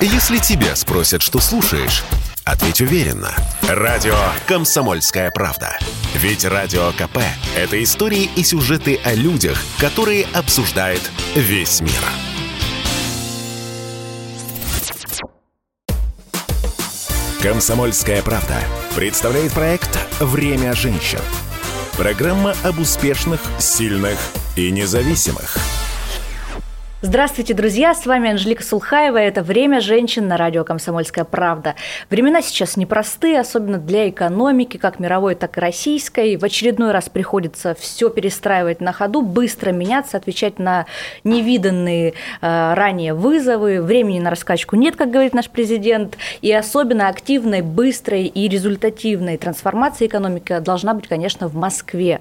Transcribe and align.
Если 0.00 0.36
тебя 0.36 0.76
спросят, 0.76 1.22
что 1.22 1.40
слушаешь, 1.40 2.04
ответь 2.44 2.82
уверенно. 2.82 3.34
Радио 3.62 4.14
«Комсомольская 4.46 5.30
правда». 5.30 5.78
Ведь 6.14 6.44
Радио 6.44 6.92
КП– 6.92 7.18
это 7.56 7.82
истории 7.82 8.28
и 8.36 8.44
сюжеты 8.44 9.00
о 9.04 9.14
людях, 9.14 9.58
которые 9.78 10.26
обсуждает 10.34 11.00
весь 11.34 11.80
мир. 11.80 11.92
«Комсомольская 17.42 18.22
правда» 18.22 18.58
представляет 18.94 19.52
проект 19.52 19.98
«Время 20.20 20.74
женщин». 20.74 21.20
Программа 21.96 22.54
об 22.64 22.80
успешных, 22.80 23.40
сильных 23.58 24.18
и 24.56 24.70
независимых– 24.70 25.56
Здравствуйте, 27.08 27.54
друзья! 27.54 27.94
С 27.94 28.04
вами 28.04 28.32
Анжелика 28.32 28.64
Сулхаева. 28.64 29.16
Это 29.16 29.44
«Время 29.44 29.80
женщин» 29.80 30.26
на 30.26 30.36
радио 30.36 30.64
«Комсомольская 30.64 31.24
правда». 31.24 31.76
Времена 32.10 32.42
сейчас 32.42 32.76
непростые, 32.76 33.38
особенно 33.38 33.78
для 33.78 34.08
экономики, 34.08 34.76
как 34.76 34.98
мировой, 34.98 35.36
так 35.36 35.56
и 35.56 35.60
российской. 35.60 36.36
В 36.36 36.42
очередной 36.42 36.90
раз 36.90 37.08
приходится 37.08 37.76
все 37.78 38.10
перестраивать 38.10 38.80
на 38.80 38.92
ходу, 38.92 39.22
быстро 39.22 39.70
меняться, 39.70 40.16
отвечать 40.16 40.58
на 40.58 40.86
невиданные 41.22 42.14
э, 42.40 42.74
ранее 42.74 43.14
вызовы. 43.14 43.80
Времени 43.80 44.18
на 44.18 44.30
раскачку 44.30 44.74
нет, 44.74 44.96
как 44.96 45.12
говорит 45.12 45.32
наш 45.32 45.48
президент. 45.48 46.18
И 46.42 46.52
особенно 46.52 47.06
активной, 47.06 47.62
быстрой 47.62 48.24
и 48.24 48.48
результативной 48.48 49.36
трансформации 49.36 50.08
экономики 50.08 50.58
должна 50.58 50.92
быть, 50.92 51.06
конечно, 51.06 51.46
в 51.46 51.54
Москве. 51.54 52.20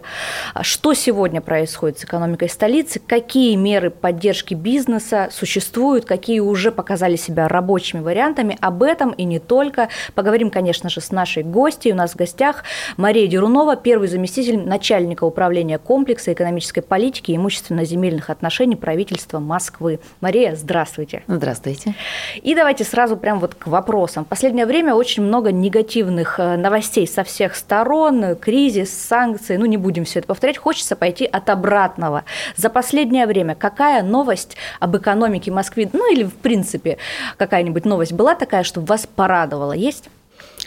Что 0.61 0.93
сегодня 0.93 1.41
происходит 1.41 1.97
с 1.97 2.03
экономикой 2.03 2.49
столицы? 2.49 2.99
Какие 2.99 3.55
меры 3.55 3.89
поддержки 3.89 4.53
бизнеса 4.53 4.74
существуют, 5.31 6.05
какие 6.05 6.39
уже 6.39 6.71
показали 6.71 7.15
себя 7.15 7.47
рабочими 7.47 8.01
вариантами. 8.01 8.57
Об 8.61 8.83
этом 8.83 9.11
и 9.11 9.23
не 9.23 9.39
только. 9.39 9.89
Поговорим, 10.13 10.49
конечно 10.49 10.89
же, 10.89 11.01
с 11.01 11.11
нашей 11.11 11.43
гостьей. 11.43 11.93
У 11.93 11.95
нас 11.95 12.11
в 12.11 12.15
гостях 12.15 12.63
Мария 12.97 13.27
Дерунова, 13.27 13.75
первый 13.75 14.07
заместитель 14.07 14.59
начальника 14.59 15.23
управления 15.23 15.77
комплекса 15.77 16.33
экономической 16.33 16.81
политики 16.81 17.31
и 17.31 17.35
имущественно-земельных 17.35 18.29
отношений 18.29 18.75
правительства 18.75 19.39
Москвы. 19.39 19.99
Мария, 20.21 20.55
здравствуйте. 20.55 21.23
Здравствуйте. 21.27 21.95
И 22.41 22.55
давайте 22.55 22.83
сразу 22.83 23.17
прям 23.17 23.39
вот 23.39 23.55
к 23.55 23.67
вопросам. 23.67 24.25
В 24.25 24.27
последнее 24.27 24.65
время 24.65 24.95
очень 24.95 25.23
много 25.23 25.51
негативных 25.51 26.39
э, 26.39 26.57
новостей 26.57 27.07
со 27.07 27.23
всех 27.23 27.55
сторон, 27.55 28.35
кризис, 28.35 28.91
санкции, 28.91 29.57
ну 29.57 29.65
не 29.65 29.77
будем 29.77 30.05
все 30.05 30.19
это 30.19 30.27
повторять, 30.27 30.57
хочется 30.57 30.95
пойти 30.95 31.25
от 31.25 31.49
обратного. 31.49 32.23
За 32.55 32.69
последнее 32.69 33.27
время 33.27 33.55
какая 33.55 34.03
новость 34.03 34.54
новость 34.55 34.79
об 34.79 34.97
экономике 34.97 35.51
Москвы, 35.51 35.89
ну 35.91 36.11
или 36.11 36.23
в 36.23 36.33
принципе 36.33 36.97
какая-нибудь 37.37 37.85
новость 37.85 38.13
была 38.13 38.35
такая, 38.35 38.63
что 38.63 38.81
вас 38.81 39.07
порадовала, 39.07 39.73
есть? 39.73 40.09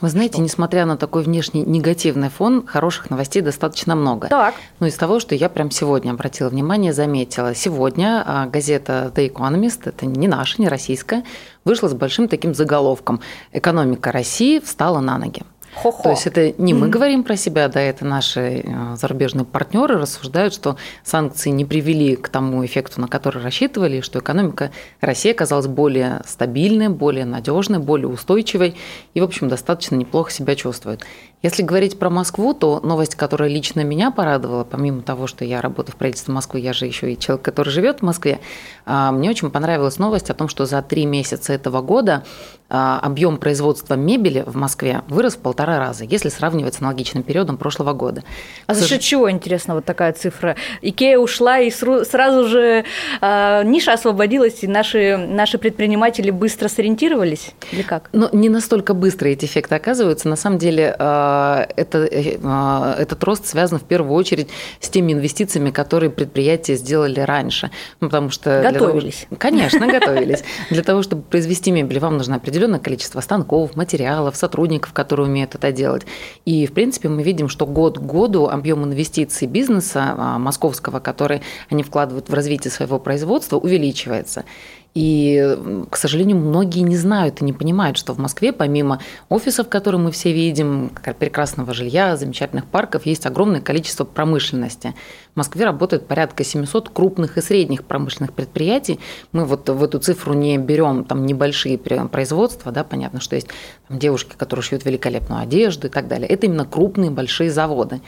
Вы 0.01 0.09
знаете, 0.09 0.41
несмотря 0.41 0.87
на 0.87 0.97
такой 0.97 1.23
внешний 1.23 1.63
негативный 1.63 2.29
фон, 2.29 2.67
хороших 2.67 3.11
новостей 3.11 3.43
достаточно 3.43 3.97
много. 3.97 4.29
Так. 4.29 4.55
Ну, 4.81 4.87
из 4.87 4.95
того, 4.95 5.19
что 5.19 5.35
я 5.35 5.49
прям 5.49 5.71
сегодня 5.71 6.13
обратила 6.13 6.49
внимание, 6.49 6.93
заметила. 6.93 7.55
Сегодня 7.55 8.23
а, 8.25 8.47
газета 8.47 9.13
The 9.15 9.33
Economist, 9.33 9.81
это 9.85 10.07
не 10.07 10.29
наша, 10.29 10.61
не 10.63 10.69
российская, 10.69 11.25
вышла 11.65 11.89
с 11.89 11.95
большим 11.95 12.29
таким 12.29 12.55
заголовком 12.55 13.21
«Экономика 13.53 14.13
России 14.13 14.61
встала 14.61 15.01
на 15.01 15.19
ноги». 15.19 15.43
Хо-хо. 15.83 16.03
То 16.03 16.11
есть 16.11 16.27
это 16.27 16.55
не 16.59 16.75
мы 16.75 16.89
говорим 16.89 17.23
про 17.23 17.37
себя, 17.37 17.69
да, 17.69 17.81
это 17.81 18.05
наши 18.05 18.63
э, 18.65 18.97
зарубежные 18.97 19.45
партнеры 19.45 19.97
рассуждают, 19.97 20.53
что 20.53 20.77
санкции 21.05 21.51
не 21.51 21.65
привели 21.65 22.17
к 22.17 22.29
тому 22.29 22.65
эффекту, 22.65 23.01
на 23.01 23.09
который 23.09 23.43
рассчитывали, 23.43 24.01
что 24.01 24.19
экономика 24.19 24.73
России 25.01 25.31
оказалась 25.31 25.67
более 25.67 26.23
стабильной, 26.27 26.89
более 26.89 27.25
надежной, 27.25 27.79
более 27.79 28.09
устойчивой 28.09 28.77
и, 29.15 29.21
в 29.21 29.25
общем, 29.25 29.49
достаточно 29.49 29.95
неплохо 29.95 30.33
себя 30.33 30.57
чувствует. 30.57 31.05
Если 31.41 31.63
говорить 31.63 32.01
про 32.01 32.11
Москву, 32.11 32.53
то 32.53 32.81
новость, 32.81 33.15
которая 33.15 33.49
лично 33.49 33.83
меня 33.85 34.11
порадовала, 34.11 34.65
помимо 34.65 35.03
того, 35.03 35.29
что 35.29 35.45
я 35.45 35.61
работаю 35.61 35.95
в 35.95 35.97
правительстве 35.97 36.35
Москвы, 36.35 36.59
я 36.59 36.73
же 36.73 36.87
еще 36.87 37.13
и 37.13 37.19
человек, 37.19 37.45
который 37.45 37.69
живет 37.69 38.01
в 38.01 38.03
Москве, 38.03 38.41
а, 38.87 39.13
мне 39.13 39.31
очень 39.31 39.51
понравилась 39.51 39.99
новость 39.99 40.31
о 40.31 40.35
том, 40.35 40.49
что 40.49 40.67
за 40.67 40.83
три 40.83 41.07
месяца 41.07 41.53
этого 41.53 41.81
года 41.81 42.25
а, 42.69 42.99
объем 43.01 43.37
производства 43.37 43.95
мебели 43.95 44.43
в 44.47 44.57
Москве 44.57 45.03
вырос 45.07 45.37
в 45.37 45.39
полтора 45.39 45.79
раза, 45.79 46.05
если 46.05 46.29
сравнивать 46.29 46.75
с 46.75 46.81
аналогичным 46.81 47.23
периодом 47.23 47.57
прошлого 47.57 47.93
года. 47.93 48.25
А 48.67 48.75
за 48.75 48.87
счет 48.89 49.01
чего, 49.01 49.31
интересно, 49.31 49.77
вот 49.77 49.85
такая 49.85 50.13
цифра? 50.15 50.57
Икея 50.83 51.19
ушла, 51.19 51.61
и 51.61 51.71
сразу 51.71 52.49
же 52.49 52.85
э, 53.21 53.63
ниша 53.65 53.93
освободилась, 53.93 54.65
и 54.65 54.67
наши, 54.67 55.17
наши 55.17 55.57
предприниматели 55.57 56.33
быстро 56.33 56.67
сориентировались? 56.67 57.53
Или 57.71 57.83
как? 57.83 58.11
Ну, 58.13 58.29
не 58.33 58.49
настолько 58.49 58.93
быстро 58.93 59.29
эти 59.29 59.45
эффекты 59.45 59.77
оказываются. 59.77 60.29
На 60.29 60.37
самом 60.37 60.59
деле, 60.59 60.97
а, 60.99 61.28
это, 61.77 61.99
э, 62.05 62.39
а, 62.43 62.95
этот 62.99 63.23
рост 63.25 63.47
связан 63.47 63.79
в 63.79 63.85
первую 63.85 64.15
очередь 64.15 64.49
с 64.81 64.89
теми 64.89 65.13
инвестициями, 65.13 65.71
которые 65.71 66.11
предприятия 66.11 66.77
сделали 66.77 67.21
раньше. 67.21 67.71
Ну, 68.01 68.09
потому 68.09 68.31
что 68.31 68.61
готовились. 68.63 69.27
Того, 69.29 69.37
конечно, 69.39 69.87
готовились. 69.87 70.45
Для 70.71 70.83
того, 70.83 71.03
чтобы 71.03 71.23
произвести 71.23 71.71
мебель, 71.71 71.99
вам 71.99 72.17
нужно 72.17 72.37
определенное 72.37 72.81
количество 72.81 73.21
станков, 73.21 73.77
материалов, 73.77 74.37
сотрудников, 74.37 74.93
которые 74.93 75.27
умеют 75.27 75.55
это 75.55 75.73
делать. 75.73 76.07
И, 76.45 76.67
в 76.67 76.73
принципе, 76.73 77.09
мы 77.09 77.23
видим, 77.23 77.49
что 77.49 77.67
год 77.67 77.99
к 77.99 78.03
году 78.03 78.47
объем 78.47 78.85
инвестиций 78.85 79.49
бизнеса 79.49 80.15
а, 80.17 80.39
московского, 80.39 81.01
который 81.01 81.43
они 81.71 81.83
вкладывают 81.83 82.29
в 82.29 82.35
развитие 82.35 82.71
своего 82.71 82.99
производства, 82.99 83.57
увеличивается. 83.57 84.45
И, 84.95 85.87
к 85.91 85.97
сожалению, 85.97 86.39
многие 86.39 86.81
не 86.81 86.97
знают 86.97 87.41
и 87.41 87.45
не 87.45 87.53
понимают, 87.53 87.97
что 87.97 88.15
в 88.15 88.19
Москве, 88.19 88.53
помимо 88.53 89.01
офисов, 89.29 89.69
которые 89.69 90.01
мы 90.01 90.11
все 90.11 90.33
видим, 90.33 90.91
прекрасного 91.19 91.73
жилья, 91.73 92.17
замечательных 92.17 92.65
парков, 92.65 93.07
есть 93.07 93.27
огромное 93.27 93.61
количество 93.61 94.05
промышленности. 94.05 94.95
В 95.39 95.41
Москве 95.41 95.67
работает 95.67 96.09
порядка 96.09 96.43
700 96.43 96.89
крупных 96.89 97.39
и 97.39 97.41
средних 97.41 97.85
промышленных 97.85 98.33
предприятий. 98.33 98.99
Мы 99.31 99.45
вот 99.45 99.69
в 99.69 99.85
эту 99.85 100.01
цифру 100.01 100.35
не 100.35 100.59
берем 100.59 101.05
там 101.05 101.27
небольшие 101.27 101.79
производства, 101.79 102.73
да, 102.73 102.83
понятно, 102.83 103.21
что 103.21 103.37
есть 103.37 103.47
там 103.87 104.01
девушки, 104.01 104.35
которые 104.37 104.65
шьют 104.65 104.85
великолепную 104.85 105.41
одежду 105.41 105.87
и 105.87 105.91
так 105.91 106.09
далее. 106.09 106.29
Это 106.29 106.47
именно 106.47 106.65
крупные 106.65 107.13
большие 107.13 107.53
заводы. 107.53 108.01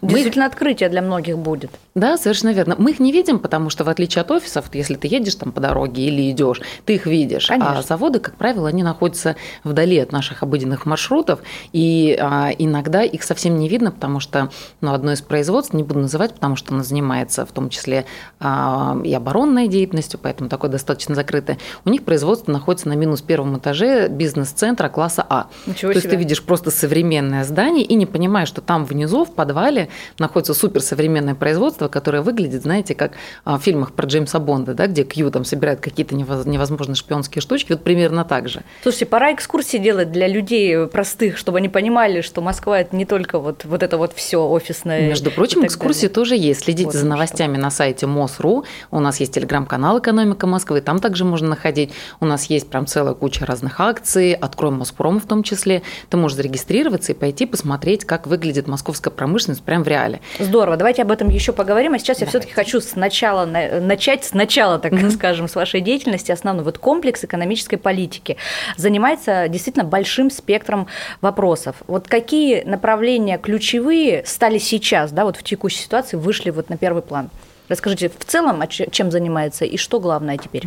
Действительно, 0.00 0.46
Мы... 0.46 0.50
открытие 0.50 0.88
для 0.88 1.02
многих 1.02 1.36
будет. 1.36 1.70
Да, 1.94 2.16
совершенно 2.16 2.54
верно. 2.54 2.74
Мы 2.78 2.92
их 2.92 3.00
не 3.00 3.12
видим, 3.12 3.38
потому 3.38 3.68
что 3.68 3.84
в 3.84 3.90
отличие 3.90 4.22
от 4.22 4.30
офисов, 4.30 4.70
если 4.72 4.94
ты 4.94 5.08
едешь 5.08 5.34
там 5.34 5.52
по 5.52 5.60
дороге 5.60 6.04
или 6.04 6.30
идешь, 6.30 6.62
ты 6.86 6.94
их 6.94 7.04
видишь. 7.04 7.50
А 7.50 7.58
Конечно. 7.58 7.78
А 7.80 7.82
заводы, 7.82 8.18
как 8.18 8.36
правило, 8.36 8.66
они 8.66 8.82
находятся 8.82 9.36
вдали 9.62 9.98
от 9.98 10.10
наших 10.10 10.42
обыденных 10.42 10.86
маршрутов, 10.86 11.40
и 11.74 12.16
а, 12.18 12.48
иногда 12.56 13.02
их 13.02 13.24
совсем 13.24 13.58
не 13.58 13.68
видно, 13.68 13.92
потому 13.92 14.20
что 14.20 14.50
ну, 14.80 14.94
одно 14.94 15.12
из 15.12 15.20
производств, 15.20 15.74
не 15.74 15.82
буду 15.82 16.00
называть, 16.00 16.32
потому 16.32 16.56
что 16.56 16.77
оно 16.78 16.84
занимается 16.84 17.44
в 17.44 17.52
том 17.52 17.68
числе 17.68 18.04
а, 18.40 18.96
и 19.04 19.12
оборонной 19.12 19.68
деятельностью, 19.68 20.20
поэтому 20.22 20.48
такое 20.48 20.70
достаточно 20.70 21.14
закрытое. 21.14 21.58
У 21.84 21.90
них 21.90 22.04
производство 22.04 22.52
находится 22.52 22.88
на 22.88 22.94
минус 22.94 23.20
первом 23.20 23.58
этаже 23.58 24.08
бизнес-центра 24.08 24.88
класса 24.88 25.26
А. 25.28 25.48
Ничего 25.66 25.92
То 25.92 25.98
себе. 26.00 26.08
есть 26.08 26.10
ты 26.10 26.16
видишь 26.16 26.42
просто 26.42 26.70
современное 26.70 27.44
здание 27.44 27.84
и 27.84 27.94
не 27.94 28.06
понимаешь, 28.06 28.48
что 28.48 28.60
там 28.60 28.84
внизу, 28.84 29.24
в 29.24 29.32
подвале, 29.32 29.88
находится 30.18 30.54
суперсовременное 30.54 31.34
производство, 31.34 31.88
которое 31.88 32.22
выглядит, 32.22 32.62
знаете, 32.62 32.94
как 32.94 33.12
в 33.44 33.58
фильмах 33.58 33.92
про 33.92 34.06
Джеймса 34.06 34.38
Бонда, 34.38 34.74
да, 34.74 34.86
где 34.86 35.02
Кью 35.02 35.30
там 35.30 35.44
собирает 35.44 35.80
какие-то 35.80 36.14
невозможные 36.14 36.94
шпионские 36.94 37.42
штучки, 37.42 37.72
вот 37.72 37.82
примерно 37.82 38.24
так 38.24 38.48
же. 38.48 38.62
Слушайте, 38.82 39.06
пора 39.06 39.34
экскурсии 39.34 39.78
делать 39.78 40.12
для 40.12 40.28
людей 40.28 40.86
простых, 40.86 41.36
чтобы 41.36 41.58
они 41.58 41.68
понимали, 41.68 42.20
что 42.20 42.40
Москва 42.40 42.80
это 42.80 42.94
не 42.94 43.04
только 43.04 43.38
вот, 43.38 43.64
вот 43.64 43.82
это 43.82 43.96
вот 43.98 44.12
все 44.14 44.46
офисное. 44.46 45.08
Между 45.08 45.30
прочим, 45.30 45.66
экскурсии 45.66 46.02
далее. 46.02 46.14
тоже 46.14 46.36
есть. 46.36 46.67
Следите 46.68 46.90
вот 46.90 46.96
за 46.96 47.06
новостями 47.06 47.54
что. 47.54 47.62
на 47.62 47.70
сайте 47.70 48.06
МОСРУ. 48.06 48.66
У 48.90 49.00
нас 49.00 49.20
есть 49.20 49.32
телеграм-канал 49.32 50.00
«Экономика 50.00 50.46
Москвы», 50.46 50.82
там 50.82 50.98
также 50.98 51.24
можно 51.24 51.48
находить. 51.48 51.92
У 52.20 52.26
нас 52.26 52.44
есть 52.50 52.68
прям 52.68 52.86
целая 52.86 53.14
куча 53.14 53.46
разных 53.46 53.80
акций, 53.80 54.34
«Откроем 54.34 54.74
Моспром» 54.74 55.18
в 55.18 55.24
том 55.24 55.42
числе. 55.42 55.80
Ты 56.10 56.18
можешь 56.18 56.36
зарегистрироваться 56.36 57.12
и 57.12 57.14
пойти 57.14 57.46
посмотреть, 57.46 58.04
как 58.04 58.26
выглядит 58.26 58.68
московская 58.68 59.08
промышленность 59.08 59.62
прям 59.62 59.82
в 59.82 59.88
реале. 59.88 60.20
Здорово, 60.38 60.76
давайте 60.76 61.00
об 61.00 61.10
этом 61.10 61.30
еще 61.30 61.54
поговорим. 61.54 61.94
А 61.94 61.98
сейчас 61.98 62.20
я 62.20 62.26
все-таки 62.26 62.52
хочу 62.52 62.82
сначала 62.82 63.46
начать 63.46 64.26
сначала, 64.26 64.78
так 64.78 64.92
mm-hmm. 64.92 65.10
скажем, 65.12 65.48
с 65.48 65.54
вашей 65.54 65.80
деятельности 65.80 66.32
основной. 66.32 66.64
Вот 66.64 66.76
комплекс 66.76 67.24
экономической 67.24 67.78
политики 67.78 68.36
занимается 68.76 69.48
действительно 69.48 69.86
большим 69.86 70.30
спектром 70.30 70.86
вопросов. 71.22 71.76
Вот 71.86 72.08
какие 72.08 72.62
направления 72.64 73.38
ключевые 73.38 74.22
стали 74.26 74.58
сейчас, 74.58 75.12
да, 75.12 75.24
вот 75.24 75.38
в 75.38 75.42
текущей 75.42 75.80
ситуации 75.84 76.18
вышли 76.18 76.47
вот 76.50 76.68
на 76.68 76.76
первый 76.76 77.02
план? 77.02 77.30
Расскажите 77.68 78.08
в 78.08 78.24
целом, 78.24 78.62
чем 78.68 79.10
занимается 79.10 79.66
и 79.66 79.76
что 79.76 80.00
главное 80.00 80.38
теперь? 80.38 80.66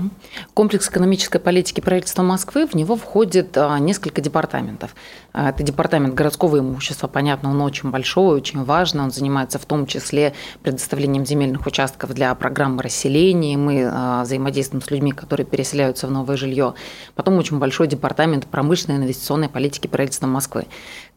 Комплекс 0.53 0.87
экономической 0.87 1.39
политики 1.39 1.81
правительства 1.81 2.21
Москвы, 2.21 2.67
в 2.67 2.75
него 2.75 2.95
входит 2.95 3.57
а, 3.57 3.79
несколько 3.79 4.21
департаментов. 4.21 4.95
А, 5.33 5.49
это 5.49 5.63
департамент 5.63 6.13
городского 6.13 6.59
имущества, 6.59 7.07
понятно, 7.07 7.49
он 7.49 7.59
очень 7.61 7.89
большой, 7.89 8.37
очень 8.37 8.63
важный, 8.63 9.03
он 9.03 9.11
занимается 9.11 9.57
в 9.57 9.65
том 9.65 9.87
числе 9.87 10.33
предоставлением 10.61 11.25
земельных 11.25 11.65
участков 11.65 12.13
для 12.13 12.35
программы 12.35 12.83
расселения, 12.83 13.57
мы 13.57 13.89
а, 13.91 14.21
взаимодействуем 14.21 14.83
с 14.83 14.91
людьми, 14.91 15.11
которые 15.11 15.47
переселяются 15.47 16.05
в 16.05 16.11
новое 16.11 16.37
жилье. 16.37 16.75
Потом 17.15 17.35
очень 17.37 17.57
большой 17.57 17.87
департамент 17.87 18.45
промышленной 18.45 18.97
инвестиционной 18.97 19.49
политики 19.49 19.87
правительства 19.87 20.27
Москвы. 20.27 20.67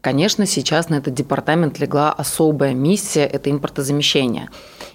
Конечно, 0.05 0.45
сейчас 0.45 0.89
на 0.89 0.97
этот 0.97 1.15
департамент 1.15 1.79
легла 1.79 2.13
особая 2.13 2.75
миссия– 2.75 3.25
это 3.33 3.49
импортозамещение. 3.49 4.49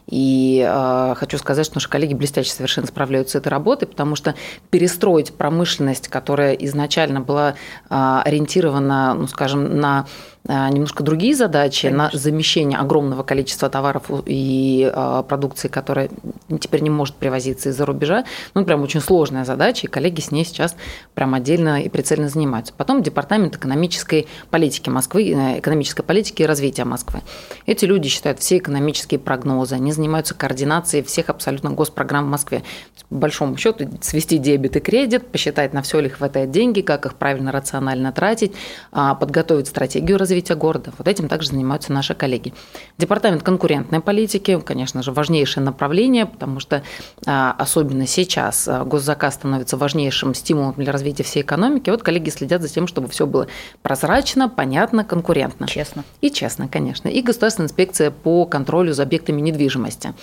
И 0.07 0.65
э, 0.65 1.15
хочу 1.17 1.37
сказать, 1.37 1.67
что 1.67 1.79
наши 1.79 1.89
коллеги 1.89 2.15
блестяще 2.15 2.53
совершенно 2.53 2.87
справляются 2.87 3.33
с 3.33 3.41
этой 3.41 3.49
работой, 3.49 3.89
потому 3.89 4.15
что 4.15 4.37
перестроить 4.71 5.35
промышленность, 5.35 6.07
которая 6.07 6.53
изначально 6.53 7.21
была 7.21 7.55
э, 7.91 8.21
ориентирована, 8.25 9.15
ну, 9.15 9.27
скажем, 9.27 9.81
на 9.81 10.07
а, 10.49 10.71
немножко 10.71 11.05
другие 11.05 11.35
задачи 11.35 11.89
Конечно. 11.89 12.11
на 12.13 12.19
замещение 12.19 12.79
огромного 12.79 13.23
количества 13.23 13.69
товаров 13.69 14.05
и 14.25 14.91
а, 14.93 15.23
продукции, 15.23 15.69
которая 15.69 16.09
теперь 16.61 16.81
не 16.81 16.89
может 16.89 17.15
привозиться 17.17 17.69
из-за 17.69 17.85
рубежа. 17.85 18.25
Ну, 18.55 18.65
прям 18.65 18.83
очень 18.83 19.01
сложная 19.01 19.45
задача, 19.45 19.87
и 19.87 19.91
коллеги 19.91 20.21
с 20.21 20.31
ней 20.31 20.45
сейчас 20.45 20.77
прям 21.15 21.35
отдельно 21.35 21.83
и 21.83 21.89
прицельно 21.89 22.29
занимаются. 22.29 22.73
Потом 22.75 23.03
Департамент 23.03 23.57
экономической 23.57 24.29
политики 24.51 24.89
Москвы, 25.01 25.31
э, 25.31 25.61
экономической 25.61 26.03
политики 26.03 26.43
и 26.43 26.47
развития 26.47 26.85
Москвы. 26.85 27.23
Эти 27.65 27.87
люди 27.87 28.11
считают 28.11 28.39
все 28.39 28.59
экономические 28.59 29.19
прогнозы, 29.19 29.77
они 29.77 29.93
занимаются 29.93 30.35
координацией 30.35 31.03
всех 31.03 31.31
абсолютно 31.31 31.71
госпрограмм 31.71 32.27
в 32.27 32.29
Москве. 32.29 32.63
По 33.09 33.15
большому 33.15 33.57
счету 33.57 33.89
свести 34.03 34.37
дебет 34.37 34.77
и 34.77 34.81
кредит, 34.81 35.27
посчитать, 35.27 35.73
на 35.73 35.81
все 35.81 36.01
ли 36.01 36.11
хватает 36.11 36.51
деньги, 36.51 36.83
как 36.83 37.07
их 37.07 37.15
правильно, 37.15 37.51
рационально 37.51 38.13
тратить, 38.13 38.53
а, 38.93 39.15
подготовить 39.15 39.69
стратегию 39.69 40.19
развития 40.19 40.55
города. 40.55 40.93
Вот 40.99 41.09
этим 41.09 41.29
также 41.29 41.49
занимаются 41.49 41.95
наши 41.95 42.15
коллеги. 42.15 42.53
Департамент 42.99 43.43
конкурентной 43.43 44.01
политики, 44.01 44.61
конечно 44.61 45.03
же, 45.03 45.13
важнейшее 45.13 45.65
направление, 45.65 46.27
потому 46.27 46.61
что 46.61 46.83
а, 47.27 47.55
особенно 47.59 48.07
сейчас 48.07 48.69
а, 48.69 48.85
госзаказ 48.85 49.37
становится 49.37 49.79
важнейшим 49.79 50.35
стимулом 50.35 50.75
для 50.77 50.93
развития 50.93 51.23
всей 51.23 51.41
экономики. 51.41 51.89
Вот 51.89 52.03
коллеги 52.03 52.29
следят 52.29 52.61
за 52.61 52.69
тем, 52.69 52.87
чтобы 52.87 53.09
все 53.09 53.27
было 53.27 53.47
прозрачно, 53.81 54.51
понятно, 54.51 54.90
конкурентно. 55.05 55.67
Честно. 55.67 56.05
И 56.21 56.31
честно, 56.31 56.69
конечно. 56.69 57.09
И 57.09 57.23
Государственная 57.23 57.67
инспекция 57.69 58.11
по 58.11 58.45
контролю 58.45 58.93
за 58.93 59.03
объектами 59.03 59.41
недвижимости. 59.41 60.15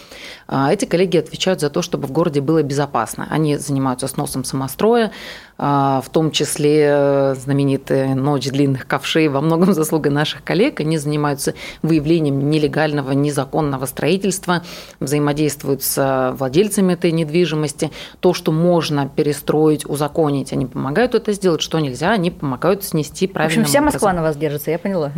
А, 0.48 0.72
эти 0.72 0.86
коллеги 0.86 1.18
отвечают 1.18 1.62
за 1.62 1.70
то, 1.70 1.82
чтобы 1.82 2.08
в 2.08 2.12
городе 2.12 2.42
было 2.42 2.64
безопасно. 2.64 3.28
Они 3.30 3.58
занимаются 3.58 4.08
сносом 4.08 4.44
самостроя, 4.44 5.12
в 5.58 6.06
том 6.12 6.32
числе 6.32 6.86
э, 6.88 7.36
знаменитая 7.36 8.14
ночь 8.14 8.46
длинных 8.46 8.86
ковшей 8.86 9.28
во 9.28 9.42
многом 9.42 9.74
заслуга 9.74 10.12
наших 10.12 10.44
коллег. 10.44 10.80
Они 10.82 10.98
занимаются 10.98 11.56
выявлением 11.82 12.50
нелегального, 12.50 13.12
незаконного 13.12 13.86
строительства, 13.86 14.64
взаимодействуют 15.00 15.82
с 15.82 16.36
владельцами 16.38 16.94
этой 16.94 17.12
недвижимости. 17.12 17.92
То, 18.20 18.34
что 18.34 18.52
можно 18.52 19.10
перестроить, 19.10 19.86
узаконить, 19.90 20.54
они 20.54 20.66
помогают 20.66 21.16
это 21.16 21.34
сделать, 21.34 21.62
что 21.62 21.80
нельзя, 21.80 22.12
они 22.12 22.30
помогают 22.30 22.84
снести 22.84 23.26
правильно. 23.26 23.64
В 23.64 23.64
общем, 23.64 23.70
вся 23.70 23.82
Москва 23.82 24.14
на 24.14 24.22
вас 24.22 24.38
держится, 24.38 24.72
я 24.72 24.78
поняла. 24.78 25.12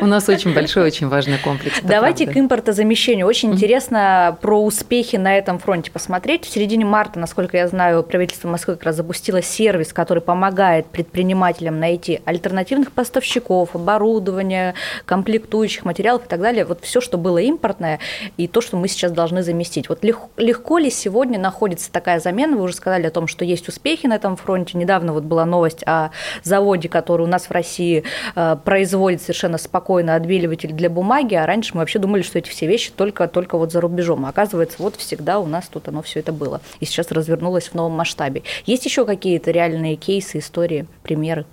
У 0.00 0.06
нас 0.06 0.28
очень 0.28 0.54
большой, 0.54 0.84
очень 0.84 1.08
важный 1.08 1.38
комплекс. 1.38 1.80
Давайте 1.82 2.26
к 2.26 2.36
импортозамещению. 2.36 3.26
Очень 3.26 3.52
интересно 3.52 4.36
про 4.40 4.62
успехи 4.62 5.16
на 5.16 5.36
этом 5.36 5.58
фронте 5.58 5.90
посмотреть. 5.90 6.44
В 6.44 6.52
середине 6.52 6.84
марта, 6.84 7.18
насколько 7.18 7.56
я 7.56 7.68
знаю, 7.68 8.02
правительство 8.02 8.48
Москвы 8.48 8.74
как 8.74 8.84
раз 8.84 8.96
запустило 8.96 9.40
сервис, 9.62 9.92
который 9.92 10.20
помогает 10.20 10.86
предпринимателям 10.86 11.78
найти 11.78 12.20
альтернативных 12.24 12.90
поставщиков, 12.90 13.76
оборудования, 13.76 14.74
комплектующих 15.04 15.84
материалов 15.84 16.24
и 16.24 16.28
так 16.28 16.40
далее, 16.40 16.64
вот 16.64 16.80
все, 16.82 17.00
что 17.00 17.16
было 17.16 17.38
импортное, 17.38 18.00
и 18.36 18.48
то, 18.48 18.60
что 18.60 18.76
мы 18.76 18.88
сейчас 18.88 19.12
должны 19.12 19.44
заместить. 19.44 19.88
Вот 19.88 20.02
легко, 20.02 20.28
легко 20.36 20.78
ли 20.78 20.90
сегодня 20.90 21.38
находится 21.38 21.92
такая 21.92 22.18
замена? 22.18 22.56
Вы 22.56 22.64
уже 22.64 22.74
сказали 22.74 23.06
о 23.06 23.12
том, 23.12 23.28
что 23.28 23.44
есть 23.44 23.68
успехи 23.68 24.06
на 24.06 24.16
этом 24.16 24.34
фронте. 24.34 24.76
Недавно 24.76 25.12
вот 25.12 25.22
была 25.22 25.44
новость 25.44 25.84
о 25.86 26.10
заводе, 26.42 26.88
который 26.88 27.22
у 27.22 27.28
нас 27.28 27.44
в 27.44 27.52
России 27.52 28.02
э, 28.34 28.56
производит 28.64 29.22
совершенно 29.22 29.58
спокойно 29.58 30.16
отбеливатель 30.16 30.72
для 30.72 30.90
бумаги, 30.90 31.36
а 31.36 31.46
раньше 31.46 31.74
мы 31.74 31.80
вообще 31.80 32.00
думали, 32.00 32.22
что 32.22 32.40
эти 32.40 32.48
все 32.48 32.66
вещи 32.66 32.90
только, 32.90 33.28
только 33.28 33.56
вот 33.58 33.70
за 33.70 33.80
рубежом. 33.80 34.26
А 34.26 34.30
оказывается, 34.30 34.78
вот 34.80 34.96
всегда 34.96 35.38
у 35.38 35.46
нас 35.46 35.68
тут 35.68 35.86
оно 35.86 36.02
все 36.02 36.18
это 36.18 36.32
было. 36.32 36.60
И 36.80 36.84
сейчас 36.84 37.12
развернулось 37.12 37.68
в 37.68 37.74
новом 37.74 37.92
масштабе. 37.92 38.42
Есть 38.66 38.86
еще 38.86 39.04
какие-то 39.04 39.51
реальные 39.52 39.96
кейсы, 39.96 40.38
истории, 40.38 40.86
примеры? 41.02 41.46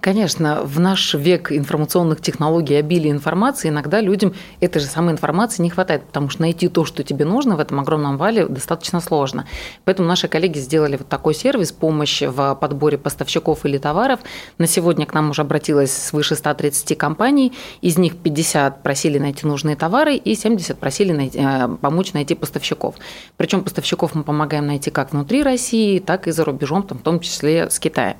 Конечно, 0.00 0.60
в 0.62 0.78
наш 0.78 1.14
век 1.14 1.50
информационных 1.50 2.20
технологий, 2.20 2.76
обилия 2.76 3.10
информации, 3.10 3.70
иногда 3.70 4.00
людям 4.00 4.34
этой 4.60 4.78
же 4.78 4.86
самой 4.86 5.12
информации 5.12 5.62
не 5.62 5.70
хватает, 5.70 6.04
потому 6.04 6.28
что 6.28 6.42
найти 6.42 6.68
то, 6.68 6.84
что 6.84 7.02
тебе 7.02 7.24
нужно 7.24 7.56
в 7.56 7.60
этом 7.60 7.80
огромном 7.80 8.16
вале, 8.16 8.46
достаточно 8.46 9.00
сложно. 9.00 9.48
Поэтому 9.84 10.06
наши 10.06 10.28
коллеги 10.28 10.58
сделали 10.58 10.96
вот 10.96 11.08
такой 11.08 11.34
сервис, 11.34 11.72
помощь 11.72 12.22
в 12.22 12.54
подборе 12.54 12.98
поставщиков 12.98 13.64
или 13.64 13.78
товаров. 13.78 14.20
На 14.58 14.68
сегодня 14.68 15.06
к 15.06 15.14
нам 15.14 15.30
уже 15.30 15.42
обратилось 15.42 15.92
свыше 15.92 16.36
130 16.36 16.96
компаний, 16.96 17.52
из 17.80 17.98
них 17.98 18.16
50 18.16 18.84
просили 18.84 19.18
найти 19.18 19.44
нужные 19.44 19.74
товары 19.74 20.14
и 20.14 20.36
70 20.36 20.78
просили 20.78 21.12
найти, 21.12 21.40
э, 21.42 21.68
помочь 21.80 22.12
найти 22.12 22.36
поставщиков. 22.36 22.94
Причем 23.36 23.64
поставщиков 23.64 24.14
мы 24.14 24.22
помогаем 24.22 24.68
найти 24.68 24.90
как 24.90 25.12
внутри 25.12 25.42
России, 25.42 25.98
так 25.98 26.28
и 26.28 26.30
за 26.30 26.44
рубежом, 26.44 26.84
там, 26.84 26.98
в 26.98 27.02
том 27.02 27.18
числе 27.18 27.70
с 27.70 27.80
Китаем. 27.80 28.18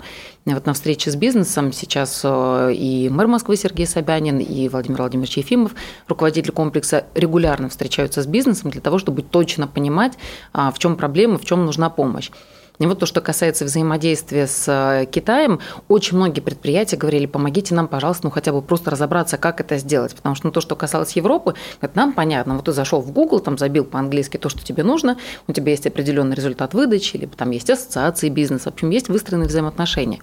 Вот 0.54 0.64
на 0.64 0.74
встрече 0.74 1.10
с 1.10 1.16
бизнесом 1.16 1.72
сейчас 1.72 2.20
э, 2.22 2.72
и 2.72 3.08
мэр 3.08 3.26
Москвы 3.26 3.56
Сергей 3.56 3.84
Собянин, 3.84 4.38
и 4.38 4.68
Владимир 4.68 4.98
Владимирович 4.98 5.38
Ефимов, 5.38 5.74
руководитель 6.06 6.52
комплекса, 6.52 7.06
регулярно 7.16 7.68
встречаются 7.68 8.22
с 8.22 8.26
бизнесом 8.28 8.70
для 8.70 8.80
того, 8.80 8.98
чтобы 8.98 9.22
точно 9.22 9.66
понимать, 9.66 10.12
а, 10.52 10.70
в 10.70 10.78
чем 10.78 10.94
проблема, 10.94 11.38
в 11.38 11.44
чем 11.44 11.66
нужна 11.66 11.90
помощь. 11.90 12.30
И 12.78 12.86
вот 12.86 12.98
то, 12.98 13.06
что 13.06 13.20
касается 13.20 13.64
взаимодействия 13.64 14.46
с 14.46 14.64
э, 14.68 15.06
Китаем, 15.06 15.60
очень 15.88 16.16
многие 16.16 16.40
предприятия 16.40 16.96
говорили, 16.96 17.26
помогите 17.26 17.74
нам, 17.74 17.88
пожалуйста, 17.88 18.26
ну 18.26 18.30
хотя 18.30 18.52
бы 18.52 18.62
просто 18.62 18.90
разобраться, 18.90 19.38
как 19.38 19.60
это 19.60 19.78
сделать. 19.78 20.14
Потому 20.14 20.34
что 20.34 20.46
ну, 20.46 20.52
то, 20.52 20.60
что 20.60 20.76
касалось 20.76 21.12
Европы, 21.12 21.54
это 21.80 21.96
нам 21.96 22.12
понятно. 22.12 22.54
Вот 22.54 22.66
ты 22.66 22.72
зашел 22.72 23.00
в 23.00 23.10
Google, 23.12 23.40
там 23.40 23.58
забил 23.58 23.84
по-английски 23.84 24.36
то, 24.36 24.48
что 24.48 24.64
тебе 24.64 24.82
нужно, 24.82 25.16
у 25.46 25.52
тебя 25.52 25.70
есть 25.70 25.86
определенный 25.86 26.36
результат 26.36 26.74
выдачи, 26.74 27.16
либо 27.16 27.36
там 27.36 27.50
есть 27.50 27.70
ассоциации 27.70 28.28
бизнеса, 28.28 28.70
в 28.70 28.74
общем, 28.74 28.90
есть 28.90 29.08
выстроенные 29.08 29.48
взаимоотношения. 29.48 30.20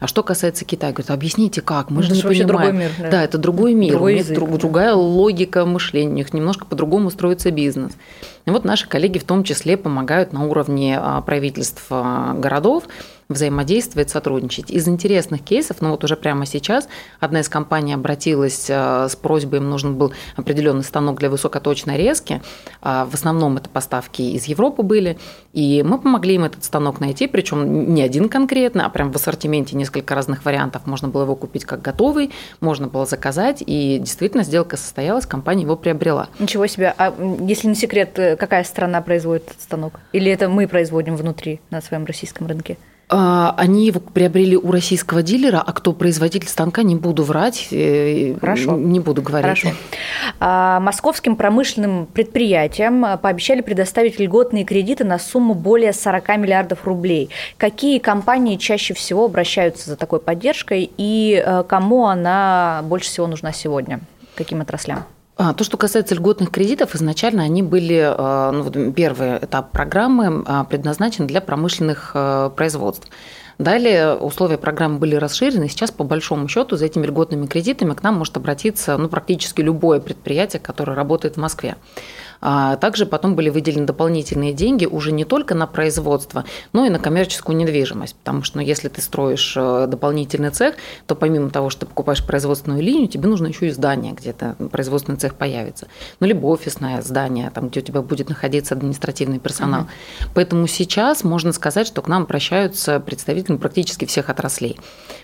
А 0.00 0.06
что 0.06 0.22
касается 0.22 0.64
Китая, 0.64 0.92
говорят, 0.92 1.10
объясните 1.10 1.60
как, 1.60 1.90
мы 1.90 2.02
же 2.02 2.12
не 2.12 2.22
понимаем. 2.22 2.48
Другой 2.48 2.72
мир, 2.72 2.90
да. 2.98 3.10
да, 3.10 3.22
это 3.22 3.36
другой 3.36 3.74
мир, 3.74 3.92
другой 3.92 4.14
у 4.14 4.16
них 4.16 4.30
язык, 4.30 4.58
другая 4.58 4.94
логика 4.94 5.66
мышления, 5.66 6.10
у 6.10 6.16
них 6.16 6.32
немножко 6.32 6.64
по-другому 6.64 7.10
строится 7.10 7.50
бизнес. 7.50 7.92
И 8.46 8.50
вот 8.50 8.64
наши 8.64 8.88
коллеги 8.88 9.18
в 9.18 9.24
том 9.24 9.44
числе 9.44 9.76
помогают 9.76 10.32
на 10.32 10.46
уровне 10.46 10.98
а, 10.98 11.20
правительств 11.20 11.84
а, 11.90 12.32
городов 12.32 12.84
взаимодействовать, 13.30 14.10
сотрудничать. 14.10 14.70
Из 14.70 14.86
интересных 14.86 15.42
кейсов, 15.42 15.80
ну 15.80 15.90
вот 15.90 16.04
уже 16.04 16.16
прямо 16.16 16.44
сейчас, 16.44 16.88
одна 17.20 17.40
из 17.40 17.48
компаний 17.48 17.94
обратилась 17.94 18.68
а, 18.68 19.08
с 19.08 19.16
просьбой, 19.16 19.60
им 19.60 19.70
нужен 19.70 19.96
был 19.96 20.12
определенный 20.36 20.84
станок 20.84 21.18
для 21.18 21.30
высокоточной 21.30 21.96
резки. 21.96 22.42
В 22.82 23.10
основном 23.12 23.56
это 23.56 23.68
поставки 23.68 24.20
из 24.22 24.44
Европы 24.44 24.82
были. 24.82 25.18
И 25.52 25.82
мы 25.82 25.98
помогли 25.98 26.34
им 26.34 26.44
этот 26.44 26.64
станок 26.64 27.00
найти, 27.00 27.26
причем 27.26 27.94
не 27.94 28.02
один 28.02 28.28
конкретно, 28.28 28.86
а 28.86 28.90
прям 28.90 29.12
в 29.12 29.16
ассортименте 29.16 29.76
несколько 29.76 30.14
разных 30.14 30.44
вариантов. 30.44 30.86
Можно 30.86 31.08
было 31.08 31.22
его 31.22 31.36
купить 31.36 31.64
как 31.64 31.82
готовый, 31.82 32.30
можно 32.60 32.88
было 32.88 33.06
заказать. 33.06 33.62
И 33.64 33.98
действительно 33.98 34.42
сделка 34.42 34.76
состоялась, 34.76 35.26
компания 35.26 35.62
его 35.62 35.76
приобрела. 35.76 36.28
Ничего 36.38 36.66
себе. 36.66 36.94
А 36.96 37.14
если 37.40 37.68
не 37.68 37.74
секрет, 37.74 38.18
э, 38.18 38.36
какая 38.36 38.64
страна 38.64 39.00
производит 39.00 39.48
этот 39.48 39.62
станок? 39.62 40.00
Или 40.12 40.30
это 40.32 40.48
мы 40.48 40.66
производим 40.66 41.16
внутри 41.16 41.60
на 41.70 41.80
своем 41.80 42.04
российском 42.04 42.46
рынке? 42.46 42.76
А, 43.12 43.54
они 43.56 43.86
его 43.86 43.98
приобрели 43.98 44.56
у 44.56 44.70
российского 44.70 45.22
дилера, 45.22 45.60
а 45.66 45.72
кто 45.72 45.92
производитель 45.92 46.46
станка, 46.48 46.84
не 46.84 46.94
буду 46.94 47.24
врать, 47.24 47.66
э, 47.72 48.36
Хорошо. 48.40 48.76
не 48.76 49.00
буду 49.00 49.20
говорить. 49.20 49.60
Хорошо. 49.60 49.76
А, 50.38 50.78
московским 50.78 51.34
промышленным 51.34 52.06
предприятиям 52.06 53.18
пообещали 53.18 53.62
предоставить 53.62 54.20
льготные 54.20 54.64
кредиты 54.64 55.04
на 55.04 55.18
сумму 55.18 55.54
более 55.54 55.92
40 55.92 56.36
миллиардов 56.36 56.84
рублей. 56.84 57.30
Какие 57.56 57.98
компании 57.98 58.56
чаще 58.56 58.94
всего 58.94 59.24
обращаются 59.24 59.90
за 59.90 59.96
такой 59.96 60.20
поддержкой 60.20 60.88
и 60.96 61.42
э, 61.44 61.64
кому 61.66 62.06
она 62.06 62.82
больше 62.84 63.08
всего 63.08 63.26
нужна 63.26 63.52
сегодня? 63.52 64.00
Каким 64.36 64.60
отраслям? 64.60 65.04
А, 65.42 65.54
то, 65.54 65.64
что 65.64 65.78
касается 65.78 66.14
льготных 66.14 66.50
кредитов, 66.50 66.94
изначально 66.94 67.44
они 67.44 67.62
были, 67.62 67.98
а, 68.06 68.52
ну, 68.52 68.92
первый 68.92 69.38
этап 69.38 69.70
программы 69.72 70.44
а, 70.44 70.64
предназначен 70.64 71.26
для 71.26 71.40
промышленных 71.40 72.14
производств. 72.56 73.08
Далее 73.60 74.14
условия 74.14 74.56
программы 74.56 74.98
были 74.98 75.16
расширены, 75.16 75.68
сейчас 75.68 75.90
по 75.90 76.02
большому 76.02 76.48
счету 76.48 76.76
за 76.76 76.86
этими 76.86 77.04
льготными 77.04 77.44
кредитами 77.44 77.92
к 77.92 78.02
нам 78.02 78.14
может 78.14 78.34
обратиться 78.38 78.96
ну, 78.96 79.10
практически 79.10 79.60
любое 79.60 80.00
предприятие, 80.00 80.60
которое 80.60 80.94
работает 80.94 81.36
в 81.36 81.40
Москве. 81.40 81.76
А 82.40 82.76
также 82.76 83.04
потом 83.04 83.34
были 83.34 83.50
выделены 83.50 83.84
дополнительные 83.84 84.54
деньги 84.54 84.86
уже 84.86 85.12
не 85.12 85.26
только 85.26 85.54
на 85.54 85.66
производство, 85.66 86.46
но 86.72 86.86
и 86.86 86.88
на 86.88 86.98
коммерческую 86.98 87.54
недвижимость. 87.58 88.14
Потому 88.14 88.44
что 88.44 88.56
ну, 88.56 88.64
если 88.64 88.88
ты 88.88 89.02
строишь 89.02 89.52
э, 89.58 89.86
дополнительный 89.86 90.48
цех, 90.48 90.76
то 91.06 91.14
помимо 91.14 91.50
того, 91.50 91.68
что 91.68 91.80
ты 91.80 91.86
покупаешь 91.86 92.24
производственную 92.24 92.82
линию, 92.82 93.08
тебе 93.08 93.28
нужно 93.28 93.48
еще 93.48 93.66
и 93.66 93.70
здание, 93.70 94.14
где-то 94.14 94.56
производственный 94.72 95.18
цех 95.18 95.34
появится. 95.34 95.88
Ну, 96.18 96.26
либо 96.26 96.46
офисное 96.46 97.02
здание, 97.02 97.50
там, 97.50 97.68
где 97.68 97.80
у 97.80 97.82
тебя 97.82 98.00
будет 98.00 98.30
находиться 98.30 98.74
административный 98.74 99.38
персонал. 99.38 99.82
Угу. 99.82 99.88
Поэтому 100.34 100.66
сейчас 100.66 101.24
можно 101.24 101.52
сказать, 101.52 101.86
что 101.86 102.00
к 102.00 102.08
нам 102.08 102.22
обращаются 102.22 103.00
представители 103.00 103.49
практически 103.58 104.04
всех 104.04 104.30
отраслей. 104.30 104.78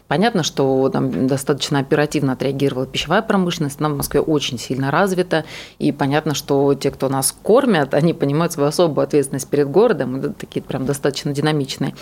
Понятно, 0.09 0.43
что 0.43 0.89
там 0.89 1.27
достаточно 1.27 1.81
оперативно 1.81 2.33
отреагировала 2.33 2.87
пищевая 2.87 3.23
промышленность, 3.23 3.81
она 3.81 3.89
в 3.89 3.97
Москве 3.97 4.21
очень 4.21 4.59
сильно 4.59 4.91
развита, 4.91 5.45
и 5.79 5.93
понятно, 5.93 6.35
что 6.35 6.75
те, 6.75 6.91
кто 6.91 7.09
нас 7.09 7.33
кормят, 7.43 7.95
они 7.95 8.15
понимают 8.15 8.53
свою 8.53 8.69
особую 8.69 9.05
ответственность 9.05 9.49
перед 9.49 9.69
городом, 9.69 10.17
это 10.17 10.33
такие 10.33 10.63
прям 10.63 10.87
достаточно 10.87 11.33
динамичные. 11.33 11.95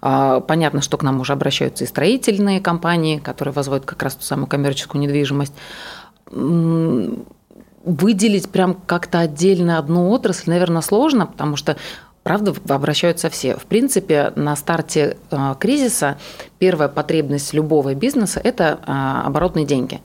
А, 0.00 0.40
понятно, 0.40 0.80
что 0.80 0.96
к 0.96 1.02
нам 1.02 1.20
уже 1.20 1.32
обращаются 1.32 1.84
и 1.84 1.88
строительные 1.88 2.60
компании, 2.60 3.18
которые 3.18 3.52
возводят 3.52 3.84
как 3.84 4.02
раз 4.02 4.14
ту 4.14 4.22
самую 4.22 4.46
коммерческую 4.46 5.02
недвижимость 5.02 5.54
выделить 7.84 8.50
прям 8.50 8.74
как-то 8.74 9.20
отдельно 9.20 9.78
одну 9.78 10.10
отрасль, 10.10 10.50
наверное, 10.50 10.82
сложно, 10.82 11.26
потому 11.26 11.56
что 11.56 11.76
Правда, 12.22 12.54
обращаются 12.68 13.30
все. 13.30 13.56
В 13.56 13.64
принципе, 13.64 14.32
на 14.36 14.54
старте 14.54 15.16
э, 15.30 15.54
кризиса 15.58 16.18
первая 16.58 16.88
потребность 16.88 17.54
любого 17.54 17.94
бизнеса– 17.94 18.40
это 18.44 18.78
э, 18.86 19.26
оборотные 19.26 19.64
деньги 19.64 20.00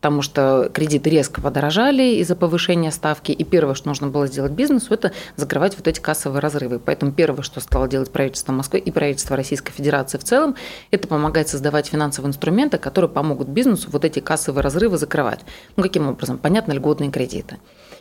потому 0.00 0.22
что 0.22 0.70
кредиты 0.72 1.10
резко 1.10 1.40
подорожали 1.40 2.20
из-за 2.20 2.36
повышения 2.36 2.92
ставки, 2.92 3.32
и 3.32 3.44
первое, 3.44 3.74
что 3.74 3.88
нужно 3.88 4.06
было 4.06 4.28
сделать 4.28 4.52
бизнесу, 4.52 4.94
это 4.94 5.12
закрывать 5.34 5.76
вот 5.76 5.88
эти 5.88 5.98
кассовые 6.00 6.40
разрывы. 6.40 6.78
Поэтому 6.78 7.12
первое, 7.12 7.42
что 7.42 7.60
стало 7.60 7.88
делать 7.88 8.10
правительство 8.12 8.52
Москвы 8.52 8.78
и 8.78 8.90
правительство 8.92 9.36
Российской 9.36 9.72
Федерации 9.72 10.18
в 10.18 10.24
целом, 10.24 10.54
это 10.92 11.08
помогать 11.08 11.48
создавать 11.48 11.88
финансовые 11.88 12.28
инструменты, 12.28 12.78
которые 12.78 13.10
помогут 13.10 13.48
бизнесу 13.48 13.88
вот 13.90 14.04
эти 14.04 14.20
кассовые 14.20 14.62
разрывы 14.62 14.98
закрывать. 14.98 15.40
Ну, 15.76 15.82
каким 15.82 16.08
образом? 16.08 16.38
Понятно, 16.38 16.72
льготные 16.72 17.10
кредиты. 17.10 17.58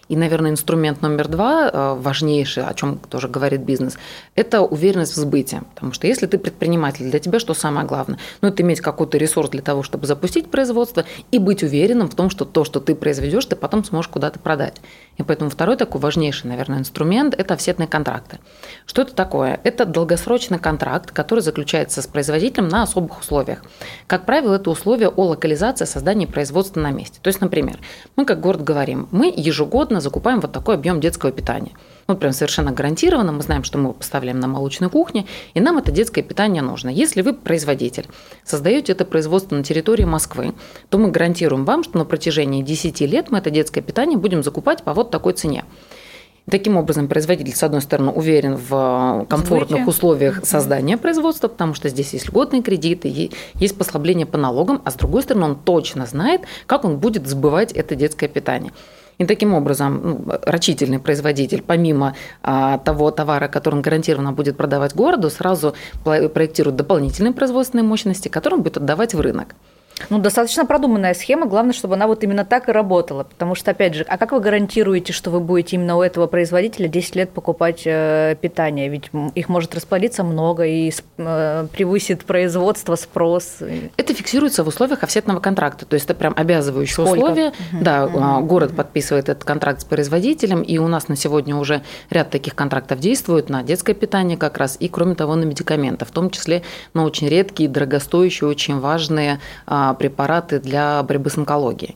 И, 0.09 0.15
наверное, 0.15 0.51
инструмент 0.51 1.01
номер 1.01 1.27
два, 1.27 1.69
э, 1.71 1.95
важнейший, 1.99 2.65
о 2.65 2.73
чем 2.73 2.97
тоже 2.97 3.27
говорит 3.27 3.61
бизнес, 3.61 3.97
это 4.35 4.61
уверенность 4.61 5.13
в 5.13 5.15
сбыте. 5.15 5.63
Потому 5.73 5.91
что 5.93 6.07
если 6.07 6.27
ты 6.27 6.37
предприниматель, 6.37 7.09
для 7.09 7.19
тебя 7.19 7.39
что 7.39 7.53
самое 7.53 7.85
главное? 7.85 8.17
Ну, 8.41 8.49
это 8.49 8.63
иметь 8.63 8.81
какой-то 8.81 9.17
ресурс 9.17 9.49
для 9.49 9.61
того, 9.61 9.83
чтобы 9.83 10.07
запустить 10.07 10.49
производство 10.49 11.05
и 11.31 11.39
быть 11.39 11.63
уверенным 11.63 12.09
в 12.09 12.15
том, 12.15 12.29
что 12.29 12.45
то, 12.45 12.63
что 12.63 12.79
ты 12.79 12.95
произведешь, 12.95 13.45
ты 13.45 13.55
потом 13.55 13.83
сможешь 13.83 14.09
куда-то 14.09 14.39
продать. 14.39 14.75
И 15.17 15.23
поэтому 15.23 15.49
второй 15.49 15.75
такой 15.77 15.99
важнейший, 15.99 16.49
наверное, 16.49 16.79
инструмент– 16.79 17.33
это 17.37 17.55
офсетные 17.55 17.87
контракты. 17.87 18.39
Что 18.85 19.01
это 19.01 19.13
такое? 19.13 19.59
Это 19.63 19.85
долгосрочный 19.85 20.59
контракт, 20.59 21.11
который 21.11 21.39
заключается 21.39 22.01
с 22.01 22.07
производителем 22.07 22.67
на 22.69 22.83
особых 22.83 23.19
условиях. 23.19 23.63
Как 24.05 24.25
правило, 24.25 24.55
это 24.55 24.69
условия 24.69 25.09
о 25.09 25.25
локализации 25.25 25.85
создания 25.85 26.27
производства 26.27 26.79
на 26.79 26.91
месте. 26.91 27.19
То 27.21 27.27
есть, 27.29 27.41
например, 27.41 27.79
мы 28.15 28.25
как 28.25 28.39
город 28.39 28.63
говорим, 28.63 29.07
мы 29.11 29.33
ежегодно 29.35 29.96
закупаем 30.01 30.39
вот 30.39 30.51
такой 30.51 30.75
объем 30.75 30.99
детского 30.99 31.31
питания. 31.31 31.71
Вот 32.07 32.19
прям 32.19 32.31
совершенно 32.31 32.71
гарантированно. 32.71 33.31
Мы 33.31 33.41
знаем, 33.41 33.63
что 33.63 33.77
мы 33.77 33.93
поставляем 33.93 34.39
на 34.39 34.47
молочной 34.47 34.89
кухне, 34.89 35.25
и 35.53 35.59
нам 35.59 35.77
это 35.77 35.91
детское 35.91 36.21
питание 36.21 36.61
нужно. 36.61 36.89
Если 36.89 37.21
вы 37.21 37.33
производитель, 37.33 38.07
создаете 38.43 38.93
это 38.93 39.05
производство 39.05 39.55
на 39.55 39.63
территории 39.63 40.05
Москвы, 40.05 40.53
то 40.89 40.97
мы 40.97 41.11
гарантируем 41.11 41.65
вам, 41.65 41.83
что 41.83 41.97
на 41.97 42.05
протяжении 42.05 42.63
10 42.63 43.01
лет 43.01 43.29
мы 43.29 43.39
это 43.39 43.49
детское 43.49 43.81
питание 43.81 44.17
будем 44.17 44.43
закупать 44.43 44.83
по 44.83 44.93
вот 44.93 45.11
такой 45.11 45.33
цене. 45.33 45.65
Таким 46.49 46.77
образом, 46.77 47.09
производитель, 47.09 47.53
с 47.53 47.61
одной 47.61 47.81
стороны, 47.81 48.09
уверен 48.09 48.55
в 48.55 49.25
комфортных 49.29 49.81
Сбытие. 49.81 49.85
условиях 49.85 50.45
создания 50.45 50.97
производства, 50.97 51.49
потому 51.49 51.73
что 51.73 51.89
здесь 51.89 52.13
есть 52.13 52.29
льготные 52.29 52.61
кредиты, 52.61 53.31
есть 53.55 53.77
послабление 53.77 54.25
по 54.25 54.37
налогам, 54.37 54.81
а 54.85 54.91
с 54.91 54.93
другой 54.93 55.23
стороны, 55.23 55.43
он 55.43 55.55
точно 55.57 56.05
знает, 56.05 56.43
как 56.65 56.85
он 56.85 56.99
будет 56.99 57.27
сбывать 57.27 57.73
это 57.73 57.95
детское 57.95 58.29
питание. 58.29 58.71
И 59.17 59.25
таким 59.25 59.53
образом 59.53 60.01
ну, 60.03 60.33
рачительный 60.43 60.99
производитель, 60.99 61.63
помимо 61.65 62.15
а, 62.43 62.77
того 62.77 63.11
товара, 63.11 63.47
который 63.47 63.75
он 63.75 63.81
гарантированно 63.81 64.31
будет 64.31 64.57
продавать 64.57 64.95
городу, 64.95 65.29
сразу 65.29 65.73
проектирует 66.03 66.75
дополнительные 66.75 67.33
производственные 67.33 67.83
мощности, 67.83 68.27
которые 68.27 68.57
он 68.57 68.63
будет 68.63 68.77
отдавать 68.77 69.13
в 69.13 69.21
рынок. 69.21 69.55
Ну, 70.09 70.19
достаточно 70.19 70.65
продуманная 70.65 71.13
схема, 71.13 71.45
главное, 71.47 71.73
чтобы 71.73 71.95
она 71.95 72.07
вот 72.07 72.23
именно 72.23 72.45
так 72.45 72.69
и 72.69 72.71
работала, 72.71 73.23
потому 73.23 73.55
что, 73.55 73.71
опять 73.71 73.95
же, 73.95 74.05
а 74.07 74.17
как 74.17 74.31
вы 74.31 74.39
гарантируете, 74.39 75.13
что 75.13 75.31
вы 75.31 75.39
будете 75.39 75.75
именно 75.75 75.97
у 75.97 76.01
этого 76.01 76.27
производителя 76.27 76.87
10 76.87 77.15
лет 77.15 77.29
покупать 77.31 77.81
э, 77.85 78.35
питание? 78.39 78.89
Ведь 78.89 79.09
их 79.35 79.49
может 79.49 79.73
расплодиться 79.75 80.23
много 80.23 80.65
и 80.65 80.91
э, 81.17 81.67
превысит 81.73 82.25
производство, 82.25 82.95
спрос. 82.95 83.57
Это 83.97 84.13
фиксируется 84.13 84.63
в 84.63 84.67
условиях 84.67 85.03
офсетного 85.03 85.39
контракта, 85.39 85.85
то 85.85 85.95
есть 85.95 86.05
это 86.05 86.13
прям 86.13 86.33
обязывающее 86.35 87.05
Сколько? 87.05 87.23
условие. 87.23 87.47
Угу. 87.47 87.83
Да, 87.83 88.05
угу. 88.05 88.45
город 88.45 88.75
подписывает 88.75 89.29
этот 89.29 89.43
контракт 89.43 89.81
с 89.81 89.85
производителем, 89.85 90.61
и 90.61 90.77
у 90.77 90.87
нас 90.87 91.07
на 91.07 91.15
сегодня 91.15 91.55
уже 91.55 91.81
ряд 92.09 92.29
таких 92.29 92.55
контрактов 92.55 92.99
действует 92.99 93.49
на 93.49 93.63
детское 93.63 93.93
питание 93.93 94.37
как 94.37 94.57
раз, 94.57 94.77
и 94.79 94.87
кроме 94.87 95.15
того 95.15 95.35
на 95.35 95.43
медикаменты, 95.43 96.05
в 96.05 96.11
том 96.11 96.29
числе 96.29 96.63
на 96.93 97.03
очень 97.03 97.27
редкие, 97.27 97.69
дорогостоящие, 97.69 98.49
очень 98.49 98.79
важные 98.79 99.39
а, 99.65 99.86
препараты 99.93 100.59
для 100.59 101.03
борьбы 101.03 101.29
с 101.29 101.37
онкологией. 101.37 101.95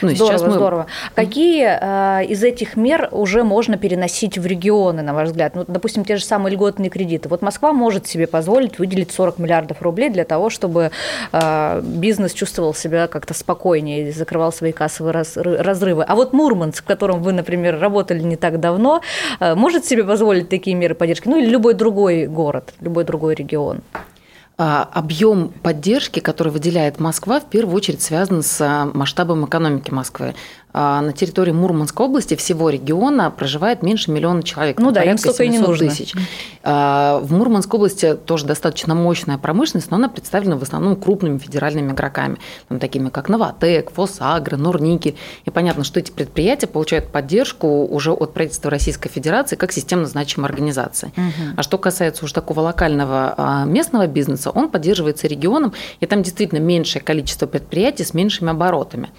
Ну, 0.00 0.10
здорово, 0.10 0.38
сейчас 0.38 0.42
мы... 0.46 0.52
здорово. 0.52 0.86
Какие 1.14 1.66
э, 1.66 2.26
из 2.26 2.44
этих 2.44 2.76
мер 2.76 3.08
уже 3.10 3.42
можно 3.42 3.76
переносить 3.76 4.38
в 4.38 4.46
регионы, 4.46 5.02
на 5.02 5.12
ваш 5.12 5.28
взгляд? 5.28 5.56
Ну, 5.56 5.64
допустим, 5.66 6.04
те 6.04 6.16
же 6.16 6.24
самые 6.24 6.54
льготные 6.54 6.88
кредиты. 6.88 7.28
Вот 7.28 7.42
Москва 7.42 7.72
может 7.72 8.06
себе 8.06 8.28
позволить 8.28 8.78
выделить 8.78 9.10
40 9.10 9.38
миллиардов 9.38 9.82
рублей 9.82 10.10
для 10.10 10.24
того, 10.24 10.50
чтобы 10.50 10.92
э, 11.32 11.80
бизнес 11.82 12.32
чувствовал 12.32 12.74
себя 12.74 13.08
как-то 13.08 13.34
спокойнее 13.34 14.08
и 14.08 14.12
закрывал 14.12 14.52
свои 14.52 14.70
кассовые 14.70 15.12
раз, 15.12 15.36
разрывы. 15.36 16.04
А 16.04 16.14
вот 16.14 16.32
Мурманск, 16.32 16.84
в 16.84 16.86
котором 16.86 17.22
вы, 17.22 17.32
например, 17.32 17.80
работали 17.80 18.20
не 18.20 18.36
так 18.36 18.60
давно, 18.60 19.00
э, 19.40 19.54
может 19.56 19.84
себе 19.84 20.04
позволить 20.04 20.48
такие 20.48 20.76
меры 20.76 20.94
поддержки? 20.94 21.26
Ну 21.26 21.38
или 21.38 21.46
любой 21.46 21.74
другой 21.74 22.26
город, 22.26 22.72
любой 22.80 23.02
другой 23.04 23.34
регион? 23.34 23.80
А, 24.64 24.88
объем 24.92 25.48
поддержки, 25.48 26.20
который 26.20 26.52
выделяет 26.52 27.00
Москва, 27.00 27.40
в 27.40 27.46
первую 27.46 27.74
очередь 27.74 28.00
связан 28.00 28.44
с 28.44 28.60
а, 28.60 28.88
масштабом 28.94 29.44
экономики 29.44 29.90
Москвы. 29.90 30.36
А, 30.74 31.00
на 31.02 31.12
территории 31.12 31.52
Мурманской 31.52 32.06
области 32.06 32.34
всего 32.34 32.70
региона 32.70 33.30
проживает 33.30 33.82
меньше 33.82 34.10
миллиона 34.10 34.42
человек. 34.42 34.78
Ну 34.78 34.90
да, 34.90 35.02
им 35.02 35.18
столько 35.18 35.44
и 35.44 35.48
не 35.48 35.58
нужно. 35.58 35.88
Тысяч. 35.88 36.14
В 36.62 37.26
Мурманской 37.28 37.78
области 37.78 38.14
тоже 38.14 38.46
достаточно 38.46 38.94
мощная 38.94 39.36
промышленность, 39.36 39.90
но 39.90 39.96
она 39.96 40.08
представлена 40.08 40.56
в 40.56 40.62
основном 40.62 40.96
крупными 40.96 41.38
федеральными 41.38 41.92
игроками, 41.92 42.38
там, 42.68 42.78
такими 42.78 43.08
как 43.10 43.28
Новотек, 43.28 43.90
Фосагро, 43.92 44.56
Норникель. 44.56 45.16
И 45.44 45.50
понятно, 45.50 45.84
что 45.84 46.00
эти 46.00 46.10
предприятия 46.10 46.66
получают 46.66 47.08
поддержку 47.08 47.84
уже 47.86 48.12
от 48.12 48.32
правительства 48.32 48.70
Российской 48.70 49.08
Федерации 49.08 49.56
как 49.56 49.72
системно 49.72 50.06
значимой 50.06 50.48
организации. 50.48 51.12
Угу. 51.16 51.54
А 51.56 51.62
что 51.62 51.78
касается 51.78 52.24
уже 52.24 52.32
такого 52.32 52.60
локального 52.60 53.64
местного 53.66 54.06
бизнеса, 54.06 54.50
он 54.50 54.68
поддерживается 54.68 55.26
регионом, 55.26 55.72
и 56.00 56.06
там 56.06 56.22
действительно 56.22 56.60
меньшее 56.60 57.02
количество 57.02 57.46
предприятий 57.46 58.04
с 58.04 58.14
меньшими 58.14 58.50
оборотами. 58.50 59.10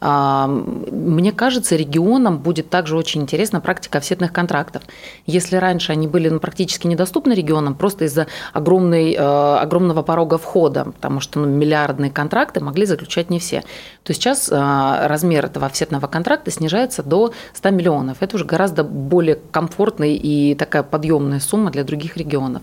А, 0.00 0.46
мне 0.46 1.32
кажется, 1.32 1.76
регионам 1.76 2.38
будет 2.38 2.70
также 2.70 2.96
очень 2.96 3.22
интересна 3.22 3.60
практика 3.60 3.98
офсетных 3.98 4.32
контрактов. 4.32 4.82
Если 5.26 5.56
раньше 5.56 5.92
они 5.92 6.06
были 6.06 6.28
ну, 6.28 6.40
практически 6.40 6.86
недоступны 6.86 7.32
регионам, 7.32 7.74
просто 7.74 8.04
из-за 8.04 8.26
огромной, 8.52 9.14
э, 9.14 9.18
огромного 9.18 10.02
порога 10.02 10.38
входа, 10.38 10.84
потому 10.84 11.20
что 11.20 11.40
ну, 11.40 11.46
миллиардные 11.46 12.10
контракты 12.10 12.60
могли 12.60 12.86
заключать 12.86 13.30
не 13.30 13.38
все, 13.38 13.64
то 14.02 14.12
сейчас 14.12 14.50
э, 14.50 15.06
размер 15.06 15.46
этого 15.46 15.66
офсетного 15.66 16.06
контракта 16.06 16.50
снижается 16.50 17.02
до 17.02 17.32
100 17.54 17.70
миллионов. 17.70 18.18
Это 18.20 18.36
уже 18.36 18.44
гораздо 18.44 18.84
более 18.84 19.38
комфортная 19.50 20.08
и 20.08 20.54
такая 20.54 20.82
подъемная 20.82 21.40
сумма 21.40 21.70
для 21.70 21.84
других 21.84 22.16
регионов. 22.16 22.62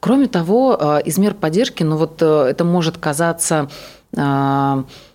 Кроме 0.00 0.26
того, 0.26 0.76
э, 0.80 1.02
из 1.04 1.18
мер 1.18 1.34
поддержки, 1.34 1.82
ну 1.82 1.96
вот 1.96 2.22
это 2.22 2.64
может 2.64 2.98
казаться 2.98 3.68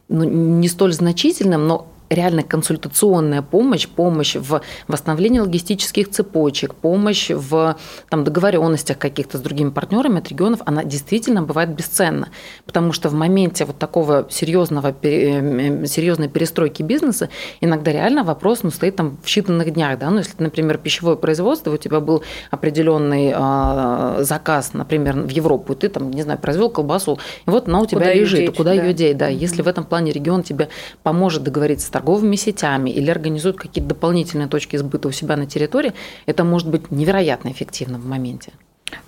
ну, 0.09 0.23
не 0.23 0.67
столь 0.67 0.93
значительным, 0.93 1.67
но 1.67 1.87
реально 2.09 2.43
консультационная 2.43 3.41
помощь, 3.41 3.87
помощь 3.87 4.35
в 4.35 4.61
восстановлении 4.87 5.39
логистических 5.39 6.09
цепочек, 6.09 6.75
помощь 6.75 7.29
в 7.29 7.77
там, 8.09 8.23
договоренностях 8.23 8.97
каких-то 8.97 9.37
с 9.37 9.41
другими 9.41 9.69
партнерами 9.69 10.19
от 10.19 10.29
регионов, 10.29 10.61
она 10.65 10.83
действительно 10.83 11.41
бывает 11.41 11.69
бесценна. 11.69 12.29
Потому 12.65 12.93
что 12.93 13.09
в 13.09 13.13
моменте 13.13 13.65
вот 13.65 13.77
такого 13.77 14.27
серьезного, 14.29 14.95
э, 15.01 15.85
серьезной 15.85 16.29
перестройки 16.29 16.83
бизнеса 16.83 17.29
иногда 17.61 17.91
реально 17.91 18.23
вопрос 18.23 18.63
ну, 18.63 18.71
стоит 18.71 18.95
там 18.95 19.17
в 19.21 19.27
считанных 19.27 19.69
днях. 19.71 19.99
Да? 19.99 20.09
Ну, 20.09 20.19
если, 20.19 20.33
например, 20.37 20.77
пищевое 20.77 21.15
производство, 21.15 21.71
у 21.71 21.77
тебя 21.77 21.99
был 21.99 22.23
определенный 22.51 23.33
э, 23.35 24.23
заказ, 24.23 24.73
например, 24.73 25.15
в 25.21 25.29
Европу, 25.29 25.73
и 25.73 25.75
ты 25.75 25.89
там, 25.89 26.11
не 26.11 26.21
знаю, 26.21 26.39
произвел 26.39 26.69
колбасу, 26.69 27.19
и 27.45 27.49
вот 27.49 27.67
она 27.67 27.81
у 27.81 27.85
тебя 27.85 27.99
куда 27.99 28.13
лежит, 28.13 28.39
деть, 28.39 28.55
куда 28.55 28.75
да. 28.75 28.81
ее 28.81 28.93
деть. 28.93 29.17
Да. 29.17 29.27
Если 29.27 29.61
в 29.61 29.67
этом 29.67 29.83
плане 29.83 30.11
регион 30.11 30.43
тебе 30.43 30.69
поможет 31.03 31.43
договориться 31.43 31.91
торговыми 31.97 32.35
сетями 32.35 32.91
или 32.91 33.09
организует 33.09 33.57
какие-то 33.57 33.89
дополнительные 33.89 34.47
точки 34.47 34.77
сбыта 34.77 35.07
у 35.07 35.11
себя 35.11 35.35
на 35.35 35.47
территории, 35.47 35.93
это 36.27 36.43
может 36.43 36.69
быть 36.69 36.91
невероятно 36.91 37.51
эффективно 37.51 37.97
в 37.97 38.05
моменте 38.05 38.51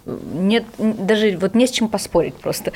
нет, 0.06 0.64
даже 0.78 1.38
вот 1.38 1.56
не 1.56 1.68
с 1.68 1.72
чем 1.72 1.88
поспорить 1.88 2.36
просто. 2.36 2.72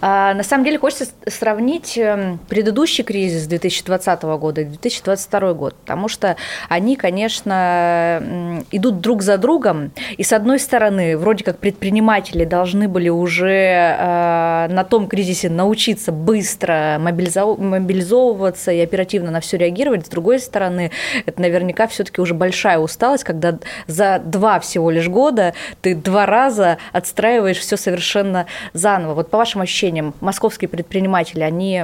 А, 0.00 0.34
на 0.34 0.42
самом 0.42 0.64
деле 0.64 0.78
хочется 0.78 1.06
сравнить 1.26 1.98
эм, 1.98 2.38
предыдущий 2.48 3.04
кризис 3.04 3.46
2020 3.46 4.22
года 4.22 4.60
и 4.62 4.64
2022 4.64 5.52
год, 5.54 5.74
потому 5.74 6.08
что 6.08 6.36
они, 6.68 6.96
конечно, 6.96 8.62
идут 8.70 9.00
друг 9.00 9.22
за 9.22 9.38
другом, 9.38 9.90
и 10.16 10.22
с 10.22 10.32
одной 10.32 10.58
стороны, 10.58 11.16
вроде 11.16 11.44
как 11.44 11.58
предприниматели 11.58 12.44
должны 12.44 12.88
были 12.88 13.08
уже 13.08 13.48
э, 13.48 14.66
на 14.70 14.84
том 14.84 15.08
кризисе 15.08 15.50
научиться 15.50 16.12
быстро 16.12 16.98
мобилизовываться 16.98 18.72
и 18.72 18.80
оперативно 18.80 19.30
на 19.30 19.40
все 19.40 19.56
реагировать, 19.56 20.06
с 20.06 20.08
другой 20.08 20.38
стороны, 20.38 20.90
это 21.24 21.40
наверняка 21.40 21.86
все-таки 21.86 22.20
уже 22.20 22.34
большая 22.34 22.78
усталость, 22.78 23.24
когда 23.24 23.58
за 23.86 24.20
два 24.24 24.60
всего 24.60 24.90
лишь 24.90 25.08
года 25.08 25.54
ты 25.80 25.94
два 25.94 26.26
раза 26.26 26.45
раза 26.46 26.78
отстраиваешь 26.92 27.58
все 27.58 27.76
совершенно 27.76 28.46
заново. 28.72 29.14
Вот 29.14 29.30
по 29.30 29.38
вашим 29.38 29.60
ощущениям, 29.62 30.14
московские 30.20 30.68
предприниматели, 30.68 31.40
они 31.40 31.82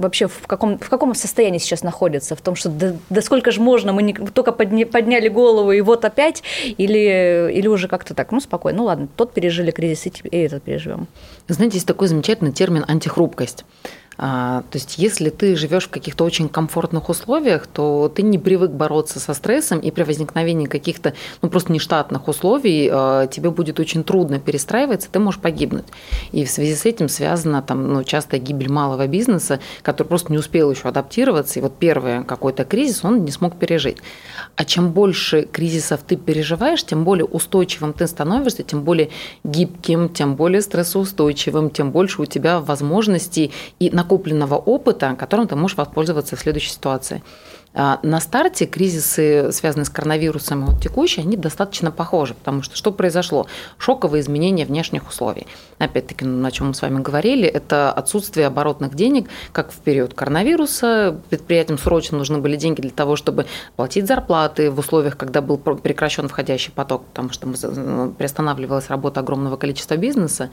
вообще 0.00 0.28
в 0.28 0.46
каком, 0.46 0.78
в 0.78 0.88
каком 0.88 1.14
состоянии 1.14 1.58
сейчас 1.58 1.82
находятся? 1.82 2.36
В 2.36 2.40
том, 2.40 2.56
что 2.56 2.68
да, 2.68 2.94
да 3.10 3.20
сколько 3.22 3.50
же 3.50 3.60
можно, 3.60 3.92
мы 3.92 4.02
не, 4.02 4.14
только 4.14 4.52
подня, 4.52 4.86
подняли 4.86 5.28
голову 5.28 5.72
и 5.72 5.80
вот 5.80 6.04
опять, 6.04 6.42
или, 6.78 7.50
или 7.52 7.68
уже 7.68 7.88
как-то 7.88 8.14
так, 8.14 8.32
ну 8.32 8.40
спокойно, 8.40 8.78
ну 8.78 8.84
ладно, 8.84 9.08
тот 9.16 9.34
пережили 9.34 9.70
кризис, 9.70 10.06
и, 10.06 10.12
и 10.30 10.38
этот 10.38 10.62
переживем. 10.62 11.06
Знаете, 11.48 11.76
есть 11.76 11.86
такой 11.86 12.08
замечательный 12.08 12.52
термин 12.52 12.84
антихрупкость. 12.86 13.64
А, 14.22 14.64
то 14.70 14.76
есть, 14.76 14.98
если 14.98 15.30
ты 15.30 15.56
живешь 15.56 15.86
в 15.86 15.88
каких-то 15.88 16.24
очень 16.24 16.50
комфортных 16.50 17.08
условиях, 17.08 17.66
то 17.66 18.12
ты 18.14 18.20
не 18.20 18.38
привык 18.38 18.70
бороться 18.70 19.18
со 19.18 19.32
стрессом, 19.32 19.78
и 19.78 19.90
при 19.90 20.02
возникновении 20.02 20.66
каких-то 20.66 21.14
ну, 21.40 21.48
просто 21.48 21.72
нештатных 21.72 22.28
условий 22.28 22.90
а, 22.92 23.28
тебе 23.28 23.48
будет 23.48 23.80
очень 23.80 24.04
трудно 24.04 24.38
перестраиваться, 24.38 25.08
ты 25.10 25.18
можешь 25.20 25.40
погибнуть. 25.40 25.86
И 26.32 26.44
в 26.44 26.50
связи 26.50 26.74
с 26.74 26.84
этим 26.84 27.08
связана 27.08 27.62
там, 27.62 27.94
ну, 27.94 28.04
частая 28.04 28.40
гибель 28.40 28.70
малого 28.70 29.06
бизнеса, 29.06 29.58
который 29.80 30.08
просто 30.08 30.32
не 30.32 30.38
успел 30.38 30.70
еще 30.70 30.88
адаптироваться, 30.88 31.58
и 31.58 31.62
вот 31.62 31.78
первый 31.78 32.22
какой-то 32.24 32.66
кризис 32.66 33.02
он 33.02 33.24
не 33.24 33.30
смог 33.30 33.56
пережить. 33.56 33.96
А 34.54 34.66
чем 34.66 34.92
больше 34.92 35.48
кризисов 35.50 36.00
ты 36.06 36.16
переживаешь, 36.16 36.84
тем 36.84 37.04
более 37.04 37.24
устойчивым 37.24 37.94
ты 37.94 38.06
становишься, 38.06 38.64
тем 38.64 38.82
более 38.82 39.08
гибким, 39.44 40.10
тем 40.10 40.36
более 40.36 40.60
стрессоустойчивым, 40.60 41.70
тем 41.70 41.90
больше 41.90 42.20
у 42.20 42.26
тебя 42.26 42.60
возможностей 42.60 43.50
и 43.78 43.88
на 43.88 44.09
накопленного 44.10 44.56
опыта, 44.56 45.14
которым 45.18 45.46
ты 45.46 45.56
можешь 45.56 45.76
воспользоваться 45.76 46.36
в 46.36 46.40
следующей 46.40 46.70
ситуации. 46.70 47.22
А, 47.72 48.00
на 48.02 48.20
старте 48.20 48.66
кризисы, 48.66 49.52
связанные 49.52 49.84
с 49.84 49.90
коронавирусом, 49.90 50.66
вот 50.66 50.82
текущие, 50.82 51.24
они 51.24 51.36
достаточно 51.36 51.92
похожи, 51.92 52.34
потому 52.34 52.62
что 52.62 52.76
что 52.76 52.90
произошло? 52.90 53.46
Шоковые 53.78 54.22
изменения 54.22 54.64
внешних 54.64 55.08
условий. 55.08 55.46
Опять-таки, 55.80 56.26
ну, 56.26 56.36
на 56.42 56.50
чем 56.50 56.68
мы 56.68 56.74
с 56.74 56.82
вами 56.82 57.00
говорили, 57.00 57.48
это 57.48 57.90
отсутствие 57.90 58.46
оборотных 58.46 58.94
денег, 58.94 59.30
как 59.52 59.72
в 59.72 59.78
период 59.78 60.12
коронавируса. 60.12 61.18
Предприятиям 61.30 61.78
срочно 61.78 62.18
нужны 62.18 62.36
были 62.36 62.56
деньги 62.56 62.82
для 62.82 62.90
того, 62.90 63.16
чтобы 63.16 63.46
платить 63.76 64.06
зарплаты 64.06 64.70
в 64.70 64.78
условиях, 64.78 65.16
когда 65.16 65.40
был 65.40 65.56
прекращен 65.56 66.28
входящий 66.28 66.70
поток, 66.70 67.06
потому 67.06 67.30
что 67.30 68.12
приостанавливалась 68.18 68.90
работа 68.90 69.20
огромного 69.20 69.56
количества 69.56 69.96
бизнеса. 69.96 70.50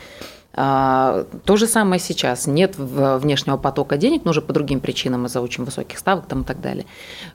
А, 0.59 1.25
то 1.45 1.55
же 1.55 1.67
самое 1.67 1.99
сейчас. 1.99 2.47
Нет 2.47 2.75
внешнего 2.77 3.57
потока 3.57 3.95
денег, 3.95 4.25
но 4.25 4.31
уже 4.31 4.41
по 4.41 4.53
другим 4.53 4.79
причинам 4.79 5.27
из-за 5.27 5.39
очень 5.39 5.63
высоких 5.65 5.99
ставок 5.99 6.25
там, 6.25 6.41
и 6.41 6.43
так 6.45 6.61
далее. 6.61 6.85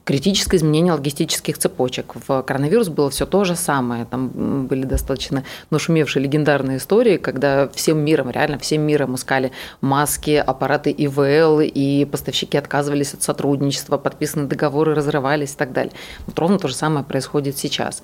Критическое 0.04 0.56
изменение 0.56 0.92
логистических 0.92 1.56
цепочек. 1.56 2.14
В 2.26 2.42
коронавирус 2.42 2.88
было 2.88 3.10
все 3.10 3.24
то 3.24 3.44
же 3.44 3.54
самое. 3.54 4.06
Там 4.06 4.66
были 4.66 4.84
достаточно 4.84 5.44
нашумевшие 5.70 6.24
легендарные 6.24 6.78
истории, 6.78 7.16
когда 7.16 7.68
всем 7.82 7.98
миром, 7.98 8.30
реально 8.30 8.58
всем 8.58 8.82
миром 8.82 9.16
искали 9.16 9.50
маски, 9.80 10.30
аппараты 10.36 10.94
ИВЛ, 10.96 11.60
и 11.60 12.04
поставщики 12.04 12.56
отказывались 12.56 13.14
от 13.14 13.22
сотрудничества, 13.22 13.98
подписанные 13.98 14.46
договоры 14.46 14.94
разрывались 14.94 15.52
и 15.52 15.56
так 15.56 15.72
далее. 15.72 15.92
Вот 16.26 16.38
ровно 16.38 16.58
то 16.58 16.68
же 16.68 16.74
самое 16.74 17.04
происходит 17.04 17.58
сейчас. 17.58 18.02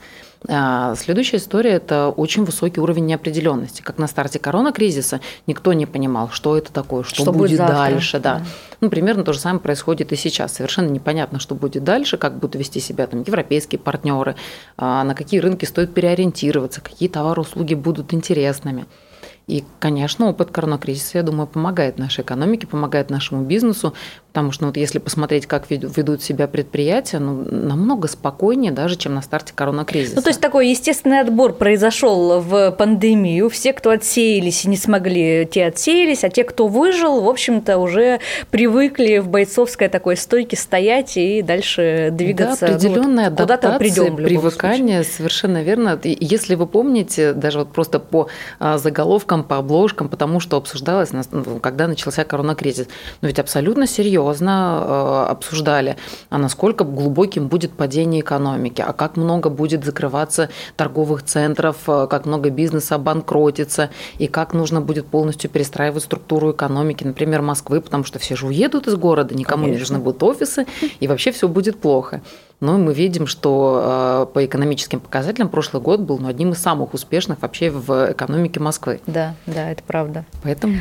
А, 0.49 0.95
следующая 0.97 1.39
история– 1.39 1.71
это 1.73 2.09
очень 2.09 2.45
высокий 2.45 2.81
уровень 2.81 3.07
неопределенности. 3.07 3.83
Как 3.83 3.99
на 3.99 4.07
старте 4.07 4.39
корона-кризиса 4.39 5.21
никто 5.47 5.73
не 5.73 5.87
понимал, 5.87 6.31
что 6.31 6.57
это 6.57 6.73
такое, 6.73 7.03
что, 7.05 7.23
что 7.23 7.33
будет, 7.33 7.59
будет 7.59 7.67
дальше. 7.67 8.21
Да. 8.21 8.43
Ну, 8.81 8.91
примерно 8.91 9.25
то 9.25 9.33
же 9.33 9.39
самое 9.41 9.61
происходит 9.61 10.13
и 10.13 10.17
сейчас. 10.17 10.55
Совершенно 10.55 10.89
непонятно, 10.89 11.39
что 11.39 11.55
будет 11.55 11.85
дальше, 11.85 12.17
как 12.17 12.39
будут 12.39 12.57
вести 12.57 12.81
себя 12.81 13.07
там 13.07 13.23
европейские 13.23 13.79
партнеры, 13.79 14.37
а, 14.77 15.05
на 15.05 15.15
какие 15.15 15.41
рынки 15.41 15.65
стоит 15.65 15.95
переориентироваться, 15.95 16.81
какие 16.81 17.09
товары, 17.09 17.43
услуги 17.43 17.75
будут 17.75 18.13
интересными. 18.15 18.87
И, 19.49 19.65
конечно, 19.81 20.29
опыт 20.29 20.51
коронакризиса, 20.51 21.19
я 21.19 21.23
думаю, 21.23 21.47
помогает 21.47 21.99
нашей 21.99 22.21
экономике, 22.21 22.67
помогает 22.67 23.09
нашему 23.09 23.45
бизнесу, 23.45 23.95
потому 24.29 24.53
что 24.53 24.65
ну, 24.65 24.69
вот 24.69 24.77
если 24.77 24.99
посмотреть, 24.99 25.47
как 25.47 25.71
ведут 25.71 26.23
себя 26.23 26.47
предприятия, 26.47 27.19
ну, 27.19 27.45
намного 27.51 28.09
спокойнее 28.09 28.73
даже, 28.73 28.97
чем 28.97 29.15
на 29.15 29.23
старте 29.23 29.55
коронакризиса. 29.55 30.17
Ну, 30.17 30.23
то 30.23 30.29
есть 30.29 30.41
такой 30.41 30.69
естественный 30.69 31.21
отбор 31.21 31.55
произошел 31.55 32.41
в 32.41 32.73
пандемию. 32.73 33.49
Все, 33.49 33.73
кто 33.73 33.89
отсеялись 33.91 34.67
и 34.67 34.69
не 34.69 34.77
смогли, 34.77 35.49
те 35.51 35.65
отсеялись, 35.65 36.25
а 36.25 36.29
те, 36.29 36.45
кто 36.45 36.69
выжил, 36.69 37.23
в 37.23 37.29
общем-то, 37.29 37.79
уже 37.79 38.21
привыкли 38.51 39.19
в 39.19 39.29
бойцовской 39.29 39.89
такой 39.89 40.19
стойке 40.19 40.59
стоять 40.59 41.17
и 41.17 41.41
дальше 41.41 42.11
двигаться. 42.13 42.67
Да, 42.67 42.75
определенная 42.75 43.31
ну, 43.31 43.37
вот, 43.37 43.51
адаптация, 43.51 43.79
придем, 43.79 44.17
привыкание, 44.17 45.05
совершенно 45.05 45.63
верно. 45.63 45.99
Если 46.05 46.55
вы 46.55 46.67
помните, 46.67 47.33
даже 47.33 47.61
вот 47.61 47.73
просто 47.73 47.99
по 47.99 48.29
а, 48.61 48.77
заголовкам 48.77 49.38
обложкам, 49.41 49.45
по 49.45 49.57
обложкам, 49.57 50.09
потому 50.09 50.41
что 50.41 50.57
обсуждалось, 50.57 51.11
ну, 51.13 51.61
когда 51.61 51.87
начался 51.87 52.25
коронакризис. 52.25 52.89
Но 53.21 53.29
ведь 53.29 53.39
абсолютно 53.39 53.87
серьезно 53.87 55.27
э, 55.27 55.31
обсуждали, 55.31 55.97
а 56.31 56.39
насколько 56.39 56.85
глубоким 56.85 57.49
будет 57.49 57.73
падение 57.73 58.21
экономики, 58.21 58.85
а 58.87 58.93
как 58.93 59.17
много 59.17 59.51
будет 59.51 59.85
закрываться 59.85 60.49
торговых 60.77 61.23
центров, 61.23 61.77
э, 61.87 62.07
как 62.09 62.27
много 62.27 62.51
бизнеса 62.51 62.97
обанкротится, 62.97 63.91
и 64.19 64.27
как 64.27 64.55
нужно 64.55 64.81
будет 64.81 65.07
полностью 65.07 65.51
перестраивать 65.51 66.03
структуру 66.03 66.53
экономики, 66.53 67.05
например, 67.05 67.43
Москвы, 67.43 67.81
потому 67.81 68.05
что 68.05 68.19
все 68.19 68.37
же 68.37 68.47
уедут 68.47 68.89
из 68.89 68.97
города, 68.97 69.35
никому 69.35 69.65
Конечно. 69.65 69.75
не 69.75 69.81
нужны 69.81 69.99
будут 69.99 70.23
офисы, 70.23 70.67
и 71.01 71.09
вообще 71.09 71.31
все 71.33 71.49
будет 71.49 71.81
плохо. 71.81 72.21
Но 72.61 72.77
мы 72.77 72.93
видим, 72.93 73.29
что 73.29 74.27
э, 74.29 74.35
по 74.35 74.45
экономическим 74.45 74.99
показателям 74.99 75.49
прошлый 75.49 75.81
год 75.81 76.01
был 76.01 76.19
ну, 76.19 76.27
одним 76.27 76.53
из 76.53 76.59
самых 76.59 76.93
успешных 76.93 77.41
вообще 77.41 77.71
в 77.71 78.11
экономике 78.13 78.59
Москвы. 78.59 79.01
Да, 79.07 79.37
да, 79.47 79.71
это 79.71 79.83
правда. 79.85 80.25
Поэтому 80.43 80.77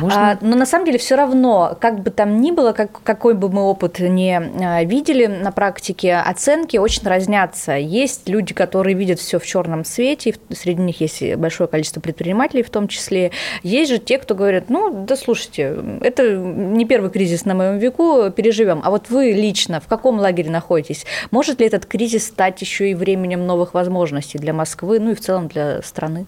можно... 0.00 0.32
А, 0.32 0.38
но 0.40 0.56
на 0.56 0.66
самом 0.66 0.84
деле 0.84 0.98
все 0.98 1.14
равно, 1.14 1.76
как 1.80 2.02
бы 2.02 2.10
там 2.10 2.40
ни 2.40 2.50
было, 2.50 2.72
как, 2.72 3.02
какой 3.04 3.34
бы 3.34 3.48
мы 3.48 3.62
опыт 3.62 4.00
не 4.00 4.36
а, 4.36 4.82
видели 4.82 5.26
на 5.26 5.52
практике, 5.52 6.16
оценки 6.16 6.76
очень 6.76 7.06
разнятся. 7.06 7.74
Есть 7.76 8.28
люди, 8.28 8.52
которые 8.52 8.96
видят 8.96 9.20
все 9.20 9.38
в 9.38 9.46
черном 9.46 9.84
свете, 9.84 10.34
среди 10.50 10.82
них 10.82 11.00
есть 11.00 11.36
большое 11.36 11.68
количество 11.68 12.00
предпринимателей 12.00 12.64
в 12.64 12.70
том 12.70 12.88
числе. 12.88 13.30
Есть 13.62 13.92
же 13.92 13.98
те, 13.98 14.18
кто 14.18 14.34
говорят, 14.34 14.70
ну, 14.70 15.04
да 15.06 15.14
слушайте, 15.14 15.78
это 16.00 16.36
не 16.36 16.84
первый 16.84 17.10
кризис 17.10 17.44
на 17.44 17.54
моем 17.54 17.78
веку, 17.78 18.28
переживем. 18.30 18.80
А 18.82 18.90
вот 18.90 19.08
вы 19.08 19.30
лично 19.30 19.80
в 19.80 19.86
каком 19.86 20.18
лагере 20.18 20.50
находитесь? 20.50 21.06
Может 21.30 21.60
ли 21.60 21.66
этот 21.66 21.86
кризис 21.86 22.26
стать 22.26 22.60
еще 22.60 22.90
и 22.90 22.94
временем 22.94 23.46
новых 23.46 23.74
возможностей 23.74 24.38
для 24.38 24.52
Москвы, 24.52 25.00
ну 25.00 25.10
и 25.10 25.14
в 25.14 25.20
целом 25.20 25.48
для 25.48 25.82
страны? 25.82 26.26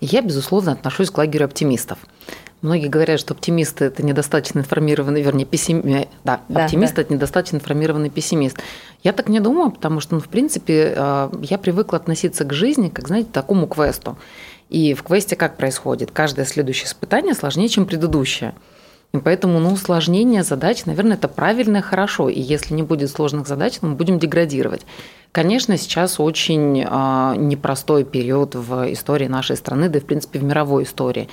Я, 0.00 0.22
безусловно, 0.22 0.72
отношусь 0.72 1.10
к 1.10 1.18
лагерю 1.18 1.46
оптимистов. 1.46 1.98
Многие 2.62 2.88
говорят, 2.88 3.20
что 3.20 3.34
оптимисты– 3.34 3.84
это 3.86 4.04
недостаточно 4.04 4.60
информированный, 4.60 5.22
вернее, 5.22 5.44
пессимист. 5.44 6.08
Да, 6.24 6.40
да, 6.48 6.64
оптимист 6.64 6.94
да.– 6.94 7.02
это 7.02 7.12
недостаточно 7.12 7.56
информированный 7.56 8.10
пессимист. 8.10 8.58
Я 9.02 9.12
так 9.12 9.28
не 9.28 9.40
думаю, 9.40 9.70
потому 9.70 10.00
что, 10.00 10.14
ну, 10.14 10.20
в 10.20 10.28
принципе, 10.28 10.94
э, 10.96 11.30
я 11.42 11.58
привыкла 11.58 11.98
относиться 11.98 12.44
к 12.44 12.52
жизни, 12.52 12.88
как, 12.88 13.08
знаете, 13.08 13.28
к 13.28 13.32
такому 13.32 13.66
квесту. 13.66 14.16
И 14.68 14.94
в 14.94 15.02
квесте 15.02 15.36
как 15.36 15.56
происходит? 15.56 16.10
Каждое 16.10 16.44
следующее 16.44 16.86
испытание 16.86 17.34
сложнее, 17.34 17.68
чем 17.68 17.86
предыдущее. 17.86 18.54
Поэтому 19.20 19.58
ну, 19.58 19.72
усложнение 19.72 20.42
задач, 20.42 20.84
наверное, 20.86 21.16
это 21.16 21.28
правильно 21.28 21.78
и 21.78 21.82
хорошо. 21.82 22.28
И 22.28 22.40
если 22.40 22.74
не 22.74 22.82
будет 22.82 23.10
сложных 23.10 23.46
задач, 23.46 23.78
то 23.78 23.86
мы 23.86 23.94
будем 23.94 24.18
деградировать. 24.18 24.82
Конечно, 25.32 25.76
сейчас 25.76 26.18
очень 26.18 26.80
э, 26.80 27.34
непростой 27.36 28.04
период 28.04 28.54
в 28.54 28.92
истории 28.92 29.26
нашей 29.26 29.56
страны, 29.56 29.88
да 29.88 29.98
и, 29.98 30.02
в 30.02 30.06
принципе, 30.06 30.38
в 30.38 30.44
мировой 30.44 30.84
истории. 30.84 31.28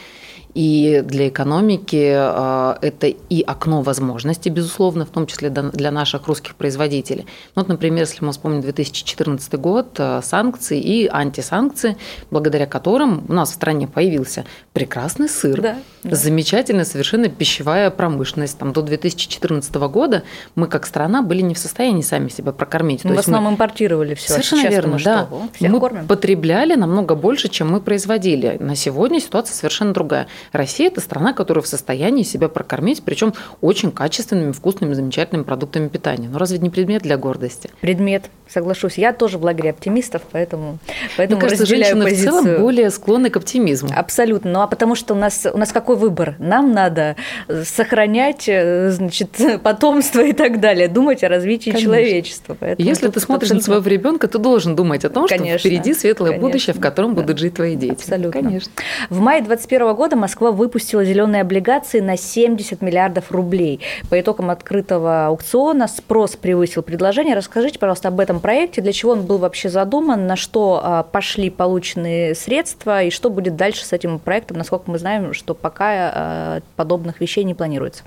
И 0.54 1.02
для 1.04 1.30
экономики 1.30 2.13
э, 2.16 2.76
это 2.82 3.08
и 3.08 3.42
окно 3.42 3.82
возможностей, 3.82 4.52
безусловно, 4.52 5.06
в 5.06 5.10
том 5.10 5.26
числе 5.26 5.50
для 5.50 5.92
наших 5.92 6.28
русских 6.28 6.56
производителей. 6.56 7.26
Ну, 7.56 7.63
вот, 7.63 7.70
например, 7.70 8.02
если 8.02 8.24
мы 8.24 8.32
вспомним 8.32 8.62
2014 8.62 9.54
год, 9.54 9.96
э, 9.98 10.22
санкции 10.24 10.80
и 10.80 11.08
антисанкции, 11.08 11.98
благодаря 12.30 12.68
которым 12.68 13.26
у 13.28 13.34
нас 13.34 13.50
в 13.50 13.54
стране 13.54 13.88
появился 13.88 14.46
прекрасный 14.74 15.28
сыр, 15.28 15.60
да, 15.60 15.78
да. 16.04 16.16
замечательная 16.16 16.86
совершенно 16.86 17.30
пищевая 17.30 17.89
промышленность. 17.89 18.58
Там, 18.60 18.74
до 18.74 18.84
2014 18.84 19.74
года 19.76 20.24
мы 20.54 20.68
как 20.68 20.86
страна 20.86 21.24
были 21.24 21.42
не 21.42 21.56
в 21.56 21.60
состоянии 21.60 22.02
сами 22.02 22.30
себя 22.30 22.52
прокормить. 22.52 23.04
Мы 23.06 23.16
в 23.16 23.20
основном 23.20 23.46
мы... 23.46 23.56
импортировали 23.56 24.13
все. 24.13 24.34
Совершенно 24.34 24.68
верно, 24.68 24.98
да. 25.04 25.28
мы 25.62 25.80
кормим. 25.80 26.08
потребляли 26.08 26.76
намного 26.76 27.16
больше, 27.16 27.50
чем 27.50 27.72
мы 27.72 27.82
производили. 27.82 28.58
На 28.60 28.76
сегодня 28.76 29.20
ситуация 29.20 29.56
совершенно 29.56 29.94
другая. 29.94 30.28
Россия– 30.52 30.88
это 30.90 31.02
страна, 31.02 31.34
которая 31.34 31.64
в 31.64 31.68
состоянии 31.68 32.24
себя 32.24 32.50
прокормить, 32.50 33.04
причем 33.04 33.34
очень 33.62 33.92
качественными, 33.92 34.52
вкусными, 34.52 34.94
замечательными 34.94 35.44
продуктами 35.44 35.88
питания. 35.88 36.28
Но 36.30 36.38
разве 36.38 36.60
не 36.60 36.70
предмет 36.70 37.04
для 37.04 37.18
гордости? 37.18 37.70
Предмет, 37.82 38.26
соглашусь. 38.48 38.98
Я 38.98 39.14
тоже 39.14 39.38
в 39.38 39.44
лагере 39.44 39.72
оптимистов, 39.72 40.22
поэтому, 40.32 40.80
поэтому 41.18 41.40
Мне 41.40 41.50
кажется, 41.50 41.66
женщины 41.66 42.04
позицию. 42.04 42.32
в 42.32 42.44
целом 42.44 42.62
более 42.62 42.90
склонны 42.92 43.30
к 43.30 43.38
оптимизму. 43.38 43.90
Абсолютно. 43.96 44.52
Ну 44.52 44.62
а 44.62 44.68
потому 44.68 44.96
что 44.96 45.14
у 45.14 45.18
нас, 45.18 45.48
у 45.52 45.58
нас 45.58 45.72
какой 45.72 45.96
выбор? 45.96 46.36
Нам 46.40 46.74
надо 46.74 47.16
сохранять 47.64 48.46
э, 48.48 48.90
значит, 48.92 49.38
потомство 49.64 50.22
и 50.22 50.34
так 50.34 50.60
далее, 50.60 50.88
думать 50.88 51.24
о 51.24 51.30
развитии 51.30 51.72
Конечно. 51.72 51.92
человечества. 51.92 52.58
Поэтому 52.60 52.88
Если 52.88 53.08
ты 53.08 53.20
смотришь 53.20 53.52
на 53.52 53.62
своего 53.62 53.86
ребенка, 53.88 54.28
ты 54.28 54.38
должен 54.38 54.76
думать 54.76 55.06
о 55.06 55.10
том, 55.10 55.28
Конечно. 55.28 55.60
что 55.60 55.70
впереди 55.70 55.94
светлое 55.94 56.32
Конечно. 56.32 56.48
будущее, 56.48 56.74
в 56.74 56.80
котором 56.80 57.16
да. 57.16 57.22
будут 57.22 57.40
жить 57.40 57.56
твои 57.56 57.76
дети. 57.76 57.94
Абсолютно. 57.94 58.42
Конечно. 58.42 58.72
В 59.10 59.20
мае 59.20 59.42
2021 59.42 59.96
года 59.96 60.16
Москва 60.16 60.33
выпустила 60.41 61.04
зеленые 61.04 61.41
облигации 61.41 62.00
на 62.00 62.17
70 62.17 62.82
миллиардов 62.82 63.32
рублей. 63.32 63.80
По 64.10 64.19
итогам 64.19 64.50
открытого 64.50 65.28
аукциона 65.28 65.88
спрос 65.88 66.36
превысил 66.36 66.82
предложение. 66.82 67.36
Расскажите, 67.36 67.80
пожалуйста, 67.80 68.10
об 68.10 68.19
этом 68.19 68.39
проекте, 68.39 68.82
для 68.82 68.93
чего 68.93 69.12
он 69.12 69.24
был 69.24 69.38
вообще 69.38 69.69
задуман, 69.69 70.28
на 70.28 70.36
что 70.36 70.82
а, 70.84 71.04
пошли 71.04 71.50
полученные 71.50 72.36
средства 72.36 73.04
и 73.04 73.10
что 73.10 73.30
будет 73.30 73.56
дальше 73.56 73.86
с 73.86 73.93
этим 73.93 74.19
проектом, 74.19 74.58
насколько 74.58 74.89
мы 74.89 75.00
знаем, 75.00 75.34
что 75.34 75.54
пока 75.54 75.86
а, 75.88 76.60
подобных 76.76 77.22
вещей 77.22 77.43
не 77.43 77.54
планируется. 77.54 78.04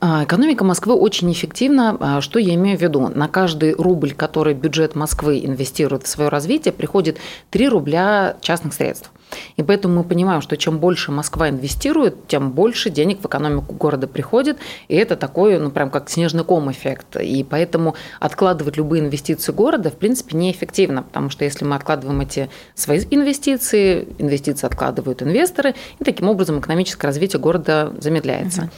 А, 0.00 0.24
экономика 0.24 0.64
Москвы 0.64 0.94
очень 0.94 1.30
эффективна. 1.32 2.20
Что 2.20 2.38
я 2.38 2.54
имею 2.54 2.78
в 2.78 2.80
виду? 2.82 3.08
На 3.08 3.26
каждый 3.28 3.74
рубль, 3.74 4.12
который 4.12 4.54
бюджет 4.54 4.94
Москвы 4.94 5.40
инвестирует 5.44 6.04
в 6.04 6.08
свое 6.08 6.28
развитие, 6.28 6.72
приходит 6.72 7.18
3 7.50 7.68
рубля 7.68 8.36
частных 8.40 8.74
средств. 8.74 9.10
И 9.56 9.62
поэтому 9.62 9.96
мы 9.96 10.04
понимаем, 10.04 10.40
что 10.40 10.56
чем 10.56 10.78
больше 10.78 11.12
Москва 11.12 11.48
инвестирует, 11.48 12.26
тем 12.26 12.52
больше 12.52 12.90
денег 12.90 13.20
в 13.20 13.26
экономику 13.26 13.74
города 13.74 14.06
приходит. 14.06 14.58
И 14.88 14.96
это 14.96 15.16
такой, 15.16 15.58
ну, 15.58 15.70
прям 15.70 15.90
как 15.90 16.08
снежный 16.10 16.44
ком 16.44 16.70
эффект. 16.70 17.16
И 17.16 17.44
поэтому 17.44 17.94
откладывать 18.20 18.76
любые 18.76 19.02
инвестиции 19.02 19.52
города, 19.52 19.90
в 19.90 19.96
принципе, 19.96 20.36
неэффективно, 20.36 21.02
потому 21.02 21.30
что 21.30 21.44
если 21.44 21.64
мы 21.64 21.76
откладываем 21.76 22.20
эти 22.20 22.50
свои 22.74 23.00
инвестиции, 23.10 24.08
инвестиции 24.18 24.66
откладывают 24.66 25.22
инвесторы, 25.22 25.74
и 25.98 26.04
таким 26.04 26.28
образом 26.28 26.60
экономическое 26.60 27.06
развитие 27.06 27.40
города 27.40 27.92
замедляется. 28.00 28.62
Угу. 28.62 28.70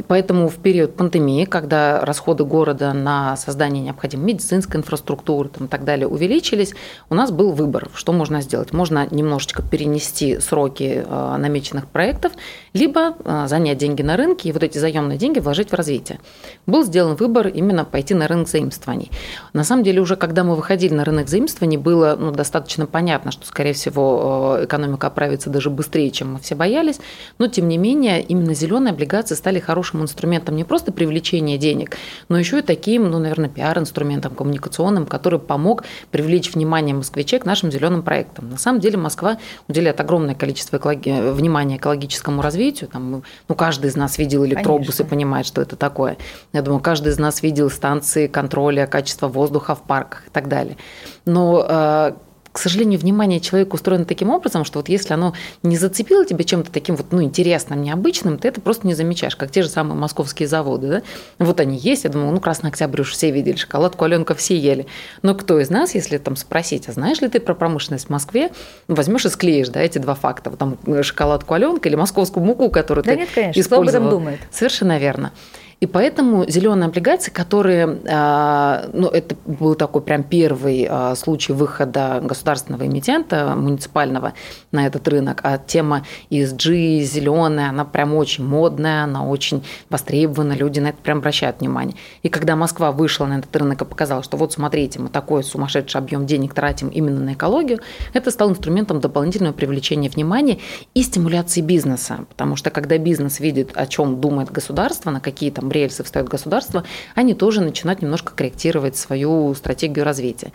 И 0.00 0.02
поэтому 0.02 0.48
в 0.48 0.56
период 0.56 0.96
пандемии, 0.96 1.44
когда 1.44 2.02
расходы 2.06 2.42
города 2.44 2.94
на 2.94 3.36
создание 3.36 3.82
необходимой 3.82 4.32
медицинской 4.32 4.80
инфраструктуры 4.80 5.50
там, 5.50 5.66
и 5.66 5.68
так 5.68 5.84
далее 5.84 6.08
увеличились, 6.08 6.72
у 7.10 7.14
нас 7.14 7.30
был 7.30 7.52
выбор, 7.52 7.90
что 7.94 8.14
можно 8.14 8.40
сделать. 8.40 8.72
Можно 8.72 9.06
немножечко 9.10 9.62
перенести 9.62 10.40
сроки 10.40 11.04
э, 11.06 11.36
намеченных 11.36 11.86
проектов, 11.86 12.32
либо 12.72 13.14
э, 13.22 13.44
занять 13.46 13.76
деньги 13.76 14.00
на 14.00 14.16
рынке 14.16 14.48
и 14.48 14.52
вот 14.52 14.62
эти 14.62 14.78
заемные 14.78 15.18
деньги 15.18 15.38
вложить 15.38 15.68
в 15.68 15.74
развитие. 15.74 16.18
Был 16.64 16.82
сделан 16.82 17.16
выбор 17.16 17.48
именно 17.48 17.84
пойти 17.84 18.14
на 18.14 18.26
рынок 18.26 18.48
заимствований. 18.48 19.10
На 19.52 19.64
самом 19.64 19.84
деле 19.84 20.00
уже 20.00 20.16
когда 20.16 20.44
мы 20.44 20.56
выходили 20.56 20.94
на 20.94 21.04
рынок 21.04 21.28
заимствований, 21.28 21.76
было 21.76 22.16
ну, 22.18 22.30
достаточно 22.30 22.86
понятно, 22.86 23.32
что, 23.32 23.46
скорее 23.46 23.74
всего, 23.74 24.56
э, 24.60 24.64
экономика 24.64 25.08
оправится 25.08 25.50
даже 25.50 25.68
быстрее, 25.68 26.10
чем 26.10 26.32
мы 26.32 26.38
все 26.38 26.54
боялись, 26.54 27.00
но 27.36 27.48
тем 27.48 27.68
не 27.68 27.76
менее 27.76 28.22
именно 28.22 28.54
зеленые 28.54 28.92
облигации 28.92 29.34
стали 29.34 29.58
хорошим 29.58 29.89
хорошим 29.90 30.02
инструментом 30.02 30.56
не 30.56 30.64
просто 30.64 30.92
привлечения 30.92 31.58
денег, 31.58 31.96
но 32.28 32.38
еще 32.38 32.58
и 32.60 32.62
таким, 32.62 33.10
ну, 33.10 33.18
наверное, 33.18 33.48
пиар-инструментом 33.48 34.34
коммуникационным, 34.34 35.06
который 35.06 35.38
помог 35.38 35.84
привлечь 36.10 36.54
внимание 36.54 36.94
москвичей 36.94 37.40
к 37.40 37.44
нашим 37.44 37.70
зеленым 37.72 38.02
проектам. 38.02 38.50
На 38.50 38.58
самом 38.58 38.80
деле 38.80 38.96
Москва 38.96 39.38
уделяет 39.68 40.00
огромное 40.00 40.34
количество 40.34 40.76
экологи... 40.76 41.32
внимания 41.32 41.76
экологическому 41.76 42.42
развитию. 42.42 42.88
Там, 42.88 43.22
ну, 43.48 43.54
каждый 43.54 43.88
из 43.88 43.96
нас 43.96 44.18
видел 44.18 44.44
электробусы, 44.44 44.98
Конечно. 44.98 45.16
понимает, 45.16 45.46
что 45.46 45.62
это 45.62 45.76
такое. 45.76 46.16
Я 46.52 46.62
думаю, 46.62 46.80
каждый 46.80 47.12
из 47.12 47.18
нас 47.18 47.42
видел 47.42 47.70
станции 47.70 48.26
контроля 48.26 48.86
качества 48.86 49.28
воздуха 49.28 49.74
в 49.74 49.82
парках 49.82 50.26
и 50.26 50.30
так 50.30 50.48
далее. 50.48 50.76
Но 51.24 51.66
э, 51.68 52.12
к 52.52 52.58
сожалению, 52.58 52.98
внимание 52.98 53.40
человека 53.40 53.74
устроено 53.74 54.04
таким 54.04 54.30
образом, 54.30 54.64
что 54.64 54.80
вот 54.80 54.88
если 54.88 55.14
оно 55.14 55.34
не 55.62 55.76
зацепило 55.76 56.24
тебя 56.24 56.44
чем-то 56.44 56.72
таким 56.72 56.96
вот, 56.96 57.06
ну, 57.12 57.22
интересным, 57.22 57.82
необычным, 57.82 58.38
ты 58.38 58.48
это 58.48 58.60
просто 58.60 58.86
не 58.86 58.94
замечаешь, 58.94 59.36
как 59.36 59.50
те 59.50 59.62
же 59.62 59.68
самые 59.68 59.96
московские 59.96 60.48
заводы, 60.48 60.88
да? 60.88 61.02
Вот 61.38 61.60
они 61.60 61.76
есть, 61.76 62.04
я 62.04 62.10
думаю, 62.10 62.32
ну, 62.32 62.40
Красный 62.40 62.70
Октябрь 62.70 63.02
уж 63.02 63.12
все 63.12 63.30
видели, 63.30 63.56
шоколадку 63.56 64.04
Аленка 64.04 64.34
все 64.34 64.58
ели. 64.58 64.86
Но 65.22 65.34
кто 65.34 65.60
из 65.60 65.70
нас, 65.70 65.94
если 65.94 66.18
там 66.18 66.36
спросить, 66.36 66.88
а 66.88 66.92
знаешь 66.92 67.20
ли 67.20 67.28
ты 67.28 67.38
про 67.38 67.54
промышленность 67.54 68.06
в 68.06 68.10
Москве, 68.10 68.50
возьмешь 68.88 69.26
и 69.26 69.28
склеишь, 69.28 69.68
да, 69.68 69.80
эти 69.80 69.98
два 69.98 70.14
факта, 70.14 70.50
вот 70.50 70.58
там 70.58 70.76
шоколадку 71.02 71.54
Аленка 71.54 71.88
или 71.88 71.96
московскую 71.96 72.44
муку, 72.44 72.68
которую 72.70 73.04
да 73.04 73.12
ты 73.12 73.18
нет, 73.18 73.28
конечно, 73.32 73.60
использовал. 73.60 73.88
Кто 73.88 73.98
об 73.98 74.06
этом 74.06 74.10
думает? 74.10 74.40
Совершенно 74.50 74.98
верно. 74.98 75.32
И 75.80 75.86
поэтому 75.86 76.46
зеленые 76.46 76.88
облигации, 76.88 77.30
которые, 77.30 78.00
а, 78.06 78.90
ну, 78.92 79.08
это 79.08 79.34
был 79.46 79.74
такой 79.74 80.02
прям 80.02 80.22
первый 80.22 80.86
а, 80.88 81.14
случай 81.14 81.54
выхода 81.54 82.20
государственного 82.22 82.86
эмитента 82.86 83.54
муниципального 83.56 84.34
на 84.72 84.86
этот 84.86 85.08
рынок, 85.08 85.40
а 85.42 85.56
тема 85.56 86.04
ESG 86.28 87.00
зеленая, 87.00 87.70
она 87.70 87.86
прям 87.86 88.14
очень 88.14 88.44
модная, 88.44 89.04
она 89.04 89.26
очень 89.26 89.64
востребована, 89.88 90.52
люди 90.52 90.80
на 90.80 90.88
это 90.88 90.98
прям 90.98 91.18
обращают 91.18 91.60
внимание. 91.60 91.96
И 92.22 92.28
когда 92.28 92.56
Москва 92.56 92.92
вышла 92.92 93.24
на 93.24 93.38
этот 93.38 93.56
рынок 93.56 93.80
и 93.80 93.86
показала, 93.86 94.22
что 94.22 94.36
вот 94.36 94.52
смотрите, 94.52 94.98
мы 94.98 95.08
такой 95.08 95.42
сумасшедший 95.42 95.98
объем 95.98 96.26
денег 96.26 96.52
тратим 96.52 96.88
именно 96.88 97.20
на 97.20 97.32
экологию, 97.32 97.80
это 98.12 98.30
стало 98.30 98.50
инструментом 98.50 99.00
дополнительного 99.00 99.54
привлечения 99.54 100.10
внимания 100.10 100.58
и 100.92 101.02
стимуляции 101.02 101.62
бизнеса, 101.62 102.26
потому 102.28 102.56
что 102.56 102.68
когда 102.68 102.98
бизнес 102.98 103.40
видит, 103.40 103.70
о 103.74 103.86
чем 103.86 104.20
думает 104.20 104.52
государство, 104.52 105.10
на 105.10 105.20
какие 105.20 105.50
там 105.50 105.69
рельсы 105.72 106.02
встает 106.04 106.28
государство, 106.28 106.84
они 107.14 107.34
тоже 107.34 107.60
начинают 107.60 108.02
немножко 108.02 108.34
корректировать 108.34 108.96
свою 108.96 109.54
стратегию 109.54 110.04
развития. 110.04 110.52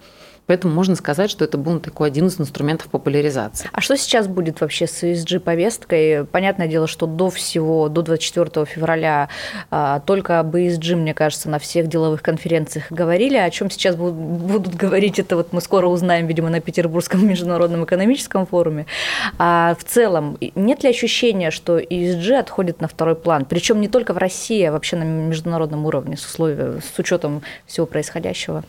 Поэтому 0.48 0.74
можно 0.74 0.96
сказать, 0.96 1.32
что 1.32 1.44
это 1.44 1.58
был 1.58 1.80
такой 1.80 2.08
один 2.08 2.28
из 2.28 2.40
инструментов 2.40 2.88
популяризации. 2.88 3.70
А 3.72 3.82
что 3.82 3.98
сейчас 3.98 4.28
будет 4.28 4.62
вообще 4.62 4.88
с 4.88 5.04
ESG-повесткой? 5.04 6.26
Понятное 6.26 6.68
дело, 6.68 6.88
что 6.88 7.08
до 7.08 7.30
всего, 7.30 7.90
до 7.90 8.02
24 8.02 8.66
февраля 8.66 9.30
а, 9.72 10.00
только 10.02 10.40
об 10.40 10.56
ESG, 10.56 10.96
мне 10.96 11.14
кажется, 11.14 11.50
на 11.50 11.60
всех 11.60 11.88
деловых 11.88 12.22
конференциях 12.22 12.92
говорили. 12.92 13.38
О 13.38 13.50
чем 13.50 13.72
сейчас 13.72 13.96
будут, 13.96 14.76
говорить, 14.76 15.20
это 15.20 15.36
вот 15.36 15.52
мы 15.52 15.62
скоро 15.62 15.88
узнаем, 15.88 16.28
видимо, 16.28 16.50
на 16.50 16.62
Петербургском 16.62 17.28
международном 17.28 17.84
экономическом 17.86 18.46
форуме. 18.46 18.86
А 19.40 19.76
в 19.80 19.84
целом, 19.84 20.38
нет 20.56 20.84
ли 20.84 20.90
ощущения, 20.90 21.52
что 21.52 21.80
ESG 21.80 22.34
отходит 22.36 22.82
на 22.82 22.88
второй 22.88 23.16
план? 23.16 23.46
Причем 23.46 23.82
не 23.82 23.88
только 23.88 24.14
в 24.14 24.18
России, 24.18 24.64
а 24.64 24.72
вообще 24.72 24.96
на 24.96 25.04
международном 25.04 25.86
уровне 25.86 26.18
с, 26.18 26.26
условием, 26.26 26.82
с 26.82 27.00
учетом 27.00 27.42
всего 27.66 27.86
происходящего? 27.86 28.64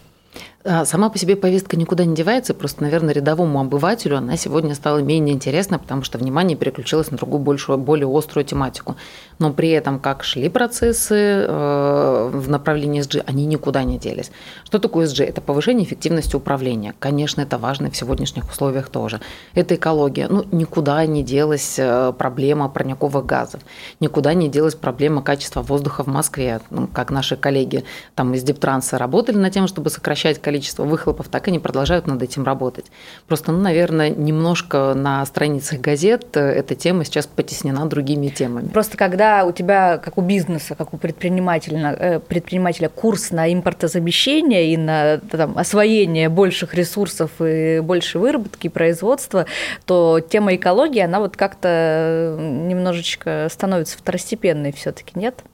А, 0.68 0.84
сама 0.84 1.10
по 1.10 1.18
себе 1.18 1.36
повестка 1.36 1.76
никуда 1.76 2.04
не 2.04 2.14
девается, 2.14 2.52
просто, 2.52 2.82
наверное, 2.82 3.14
рядовому 3.14 3.60
обывателю 3.60 4.16
она 4.16 4.36
сегодня 4.36 4.74
стала 4.74 4.98
менее 4.98 5.32
интересна, 5.32 5.78
потому 5.78 6.02
что 6.02 6.18
внимание 6.18 6.56
переключилось 6.56 7.12
на 7.12 7.16
другую, 7.16 7.40
большую, 7.40 7.78
более 7.78 8.08
острую 8.08 8.44
тематику. 8.44 8.96
Но 9.38 9.52
при 9.52 9.70
этом, 9.70 10.00
как 10.00 10.24
шли 10.24 10.48
процессы 10.48 11.14
э, 11.14 12.30
в 12.32 12.48
направлении 12.48 13.00
SG, 13.02 13.22
они 13.26 13.46
никуда 13.46 13.84
не 13.84 13.96
делись. 13.96 14.32
Что 14.64 14.80
такое 14.80 15.06
SG? 15.06 15.24
Это 15.24 15.40
повышение 15.40 15.86
эффективности 15.86 16.34
управления. 16.34 16.94
Конечно, 16.98 17.42
это 17.42 17.58
важно 17.58 17.90
в 17.90 17.96
сегодняшних 17.96 18.50
условиях 18.50 18.88
тоже. 18.88 19.20
Это 19.54 19.76
экология. 19.76 20.26
Ну, 20.28 20.44
никуда 20.50 21.06
не 21.06 21.22
делась 21.22 21.76
э, 21.78 22.12
проблема 22.18 22.68
парниковых 22.68 23.24
газов. 23.24 23.60
Никуда 24.00 24.34
не 24.34 24.48
делась 24.48 24.74
проблема 24.74 25.22
качества 25.22 25.62
воздуха 25.62 26.02
в 26.02 26.08
Москве. 26.08 26.60
Ну, 26.70 26.88
как 26.88 27.12
наши 27.12 27.36
коллеги 27.36 27.84
там 28.16 28.34
из 28.34 28.42
Дептранса 28.42 28.98
работали 28.98 29.36
над 29.36 29.52
тем, 29.52 29.68
чтобы 29.68 29.90
сокращать 29.90 30.40
количество 30.40 30.55
количество 30.56 30.84
выхлопов, 30.84 31.28
так 31.28 31.48
они 31.48 31.58
продолжают 31.58 32.06
над 32.06 32.22
этим 32.22 32.42
работать. 32.42 32.86
Просто, 33.28 33.52
ну, 33.52 33.60
наверное, 33.60 34.08
немножко 34.08 34.94
на 34.94 35.24
страницах 35.26 35.80
газет 35.80 36.34
эта 36.34 36.74
тема 36.74 37.04
сейчас 37.04 37.26
потеснена 37.26 37.84
другими 37.84 38.28
темами. 38.28 38.68
Просто 38.68 38.96
когда 38.96 39.44
у 39.44 39.52
тебя, 39.52 39.98
как 39.98 40.16
у 40.16 40.22
бизнеса, 40.22 40.74
как 40.74 40.94
у 40.94 40.96
предпринимателя, 40.96 41.94
э, 41.98 42.20
предпринимателя 42.20 42.88
курс 42.88 43.32
на 43.32 43.52
импортозамещение 43.52 44.72
и 44.72 44.78
на 44.78 45.18
там, 45.18 45.58
освоение 45.58 46.30
больших 46.30 46.74
ресурсов 46.74 47.30
и 47.38 47.80
больше 47.80 48.18
выработки 48.18 48.68
и 48.68 48.70
производства, 48.70 49.44
то 49.84 50.20
тема 50.20 50.54
экологии, 50.54 51.00
она 51.00 51.20
вот 51.20 51.36
как-то 51.36 52.34
немножечко 52.40 53.48
становится 53.50 53.98
второстепенной 53.98 54.72
все-таки, 54.72 55.18
нет? 55.18 55.44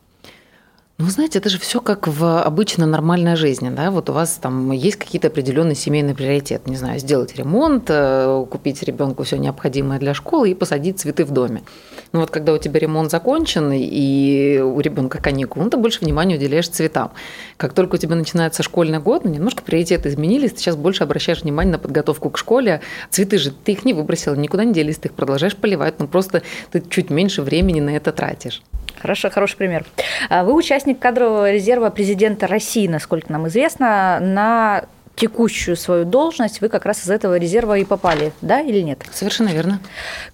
Ну, 1.03 1.11
знаете, 1.11 1.41
это 1.41 1.49
же 1.49 1.59
все 1.59 1.81
как 1.81 2.07
в 2.07 2.43
обычно 2.43 2.87
нормальной 2.87 3.35
жизни, 3.35 3.71
да, 3.71 3.91
вот 3.91 4.09
у 4.09 4.13
вас 4.13 4.39
там 4.41 4.71
есть 4.71 4.99
какие-то 4.99 5.27
определенные 5.27 5.75
семейные 5.75 6.15
приоритеты, 6.15 6.71
не 6.71 6.77
знаю, 6.77 7.01
сделать 7.01 7.35
ремонт, 7.35 7.87
э, 7.89 8.47
купить 8.49 8.81
ребенку 8.85 9.25
все 9.25 9.37
необходимое 9.37 9.99
для 9.99 10.15
школы 10.15 10.53
и 10.53 10.55
посадить 10.55 11.01
цветы 11.01 11.25
в 11.25 11.33
доме. 11.33 11.65
Но 12.13 12.21
вот 12.21 12.31
когда 12.31 12.53
у 12.53 12.59
тебя 12.59 12.79
ремонт 12.79 13.11
закончен 13.11 13.73
и 13.75 14.61
у 14.61 14.79
ребенка 14.79 15.21
каникулы, 15.21 15.65
ну, 15.65 15.71
ты 15.71 15.77
больше 15.77 15.99
внимания 16.03 16.37
уделяешь 16.37 16.69
цветам. 16.69 17.11
Как 17.57 17.73
только 17.73 17.97
у 17.97 17.99
тебя 17.99 18.15
начинается 18.15 18.63
школьный 18.63 19.01
год, 19.01 19.25
ну, 19.25 19.31
немножко 19.33 19.65
приоритеты 19.65 20.09
изменились, 20.09 20.53
ты 20.53 20.59
сейчас 20.59 20.77
больше 20.77 21.03
обращаешь 21.03 21.43
внимание 21.43 21.73
на 21.73 21.79
подготовку 21.81 22.31
к 22.31 22.39
школе. 22.39 22.81
Цветы 23.11 23.39
же 23.39 23.51
ты 23.51 23.73
их 23.73 23.85
не 23.85 23.93
выбросил, 23.93 24.37
никуда 24.37 24.63
не 24.63 24.73
делись, 24.73 24.99
ты 24.99 25.09
их 25.09 25.15
продолжаешь 25.15 25.57
поливать, 25.57 25.99
но 25.99 26.07
просто 26.07 26.43
ты 26.71 26.81
чуть 26.89 27.11
меньше 27.11 27.43
времени 27.43 27.81
на 27.81 27.91
это 27.91 28.13
тратишь. 28.13 28.63
Хорошо, 29.01 29.31
хороший 29.31 29.57
пример. 29.57 29.85
А 30.29 30.45
вы 30.45 30.55
участник 30.55 30.99
кадрового 30.99 31.51
резерва 31.51 31.91
президента 31.91 32.47
России, 32.47 32.87
насколько 32.87 33.33
нам 33.33 33.49
известно, 33.49 34.19
на 34.21 34.85
текущую 35.15 35.77
свою 35.77 36.05
должность 36.05 36.61
вы 36.61 36.69
как 36.69 36.85
раз 36.87 37.05
из 37.05 37.11
этого 37.11 37.37
резерва 37.37 37.79
и 37.79 37.85
попали, 37.85 38.33
да 38.41 38.61
или 38.61 38.81
нет? 38.81 39.05
Совершенно 39.13 39.51
верно. 39.51 39.81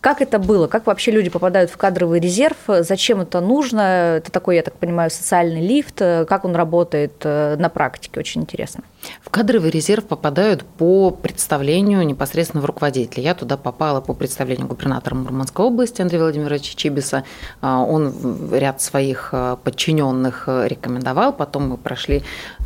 Как 0.01 0.23
это 0.23 0.39
было? 0.39 0.67
Как 0.67 0.87
вообще 0.87 1.11
люди 1.11 1.31
попадают 1.31 1.71
в 1.71 1.77
кадровый 1.77 2.21
резерв? 2.21 2.57
Зачем 2.67 3.21
это 3.21 3.41
нужно? 3.41 4.17
Это 4.19 4.31
такой, 4.31 4.57
я 4.57 4.63
так 4.63 4.75
понимаю, 4.75 5.11
социальный 5.11 5.67
лифт. 5.67 5.99
Как 5.99 6.45
он 6.45 6.55
работает 6.55 7.15
э, 7.25 7.57
на 7.59 7.69
практике? 7.69 8.21
Очень 8.21 8.43
интересно. 8.43 8.83
В 9.23 9.31
кадровый 9.31 9.71
резерв 9.71 10.05
попадают 10.05 10.65
по 10.65 11.11
представлению 11.11 12.05
непосредственно 12.07 12.63
в 12.63 12.67
руководителя. 12.67 13.23
Я 13.23 13.35
туда 13.35 13.57
попала 13.57 14.01
по 14.01 14.15
представлению 14.15 14.67
губернатора 14.67 15.15
Мурманской 15.15 15.65
области 15.65 16.03
Андрея 16.03 16.23
Владимировича 16.23 16.75
Чибиса. 16.77 17.25
А, 17.61 17.81
он 17.81 18.51
ряд 18.53 18.81
своих 18.81 19.31
э, 19.33 19.57
подчиненных 19.63 20.45
э, 20.47 20.67
рекомендовал. 20.69 21.33
Потом 21.33 21.69
мы 21.69 21.77
прошли 21.77 22.23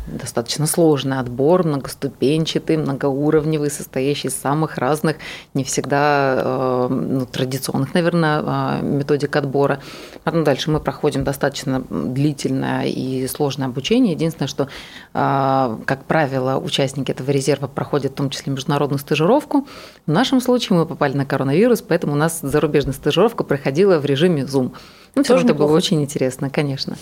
достаточно 0.07 0.67
сложный 0.67 1.19
отбор, 1.19 1.65
многоступенчатый, 1.65 2.77
многоуровневый, 2.77 3.71
состоящий 3.71 4.27
из 4.27 4.35
самых 4.35 4.77
разных, 4.77 5.17
не 5.53 5.63
всегда 5.63 6.35
э, 6.37 6.87
ну, 6.89 7.25
традиционных, 7.25 7.93
наверное, 7.93 8.41
э, 8.41 8.81
методик 8.81 9.35
отбора. 9.35 9.79
Потом 10.23 10.43
дальше 10.43 10.71
мы 10.71 10.79
проходим 10.79 11.23
достаточно 11.23 11.83
длительное 11.89 12.85
и 12.85 13.27
сложное 13.27 13.67
обучение. 13.67 14.13
Единственное, 14.13 14.47
что, 14.47 14.67
э, 15.13 15.77
как 15.85 16.05
правило, 16.05 16.57
участники 16.57 17.11
этого 17.11 17.31
резерва 17.31 17.67
проходят 17.67 18.13
в 18.13 18.15
том 18.15 18.29
числе 18.29 18.51
международную 18.51 18.99
стажировку. 18.99 19.67
В 20.05 20.11
нашем 20.11 20.41
случае 20.41 20.79
мы 20.79 20.85
попали 20.85 21.15
на 21.15 21.25
коронавирус, 21.25 21.81
поэтому 21.81 22.13
у 22.13 22.17
нас 22.17 22.39
зарубежная 22.41 22.93
стажировка 22.93 23.43
проходила 23.43 23.99
в 23.99 24.05
режиме 24.05 24.43
Zoom. 24.43 24.73
Ну, 25.15 25.23
все 25.23 25.37
это 25.37 25.53
было 25.53 25.71
очень 25.71 26.01
интересно, 26.01 26.49
конечно. 26.49 26.95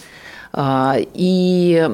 А, 0.54 0.98
и 0.98 1.90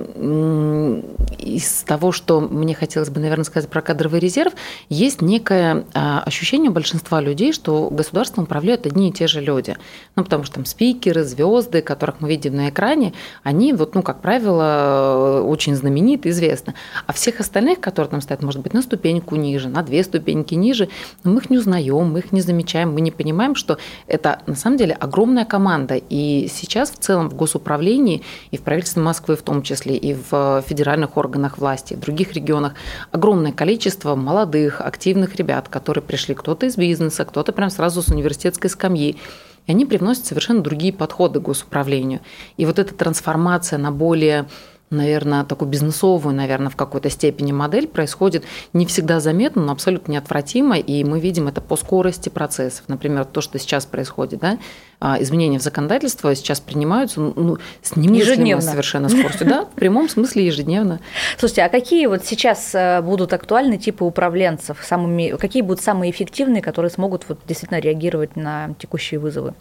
из 1.39 1.83
того, 1.83 2.11
что 2.11 2.41
мне 2.41 2.73
хотелось 2.73 3.09
бы, 3.09 3.19
наверное, 3.19 3.45
сказать 3.45 3.69
про 3.69 3.81
кадровый 3.81 4.19
резерв, 4.19 4.53
есть 4.89 5.21
некое 5.21 5.85
а, 5.93 6.21
ощущение 6.21 6.71
у 6.71 6.73
большинства 6.73 7.21
людей, 7.21 7.53
что 7.53 7.89
государством 7.91 8.45
управляют 8.45 8.85
одни 8.85 9.09
и 9.09 9.11
те 9.11 9.27
же 9.27 9.41
люди. 9.41 9.77
Ну, 10.15 10.23
потому 10.23 10.43
что 10.43 10.55
там 10.55 10.65
спикеры, 10.65 11.23
звезды, 11.23 11.81
которых 11.81 12.19
мы 12.19 12.29
видим 12.29 12.55
на 12.55 12.69
экране, 12.69 13.13
они, 13.43 13.73
вот, 13.73 13.95
ну, 13.95 14.01
как 14.01 14.21
правило, 14.21 15.43
очень 15.45 15.75
знамениты, 15.75 16.29
известны. 16.29 16.73
А 17.05 17.13
всех 17.13 17.39
остальных, 17.39 17.79
которые 17.79 18.09
там 18.09 18.21
стоят, 18.21 18.41
может 18.41 18.61
быть, 18.61 18.73
на 18.73 18.81
ступеньку 18.81 19.35
ниже, 19.35 19.69
на 19.69 19.83
две 19.83 20.03
ступеньки 20.03 20.55
ниже, 20.55 20.89
мы 21.23 21.39
их 21.39 21.49
не 21.49 21.57
узнаем, 21.57 22.11
мы 22.11 22.19
их 22.19 22.31
не 22.31 22.41
замечаем, 22.41 22.93
мы 22.93 23.01
не 23.01 23.11
понимаем, 23.11 23.55
что 23.55 23.77
это 24.07 24.41
на 24.47 24.55
самом 24.55 24.77
деле 24.77 24.93
огромная 24.93 25.45
команда. 25.45 25.95
И 26.09 26.49
сейчас 26.51 26.91
в 26.91 26.97
целом 26.97 27.29
в 27.29 27.35
госуправлении 27.35 28.23
и 28.51 28.57
в 28.57 28.61
правительстве 28.61 29.01
Москвы 29.01 29.35
в 29.35 29.41
том 29.41 29.61
числе, 29.61 29.95
и 29.95 30.13
в 30.13 30.63
федеральных 30.67 31.17
органах 31.17 31.57
власти, 31.57 31.93
в 31.93 31.99
других 31.99 32.33
регионах 32.33 32.73
огромное 33.11 33.51
количество 33.51 34.15
молодых, 34.15 34.81
активных 34.81 35.35
ребят, 35.35 35.67
которые 35.69 36.03
пришли 36.03 36.35
кто-то 36.35 36.65
из 36.65 36.77
бизнеса, 36.77 37.25
кто-то 37.25 37.51
прям 37.51 37.69
сразу 37.69 38.01
с 38.01 38.07
университетской 38.09 38.69
скамьи. 38.69 39.17
И 39.65 39.71
они 39.71 39.85
привносят 39.85 40.25
совершенно 40.25 40.61
другие 40.61 40.93
подходы 40.93 41.39
к 41.39 41.43
госуправлению. 41.43 42.21
И 42.55 42.65
вот 42.65 42.79
эта 42.79 42.93
трансформация 42.93 43.77
на 43.77 43.91
более 43.91 44.47
наверное, 44.89 45.43
такую 45.43 45.69
бизнесовую, 45.69 46.35
наверное, 46.35 46.69
в 46.69 46.75
какой-то 46.75 47.09
степени 47.09 47.51
модель 47.51 47.87
происходит 47.87 48.45
не 48.73 48.85
всегда 48.85 49.19
заметно, 49.19 49.63
но 49.63 49.71
абсолютно 49.73 50.13
неотвратимо, 50.13 50.77
и 50.77 51.03
мы 51.03 51.19
видим 51.19 51.47
это 51.47 51.61
по 51.61 51.75
скорости 51.75 52.29
процессов. 52.29 52.85
Например, 52.87 53.25
то, 53.25 53.41
что 53.41 53.59
сейчас 53.59 53.85
происходит, 53.85 54.39
да, 54.39 54.57
а, 54.99 55.21
изменения 55.21 55.59
в 55.59 55.61
законодательство 55.61 56.33
сейчас 56.35 56.59
принимаются 56.59 57.19
ну, 57.19 57.57
с 57.81 57.95
немыслимой 57.95 58.61
совершенно 58.61 59.09
скоростью, 59.09 59.47
да, 59.47 59.65
в 59.65 59.71
прямом 59.71 60.09
смысле 60.09 60.45
ежедневно. 60.45 60.99
Слушайте, 61.37 61.63
а 61.63 61.69
какие 61.69 62.07
вот 62.07 62.25
сейчас 62.25 62.73
э, 62.73 63.01
будут 63.01 63.33
актуальны 63.33 63.77
типы 63.77 64.05
управленцев, 64.05 64.79
самыми, 64.83 65.35
какие 65.37 65.61
будут 65.61 65.81
самые 65.81 66.11
эффективные, 66.11 66.61
которые 66.61 66.89
смогут 66.89 67.25
вот 67.27 67.39
действительно 67.45 67.79
реагировать 67.79 68.35
на 68.35 68.73
текущие 68.79 69.19
вызовы? 69.19 69.53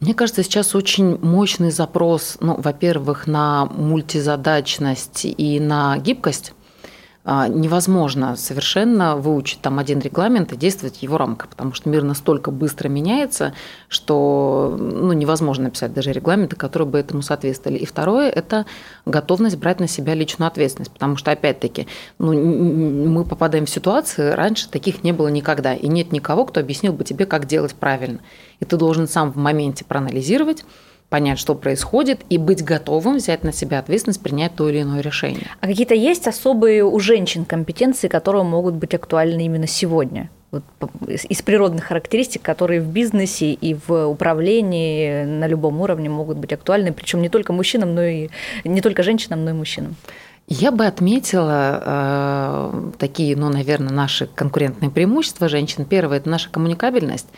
Мне 0.00 0.14
кажется, 0.14 0.42
сейчас 0.42 0.74
очень 0.74 1.18
мощный 1.18 1.70
запрос, 1.70 2.36
ну, 2.40 2.54
во-первых, 2.60 3.26
на 3.26 3.66
мультизадачность 3.66 5.24
и 5.24 5.60
на 5.60 5.98
гибкость. 5.98 6.52
А, 7.22 7.48
невозможно 7.48 8.34
совершенно 8.34 9.14
выучить 9.14 9.60
там 9.60 9.78
один 9.78 9.98
регламент 10.00 10.54
и 10.54 10.56
действовать 10.56 10.96
в 10.96 11.02
его 11.02 11.18
рамках, 11.18 11.50
потому 11.50 11.74
что 11.74 11.90
мир 11.90 12.02
настолько 12.02 12.50
быстро 12.50 12.88
меняется, 12.88 13.52
что 13.88 14.74
ну, 14.78 15.12
невозможно 15.12 15.64
написать 15.64 15.92
даже 15.92 16.12
регламенты, 16.12 16.56
которые 16.56 16.88
бы 16.88 16.98
этому 16.98 17.20
соответствовали. 17.20 17.76
И 17.76 17.84
второе– 17.84 18.30
это 18.34 18.64
готовность 19.04 19.58
брать 19.58 19.80
на 19.80 19.86
себя 19.86 20.14
личную 20.14 20.48
ответственность, 20.48 20.92
потому 20.92 21.16
что, 21.16 21.30
опять-таки, 21.30 21.86
ну, 22.18 22.32
мы 22.32 23.24
попадаем 23.26 23.66
в 23.66 23.70
ситуации, 23.70 24.30
раньше 24.30 24.70
таких 24.70 25.04
не 25.04 25.12
было 25.12 25.28
никогда, 25.28 25.74
и 25.74 25.88
нет 25.88 26.12
никого, 26.12 26.46
кто 26.46 26.60
объяснил 26.60 26.94
бы 26.94 27.04
тебе, 27.04 27.26
как 27.26 27.46
делать 27.46 27.74
правильно. 27.74 28.20
И 28.60 28.64
ты 28.64 28.78
должен 28.78 29.06
сам 29.06 29.30
в 29.30 29.36
моменте 29.36 29.84
проанализировать, 29.84 30.64
понять, 31.10 31.38
что 31.38 31.54
происходит, 31.54 32.20
и 32.30 32.38
быть 32.38 32.64
готовым 32.64 33.16
взять 33.16 33.44
на 33.44 33.52
себя 33.52 33.80
ответственность, 33.80 34.22
принять 34.22 34.54
то 34.54 34.70
или 34.70 34.80
иное 34.80 35.00
решение. 35.02 35.48
А 35.60 35.66
какие-то 35.66 35.94
есть 35.94 36.26
особые 36.26 36.84
у 36.84 36.98
женщин 37.00 37.44
компетенции, 37.44 38.08
которые 38.08 38.44
могут 38.44 38.74
быть 38.74 38.94
актуальны 38.94 39.44
именно 39.44 39.66
сегодня? 39.66 40.30
Вот 40.52 40.64
из 41.06 41.42
природных 41.42 41.84
характеристик, 41.84 42.42
которые 42.42 42.80
в 42.80 42.86
бизнесе 42.86 43.52
и 43.52 43.74
в 43.74 44.06
управлении 44.06 45.24
на 45.24 45.46
любом 45.46 45.80
уровне 45.80 46.08
могут 46.08 46.38
быть 46.38 46.52
актуальны, 46.52 46.92
причем 46.92 47.22
не 47.22 47.28
только 47.28 47.52
мужчинам, 47.52 47.94
но 47.94 48.02
и 48.02 48.30
не 48.64 48.80
только 48.80 49.02
женщинам, 49.02 49.44
но 49.44 49.50
и 49.50 49.52
мужчинам. 49.52 49.96
Я 50.48 50.72
бы 50.72 50.86
отметила 50.86 52.72
э, 52.74 52.90
такие, 52.98 53.36
ну, 53.36 53.48
наверное, 53.50 53.92
наши 53.92 54.26
конкурентные 54.26 54.90
преимущества 54.90 55.48
женщин. 55.48 55.84
Первое– 55.84 56.16
это 56.18 56.28
наша 56.28 56.50
коммуникабельность 56.50 57.28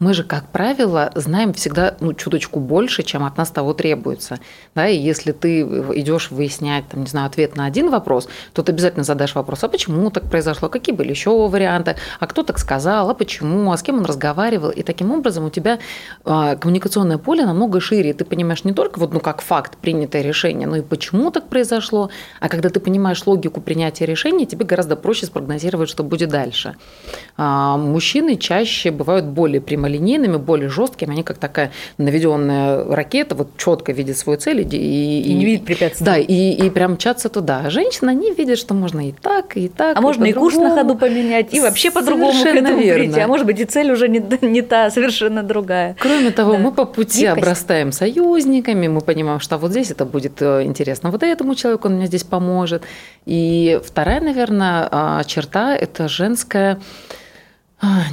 мы 0.00 0.12
же, 0.12 0.24
как 0.24 0.48
правило, 0.48 1.12
знаем 1.14 1.52
всегда 1.52 1.96
ну, 2.00 2.14
чуточку 2.14 2.58
больше, 2.58 3.04
чем 3.04 3.24
от 3.24 3.36
нас 3.36 3.50
того 3.50 3.74
требуется. 3.74 4.40
Да, 4.74 4.88
и 4.88 4.96
если 4.96 5.30
ты 5.30 5.60
идешь 5.62 6.30
выяснять, 6.32 6.88
там, 6.88 7.02
не 7.02 7.06
знаю, 7.06 7.26
ответ 7.26 7.56
на 7.56 7.64
один 7.64 7.90
вопрос, 7.90 8.28
то 8.52 8.62
ты 8.62 8.72
обязательно 8.72 9.04
задашь 9.04 9.36
вопрос, 9.36 9.62
а 9.62 9.68
почему 9.68 10.10
так 10.10 10.24
произошло, 10.28 10.68
какие 10.68 10.94
были 10.94 11.10
еще 11.10 11.30
варианты, 11.48 11.96
а 12.18 12.26
кто 12.26 12.42
так 12.42 12.58
сказал, 12.58 13.08
а 13.08 13.14
почему, 13.14 13.70
а 13.70 13.76
с 13.76 13.82
кем 13.82 13.98
он 13.98 14.04
разговаривал. 14.04 14.70
И 14.70 14.82
таким 14.82 15.12
образом 15.12 15.44
у 15.44 15.50
тебя 15.50 15.78
а, 16.24 16.56
коммуникационное 16.56 17.18
поле 17.18 17.46
намного 17.46 17.80
шире. 17.80 18.14
Ты 18.14 18.24
понимаешь 18.24 18.64
не 18.64 18.72
только 18.72 18.98
вот, 18.98 19.12
ну, 19.12 19.20
как 19.20 19.42
факт 19.42 19.76
принятое 19.78 20.22
решение, 20.22 20.66
но 20.66 20.76
и 20.76 20.82
почему 20.82 21.30
так 21.30 21.48
произошло. 21.48 22.10
А 22.40 22.48
когда 22.48 22.68
ты 22.68 22.80
понимаешь 22.80 23.24
логику 23.26 23.60
принятия 23.60 24.06
решения, 24.06 24.44
тебе 24.44 24.64
гораздо 24.64 24.96
проще 24.96 25.26
спрогнозировать, 25.26 25.88
что 25.88 26.02
будет 26.02 26.30
дальше. 26.30 26.74
А, 27.36 27.76
мужчины 27.76 28.36
чаще 28.36 28.90
бывают 28.90 29.26
более 29.26 29.60
прямыми 29.60 29.83
прямолинейными, 29.84 30.36
более 30.36 30.68
жесткими, 30.68 31.12
они 31.12 31.22
как 31.22 31.38
такая 31.38 31.70
наведенная 31.98 32.84
ракета, 32.84 33.34
вот 33.34 33.56
четко 33.56 33.92
видит 33.92 34.16
свою 34.16 34.38
цель 34.38 34.60
и, 34.60 35.20
и, 35.20 35.34
не 35.34 35.44
видит 35.44 35.64
препятствий. 35.64 36.04
Да, 36.04 36.16
и, 36.16 36.52
и 36.52 36.70
прям 36.70 36.92
мчаться 36.92 37.28
туда. 37.28 37.62
А 37.66 37.70
женщины, 37.70 38.10
они 38.10 38.32
видят, 38.32 38.58
что 38.58 38.74
можно 38.74 39.08
и 39.08 39.12
так, 39.12 39.56
и 39.56 39.68
так. 39.68 39.96
А 39.96 40.00
и 40.00 40.02
можно 40.02 40.24
и 40.24 40.32
курс 40.32 40.56
на 40.56 40.74
ходу 40.74 40.96
поменять, 40.96 41.52
и 41.54 41.60
вообще 41.60 41.90
по-другому 41.90 42.32
к 42.42 42.46
этому 42.46 42.80
верно. 42.80 43.04
прийти. 43.04 43.20
А 43.20 43.28
может 43.28 43.46
быть, 43.46 43.60
и 43.60 43.64
цель 43.64 43.92
уже 43.92 44.08
не, 44.08 44.22
не 44.42 44.62
та, 44.62 44.90
совершенно 44.90 45.42
другая. 45.42 45.96
Кроме 45.98 46.30
того, 46.30 46.52
да. 46.52 46.58
мы 46.58 46.72
по 46.72 46.84
пути 46.84 47.22
Гибкость. 47.22 47.38
обрастаем 47.38 47.92
союзниками, 47.92 48.88
мы 48.88 49.00
понимаем, 49.00 49.40
что 49.40 49.58
вот 49.58 49.70
здесь 49.70 49.90
это 49.90 50.04
будет 50.04 50.40
э, 50.40 50.62
интересно, 50.64 51.10
вот 51.10 51.22
этому 51.22 51.54
человеку 51.54 51.88
он 51.88 51.96
мне 51.96 52.06
здесь 52.06 52.24
поможет. 52.24 52.82
И 53.26 53.80
вторая, 53.84 54.20
наверное, 54.20 54.88
а, 54.90 55.24
черта– 55.24 55.76
это 55.76 56.08
женская 56.08 56.74
а, 56.74 57.23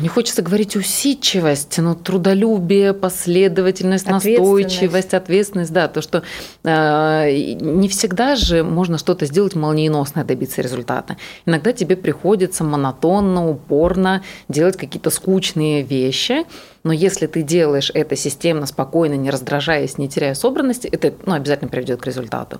не 0.01 0.07
хочется 0.07 0.41
говорить 0.41 0.75
усидчивость, 0.75 1.77
но 1.77 1.93
трудолюбие, 1.93 2.93
последовательность, 2.93 4.07
настойчивость, 4.07 5.13
ответственность, 5.13 5.71
да, 5.71 5.87
то, 5.87 6.01
что 6.01 6.23
э, 6.63 7.55
не 7.61 7.87
всегда 7.87 8.35
же 8.35 8.63
можно 8.63 8.97
что-то 8.97 9.25
сделать 9.25 9.55
молниеносно, 9.55 10.25
добиться 10.25 10.61
результата. 10.61 11.17
Иногда 11.45 11.71
тебе 11.73 11.95
приходится 11.95 12.63
монотонно, 12.63 13.49
упорно 13.49 14.23
делать 14.49 14.77
какие-то 14.77 15.09
скучные 15.09 15.83
вещи, 15.83 16.45
но 16.83 16.91
если 16.91 17.27
ты 17.27 17.43
делаешь 17.43 17.91
это 17.93 18.15
системно, 18.15 18.65
спокойно, 18.65 19.13
не 19.13 19.29
раздражаясь, 19.29 19.97
не 19.97 20.09
теряя 20.09 20.33
собранности, 20.33 20.87
это 20.87 21.13
ну, 21.25 21.33
обязательно 21.33 21.69
приведет 21.69 22.01
к 22.01 22.07
результату 22.07 22.59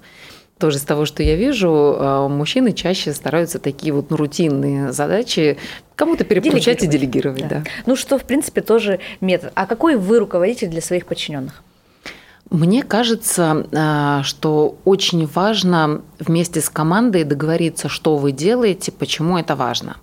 тоже 0.62 0.78
из 0.78 0.84
того, 0.84 1.06
что 1.06 1.24
я 1.24 1.36
вижу, 1.36 1.96
а, 1.98 2.28
мужчины 2.30 2.72
чаще 2.72 3.14
стараются 3.14 3.60
такие 3.60 3.92
вот 3.92 4.12
ну, 4.12 4.16
рутинные 4.16 4.94
задачи 4.94 5.58
кому-то 5.96 6.24
переключать 6.24 6.84
и 6.84 6.88
делегировать. 6.88 7.48
Да. 7.48 7.48
Да. 7.50 7.64
Ну 7.86 7.96
что, 7.96 8.18
в 8.18 8.24
принципе, 8.24 8.62
тоже 8.62 9.00
метод. 9.20 9.52
А 9.56 9.66
какой 9.66 9.96
вы 9.96 10.20
руководитель 10.20 10.70
для 10.70 10.82
своих 10.82 11.08
подчиненных? 11.08 11.64
Мне 12.52 12.84
кажется, 12.84 13.66
а, 13.74 14.24
что 14.24 14.76
очень 14.86 15.26
важно 15.26 16.02
вместе 16.20 16.62
с 16.62 16.70
командой 16.70 17.24
договориться, 17.24 17.90
что 17.90 18.18
вы 18.18 18.32
делаете, 18.32 18.92
почему 18.92 19.38
это 19.38 19.56
важно. 19.56 19.98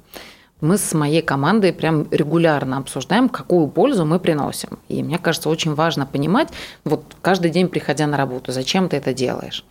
Мы 0.61 0.77
с 0.77 0.93
моей 0.93 1.23
командой 1.23 1.73
прям 1.73 2.09
регулярно 2.11 2.79
обсуждаем, 2.79 3.29
какую 3.29 3.69
пользу 3.69 4.05
мы 4.05 4.19
приносим. 4.19 4.81
И 4.89 5.05
мне 5.05 5.19
кажется, 5.19 5.51
очень 5.51 5.75
важно 5.75 6.05
понимать, 6.05 6.49
вот 6.85 7.05
каждый 7.23 7.53
день 7.53 7.69
приходя 7.69 8.09
на 8.09 8.17
работу, 8.17 8.51
зачем 8.51 8.89
ты 8.89 8.97
это 8.97 9.15
делаешь. 9.15 9.65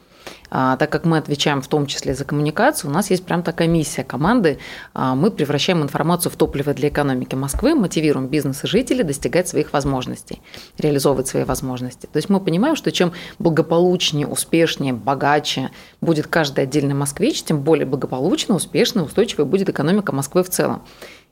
А, 0.49 0.77
так 0.77 0.89
как 0.89 1.05
мы 1.05 1.17
отвечаем 1.17 1.62
в 1.62 1.67
том 1.67 1.86
числе 1.88 2.13
за 2.15 2.23
коммуникацию, 2.23 2.89
у 2.89 2.93
нас 2.93 3.10
есть 3.10 3.25
прям 3.25 3.43
такая 3.43 3.67
миссия 3.67 4.03
команды. 4.03 4.60
А, 4.93 5.15
мы 5.15 5.31
превращаем 5.31 5.83
информацию 5.83 6.31
в 6.31 6.36
топливо 6.36 6.73
для 6.73 6.89
экономики 6.89 7.36
Москвы, 7.36 7.75
мотивируем 7.75 8.27
бизнес 8.27 8.63
и 8.63 8.67
жителей 8.67 9.03
достигать 9.03 9.47
своих 9.47 9.73
возможностей, 9.73 10.41
реализовывать 10.77 11.27
свои 11.27 11.43
возможности. 11.43 12.07
То 12.12 12.17
есть 12.17 12.29
мы 12.29 12.39
понимаем, 12.39 12.75
что 12.75 12.91
чем 12.91 13.12
благополучнее, 13.39 14.27
успешнее, 14.27 14.93
богаче 14.93 15.71
будет 16.01 16.27
каждый 16.27 16.63
отдельный 16.63 16.95
москвич, 16.95 17.43
тем 17.43 17.62
более 17.62 17.86
благополучно, 17.86 18.55
успешно, 18.55 19.03
устойчивой 19.03 19.45
будет 19.45 19.69
экономика 19.69 20.13
Москвы 20.13 20.43
в 20.43 20.49
целом. 20.49 20.81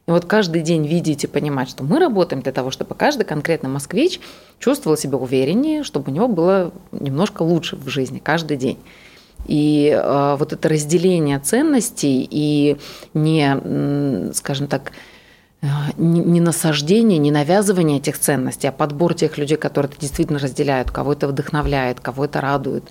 И 0.07 0.11
вот 0.11 0.25
каждый 0.25 0.61
день 0.61 0.85
видеть 0.85 1.23
и 1.23 1.27
понимать, 1.27 1.69
что 1.69 1.83
мы 1.83 1.99
работаем 1.99 2.43
для 2.43 2.51
того, 2.51 2.69
чтобы 2.69 2.93
каждый 2.93 3.23
конкретный 3.23 3.71
москвич 3.71 4.19
чувствовал 4.59 4.97
себя 4.97 5.17
увереннее, 5.17 5.83
чтобы 5.83 6.11
у 6.11 6.13
него 6.13 6.27
было 6.27 6.71
немножко 6.91 7.41
лучше 7.41 7.75
в 7.75 7.87
жизни 7.87 8.19
каждый 8.19 8.57
день. 8.57 8.77
И 9.45 9.89
э, 9.89 10.35
вот 10.37 10.53
это 10.53 10.69
разделение 10.69 11.39
ценностей 11.39 12.27
и 12.29 12.77
не, 13.13 14.31
скажем 14.33 14.67
так, 14.67 14.91
э, 15.61 15.67
не 15.97 16.41
насаждение, 16.41 17.17
не 17.17 17.31
навязывание 17.31 17.97
этих 17.97 18.17
ценностей, 18.17 18.67
а 18.67 18.71
подбор 18.71 19.13
тех 19.13 19.37
людей, 19.37 19.57
которые 19.57 19.91
это 19.91 20.01
действительно 20.01 20.39
разделяют, 20.39 20.91
кого 20.91 21.13
это 21.13 21.27
вдохновляет, 21.27 21.99
кого 21.99 22.25
это 22.25 22.41
радует. 22.41 22.83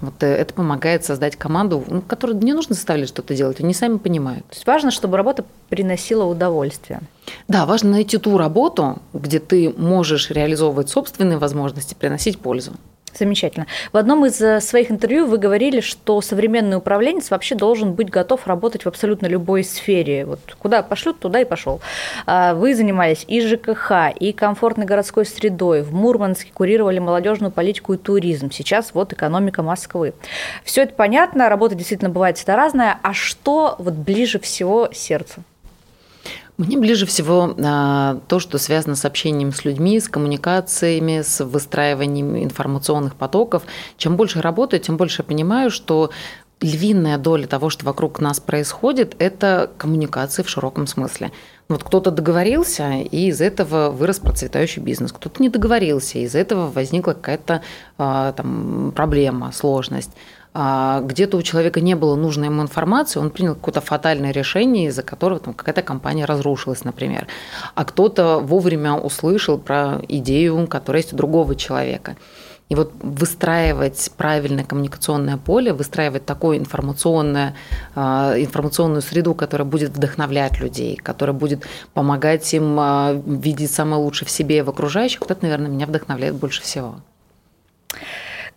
Вот 0.00 0.22
э, 0.22 0.26
это 0.26 0.54
помогает 0.54 1.04
создать 1.04 1.36
команду, 1.36 1.84
ну, 1.88 2.00
которую 2.00 2.38
не 2.38 2.52
нужно 2.52 2.74
заставлять 2.74 3.08
что-то 3.08 3.34
делать, 3.34 3.60
они 3.60 3.74
сами 3.74 3.98
понимают. 3.98 4.46
То 4.48 4.54
есть 4.54 4.66
важно, 4.66 4.90
чтобы 4.90 5.16
работа 5.16 5.44
приносила 5.68 6.24
удовольствие. 6.24 7.00
Да, 7.48 7.66
важно 7.66 7.90
найти 7.90 8.16
ту 8.18 8.38
работу, 8.38 9.02
где 9.12 9.38
ты 9.38 9.74
можешь 9.76 10.30
реализовывать 10.30 10.88
собственные 10.88 11.38
возможности, 11.38 11.94
приносить 11.94 12.38
пользу. 12.38 12.72
Замечательно. 13.18 13.66
В 13.92 13.96
одном 13.96 14.26
из 14.26 14.40
э, 14.40 14.60
своих 14.60 14.92
интервью 14.92 15.26
вы 15.26 15.38
говорили, 15.38 15.80
что 15.80 16.20
современный 16.20 16.76
управленец 16.76 17.30
вообще 17.30 17.56
должен 17.56 17.94
быть 17.94 18.10
готов 18.10 18.46
работать 18.46 18.84
в 18.84 18.86
абсолютно 18.86 19.26
любой 19.26 19.64
сфере. 19.64 20.24
Вот 20.24 20.38
куда 20.58 20.82
пошлют, 20.84 21.18
туда 21.18 21.40
и 21.40 21.44
пошел. 21.44 21.80
А 22.26 22.54
вы 22.54 22.76
занимались 22.76 23.24
и 23.26 23.40
ЖКХ, 23.40 24.14
и 24.18 24.32
комфортной 24.32 24.86
городской 24.86 25.26
средой. 25.26 25.82
В 25.82 25.92
Мурманске 25.92 26.52
курировали 26.54 27.00
молодежную 27.00 27.50
политику 27.50 27.94
и 27.94 27.96
туризм. 27.96 28.52
Сейчас 28.52 28.94
вот 28.94 29.12
экономика 29.12 29.62
Москвы. 29.64 30.14
Все 30.62 30.82
это 30.82 30.94
понятно, 30.94 31.48
работа 31.48 31.74
действительно 31.74 32.10
бывает 32.10 32.36
всегда 32.36 32.54
разная. 32.54 33.00
А 33.02 33.14
что 33.14 33.74
вот 33.78 33.94
ближе 33.94 34.38
всего 34.38 34.90
сердцу? 34.92 35.42
Мне 36.58 36.76
ближе 36.76 37.06
всего 37.06 37.54
а, 37.56 38.18
то, 38.26 38.40
что 38.40 38.58
связано 38.58 38.96
с 38.96 39.04
общением 39.04 39.52
с 39.52 39.64
людьми, 39.64 40.00
с 40.00 40.08
коммуникациями, 40.08 41.22
с 41.22 41.44
выстраиванием 41.44 42.36
информационных 42.36 43.14
потоков. 43.14 43.62
Чем 43.96 44.16
больше 44.16 44.40
работаю, 44.40 44.80
тем 44.80 44.96
больше 44.96 45.22
понимаю, 45.22 45.70
что 45.70 46.10
львиная 46.60 47.16
доля 47.16 47.46
того, 47.46 47.70
что 47.70 47.86
вокруг 47.86 48.20
нас 48.20 48.40
происходит, 48.40 49.14
это 49.20 49.70
коммуникации 49.78 50.42
в 50.42 50.48
широком 50.48 50.88
смысле. 50.88 51.30
Вот 51.68 51.84
кто-то 51.84 52.10
договорился, 52.10 52.90
и 53.02 53.28
из 53.28 53.40
этого 53.40 53.90
вырос 53.90 54.18
процветающий 54.18 54.82
бизнес. 54.82 55.12
Кто-то 55.12 55.40
не 55.40 55.50
договорился, 55.50 56.18
и 56.18 56.22
из 56.22 56.34
этого 56.34 56.68
возникла 56.68 57.12
какая-то 57.12 57.62
а, 57.98 58.32
там, 58.32 58.92
проблема, 58.96 59.52
сложность. 59.52 60.10
А, 60.60 61.02
где-то 61.02 61.36
у 61.36 61.42
человека 61.42 61.80
не 61.80 61.94
было 61.94 62.16
нужной 62.16 62.48
ему 62.48 62.62
информации, 62.62 63.20
он 63.20 63.30
принял 63.30 63.54
какое-то 63.54 63.80
фатальное 63.80 64.32
решение, 64.32 64.88
из-за 64.88 65.04
которого 65.04 65.38
там 65.38 65.54
какая-то 65.54 65.82
компания 65.82 66.24
разрушилась, 66.24 66.82
например. 66.82 67.28
А 67.76 67.84
кто-то 67.84 68.40
вовремя 68.40 68.94
услышал 68.94 69.56
про 69.56 70.00
идею, 70.08 70.66
которая 70.66 71.02
есть 71.02 71.12
у 71.12 71.16
другого 71.16 71.54
человека. 71.54 72.16
И 72.70 72.74
вот 72.74 72.90
выстраивать 73.00 74.10
правильное 74.16 74.64
коммуникационное 74.64 75.36
поле, 75.36 75.72
выстраивать 75.72 76.26
такую 76.26 76.58
информационную, 76.58 77.54
а, 77.94 78.34
информационную 78.36 79.02
среду, 79.02 79.34
которая 79.34 79.64
будет 79.64 79.90
вдохновлять 79.90 80.58
людей, 80.58 80.96
которая 80.96 81.36
будет 81.36 81.68
помогать 81.94 82.52
им 82.52 82.76
а, 82.80 83.12
видеть 83.12 83.70
самое 83.70 84.02
лучшее 84.02 84.26
в 84.26 84.30
себе 84.32 84.58
и 84.58 84.62
в 84.62 84.70
окружающих, 84.70 85.20
вот 85.20 85.30
это, 85.30 85.40
наверное, 85.40 85.70
меня 85.70 85.86
вдохновляет 85.86 86.34
больше 86.34 86.62
всего. 86.62 86.96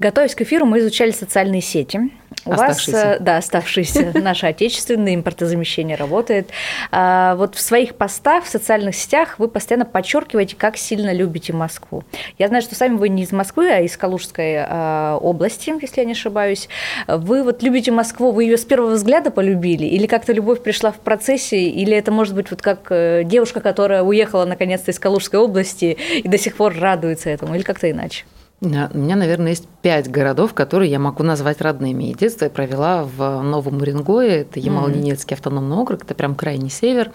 Готовясь 0.01 0.33
к 0.33 0.41
эфиру, 0.41 0.65
мы 0.65 0.79
изучали 0.79 1.11
социальные 1.11 1.61
сети. 1.61 2.09
У 2.43 2.49
вас, 2.49 2.89
э, 2.89 3.19
да, 3.19 3.37
оставшиеся, 3.37 4.13
наше 4.19 4.47
отечественное 4.47 5.13
импортозамещение 5.13 5.95
работает. 5.95 6.49
А, 6.91 7.35
вот 7.35 7.53
в 7.53 7.61
своих 7.61 7.93
постах 7.93 8.45
в 8.45 8.49
социальных 8.49 8.95
сетях 8.95 9.35
вы 9.37 9.47
постоянно 9.47 9.85
подчеркиваете, 9.85 10.55
как 10.55 10.75
сильно 10.77 11.13
любите 11.13 11.53
Москву. 11.53 12.03
Я 12.39 12.47
знаю, 12.47 12.63
что 12.63 12.73
сами 12.73 12.95
вы 12.95 13.09
не 13.09 13.21
из 13.21 13.31
Москвы, 13.31 13.69
а 13.69 13.81
из 13.81 13.95
Калужской 13.95 14.55
а, 14.57 15.19
области, 15.21 15.71
если 15.79 16.01
я 16.01 16.05
не 16.05 16.13
ошибаюсь. 16.13 16.67
Вы 17.07 17.43
вот 17.43 17.61
любите 17.61 17.91
Москву, 17.91 18.31
вы 18.31 18.45
ее 18.45 18.57
с 18.57 18.65
первого 18.65 18.93
взгляда 18.93 19.29
полюбили, 19.29 19.85
или 19.85 20.07
как-то 20.07 20.33
любовь 20.33 20.63
пришла 20.63 20.91
в 20.91 20.97
процессе, 20.97 21.59
или 21.59 21.95
это 21.95 22.11
может 22.11 22.33
быть 22.33 22.49
вот 22.49 22.63
как 22.63 22.87
э, 22.89 23.21
девушка, 23.23 23.61
которая 23.61 24.01
уехала 24.01 24.45
наконец-то 24.45 24.89
из 24.89 24.97
Калужской 24.97 25.39
области 25.39 25.95
и 26.15 26.27
до 26.27 26.39
сих 26.39 26.55
пор 26.55 26.75
радуется 26.79 27.29
этому, 27.29 27.53
или 27.53 27.61
как-то 27.61 27.91
иначе? 27.91 28.25
У 28.63 28.67
меня, 28.67 29.15
наверное, 29.15 29.49
есть 29.49 29.67
пять 29.81 30.09
городов, 30.09 30.53
которые 30.53 30.91
я 30.91 30.99
могу 30.99 31.23
назвать 31.23 31.61
родными. 31.61 32.11
И 32.11 32.13
детство 32.13 32.43
я 32.45 32.51
провела 32.51 33.03
в 33.03 33.41
Новом 33.41 33.77
Уренгое, 33.77 34.41
это 34.41 34.59
Ямало-Ненецкий 34.59 35.33
автономный 35.33 35.77
округ, 35.77 36.03
это 36.03 36.13
прям 36.13 36.35
крайний 36.35 36.69
север 36.69 37.11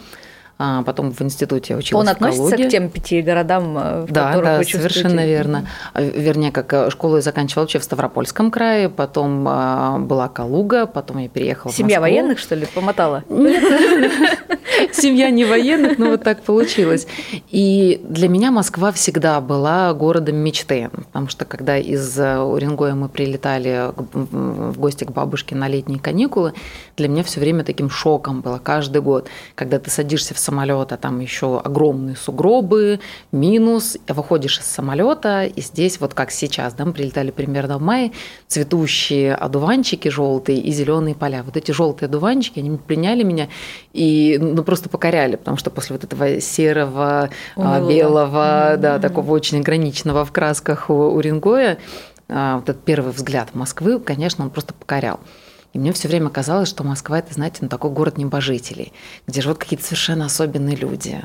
потом 0.58 1.12
в 1.12 1.20
институте 1.22 1.76
училась 1.76 2.02
Он 2.02 2.08
относится 2.08 2.56
к 2.56 2.68
тем 2.68 2.88
пяти 2.88 3.20
городам, 3.22 3.76
э, 3.76 4.06
в 4.06 4.12
да, 4.12 4.28
которых 4.28 4.44
да, 4.44 4.58
вы 4.58 4.64
совершенно 4.64 5.26
верно. 5.26 5.68
Вернее, 5.94 6.52
как 6.52 6.72
э, 6.72 6.90
школу 6.90 7.16
я 7.16 7.22
заканчивала 7.22 7.64
вообще 7.64 7.78
в 7.78 7.84
Ставропольском 7.84 8.50
крае, 8.50 8.88
потом 8.88 9.46
а, 9.48 9.98
была 9.98 10.28
Калуга, 10.28 10.86
потом 10.86 11.18
я 11.18 11.28
переехала 11.28 11.72
Семья 11.72 11.98
в 11.98 12.02
Москву. 12.02 12.16
военных, 12.16 12.38
что 12.38 12.54
ли, 12.54 12.66
помотала? 12.74 13.22
Семья 14.92 15.30
не 15.30 15.44
военных, 15.44 15.98
но 15.98 16.10
вот 16.10 16.22
так 16.22 16.42
получилось. 16.42 17.06
И 17.50 18.00
для 18.04 18.28
меня 18.28 18.50
Москва 18.50 18.92
всегда 18.92 19.40
была 19.40 19.92
городом 19.94 20.36
мечты, 20.36 20.90
потому 20.92 21.28
что 21.28 21.44
когда 21.44 21.76
из 21.78 22.18
э, 22.18 22.38
Уренгоя 22.38 22.94
мы 22.94 23.08
прилетали 23.08 23.90
в 23.94 24.78
гости 24.78 25.04
к 25.04 25.10
бабушке 25.10 25.54
на 25.54 25.68
летние 25.68 25.98
каникулы, 25.98 26.54
для 26.96 27.08
меня 27.08 27.22
все 27.22 27.40
время 27.40 27.64
таким 27.64 27.90
шоком 27.90 28.40
было 28.40 28.58
каждый 28.58 29.02
год, 29.02 29.28
когда 29.54 29.78
ты 29.78 29.90
садишься 29.90 30.34
в 30.34 30.38
самолета, 30.46 30.96
там 30.96 31.20
еще 31.20 31.58
огромные 31.58 32.16
сугробы, 32.16 33.00
минус, 33.32 33.98
выходишь 34.08 34.58
из 34.58 34.66
самолета, 34.66 35.44
и 35.44 35.60
здесь 35.60 36.00
вот 36.00 36.14
как 36.14 36.30
сейчас, 36.30 36.74
да, 36.74 36.84
мы 36.84 36.92
прилетали 36.92 37.30
примерно 37.30 37.78
в 37.78 37.82
мае, 37.82 38.12
цветущие 38.48 39.34
одуванчики 39.34 40.08
желтые 40.08 40.58
и 40.58 40.72
зеленые 40.72 41.14
поля. 41.14 41.42
Вот 41.42 41.56
эти 41.56 41.72
желтые 41.72 42.06
одуванчики, 42.06 42.60
они 42.60 42.76
пленяли 42.76 43.22
меня 43.22 43.48
и 43.92 44.38
ну, 44.40 44.62
просто 44.62 44.88
покоряли, 44.88 45.36
потому 45.36 45.56
что 45.56 45.70
после 45.70 45.96
вот 45.96 46.04
этого 46.04 46.40
серого, 46.40 47.30
Унылого. 47.56 47.88
белого, 47.88 48.36
mm-hmm. 48.36 48.76
да, 48.76 48.98
такого 48.98 49.32
очень 49.32 49.60
ограниченного 49.60 50.24
в 50.24 50.32
красках 50.32 50.90
Уренгоя, 50.90 51.78
а, 52.28 52.56
вот 52.56 52.68
этот 52.68 52.82
первый 52.84 53.12
взгляд 53.12 53.54
Москвы, 53.54 53.98
конечно, 54.00 54.44
он 54.44 54.50
просто 54.50 54.74
покорял. 54.74 55.20
И 55.76 55.78
мне 55.78 55.92
все 55.92 56.08
время 56.08 56.30
казалось, 56.30 56.70
что 56.70 56.84
Москва 56.84 57.18
это, 57.18 57.34
знаете, 57.34 57.58
ну, 57.60 57.68
такой 57.68 57.90
город 57.90 58.16
небожителей, 58.16 58.94
где 59.26 59.42
живут 59.42 59.58
какие-то 59.58 59.84
совершенно 59.84 60.24
особенные 60.24 60.74
люди. 60.74 61.20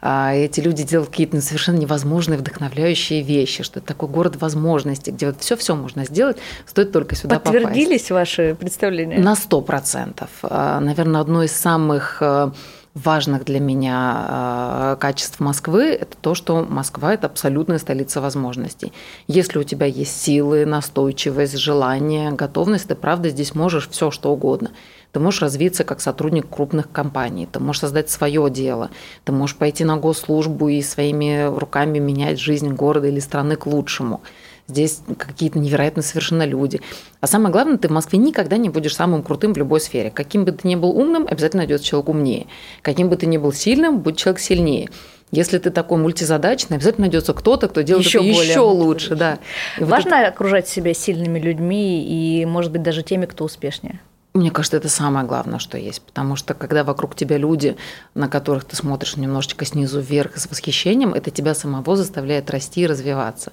А 0.00 0.32
эти 0.32 0.60
люди 0.60 0.84
делают 0.84 1.10
какие-то 1.10 1.38
совершенно 1.42 1.76
невозможные, 1.76 2.38
вдохновляющие 2.38 3.20
вещи, 3.20 3.62
что 3.62 3.78
это 3.78 3.88
такой 3.88 4.08
город 4.08 4.36
возможностей, 4.36 5.10
где 5.10 5.26
вот 5.26 5.42
все-все 5.42 5.74
можно 5.76 6.06
сделать, 6.06 6.38
стоит 6.64 6.92
только 6.92 7.14
сюда 7.14 7.34
Подтвердились 7.34 7.60
попасть. 7.60 7.74
Подтвердились 7.74 8.10
ваши 8.10 8.56
представления? 8.58 9.18
На 9.18 9.36
сто 9.36 9.60
процентов. 9.60 10.30
А, 10.44 10.80
Наверное, 10.80 11.20
одно 11.20 11.42
из 11.42 11.52
самых 11.52 12.22
э, 12.22 12.52
важных 12.94 13.44
для 13.44 13.60
меня 13.60 14.26
э, 14.28 14.96
качеств 15.00 15.38
Москвы– 15.40 15.84
это 16.00 16.16
то, 16.20 16.34
что 16.34 16.66
Москва– 16.68 17.14
это 17.14 17.28
абсолютная 17.28 17.78
столица 17.78 18.20
возможностей. 18.20 18.92
Если 19.28 19.58
у 19.58 19.62
тебя 19.62 19.86
есть 19.86 20.20
силы, 20.20 20.66
настойчивость, 20.66 21.56
желание, 21.56 22.32
готовность, 22.32 22.88
ты 22.88 22.94
правда 22.94 23.30
здесь 23.30 23.54
можешь 23.54 23.88
все 23.88 24.10
что 24.10 24.32
угодно. 24.32 24.72
Ты 25.12 25.20
можешь 25.20 25.42
развиться 25.42 25.84
как 25.84 26.00
сотрудник 26.00 26.48
крупных 26.48 26.90
компаний, 26.90 27.48
ты 27.50 27.58
можешь 27.58 27.80
создать 27.80 28.10
свое 28.10 28.48
дело, 28.48 28.90
ты 29.24 29.32
можешь 29.32 29.56
пойти 29.56 29.84
на 29.84 29.96
госслужбу 29.96 30.68
и 30.68 30.82
своими 30.82 31.52
руками 31.52 31.98
менять 31.98 32.38
жизнь 32.38 32.72
города 32.72 33.08
или 33.08 33.20
страны 33.20 33.56
к 33.56 33.66
лучшему– 33.66 34.20
Здесь 34.70 35.00
какие-то 35.18 35.58
невероятно 35.58 36.00
совершенно 36.00 36.46
люди. 36.46 36.80
А 37.20 37.26
самое 37.26 37.50
главное, 37.50 37.76
ты 37.76 37.88
в 37.88 37.90
Москве 37.90 38.20
никогда 38.20 38.56
не 38.56 38.68
будешь 38.68 38.94
самым 38.94 39.24
крутым 39.24 39.52
в 39.52 39.56
любой 39.56 39.80
сфере. 39.80 40.12
Каким 40.12 40.44
бы 40.44 40.52
ты 40.52 40.68
ни 40.68 40.76
был 40.76 40.90
умным, 40.90 41.26
обязательно 41.28 41.62
найдется 41.62 41.86
человек 41.86 42.08
умнее. 42.08 42.46
Каким 42.82 43.08
бы 43.08 43.16
ты 43.16 43.26
ни 43.26 43.36
был 43.36 43.52
сильным, 43.52 43.98
будет 43.98 44.16
человек 44.16 44.40
сильнее. 44.40 44.88
Если 45.32 45.58
ты 45.58 45.70
такой 45.70 45.98
мультизадачный, 45.98 46.76
обязательно 46.76 47.06
найдется 47.06 47.34
кто-то, 47.34 47.68
кто 47.68 47.80
делает 47.82 48.06
еще, 48.06 48.18
это 48.18 48.26
еще 48.28 48.60
лучше. 48.60 49.16
Да. 49.16 49.38
И 49.78 49.84
Важно 49.84 50.10
вот 50.10 50.18
это... 50.18 50.28
окружать 50.28 50.68
себя 50.68 50.94
сильными 50.94 51.40
людьми 51.40 52.04
и, 52.04 52.46
может 52.46 52.70
быть, 52.70 52.82
даже 52.82 53.02
теми, 53.02 53.26
кто 53.26 53.44
успешнее. 53.44 54.00
Мне 54.32 54.52
кажется, 54.52 54.76
это 54.76 54.88
самое 54.88 55.26
главное, 55.26 55.58
что 55.58 55.76
есть, 55.76 56.02
потому 56.02 56.36
что 56.36 56.54
когда 56.54 56.84
вокруг 56.84 57.16
тебя 57.16 57.36
люди, 57.36 57.76
на 58.14 58.28
которых 58.28 58.64
ты 58.64 58.76
смотришь 58.76 59.16
немножечко 59.16 59.64
снизу 59.64 60.00
вверх 60.00 60.36
с 60.38 60.48
восхищением, 60.48 61.14
это 61.14 61.32
тебя 61.32 61.52
самого 61.52 61.96
заставляет 61.96 62.48
расти 62.48 62.82
и 62.82 62.86
развиваться. 62.86 63.52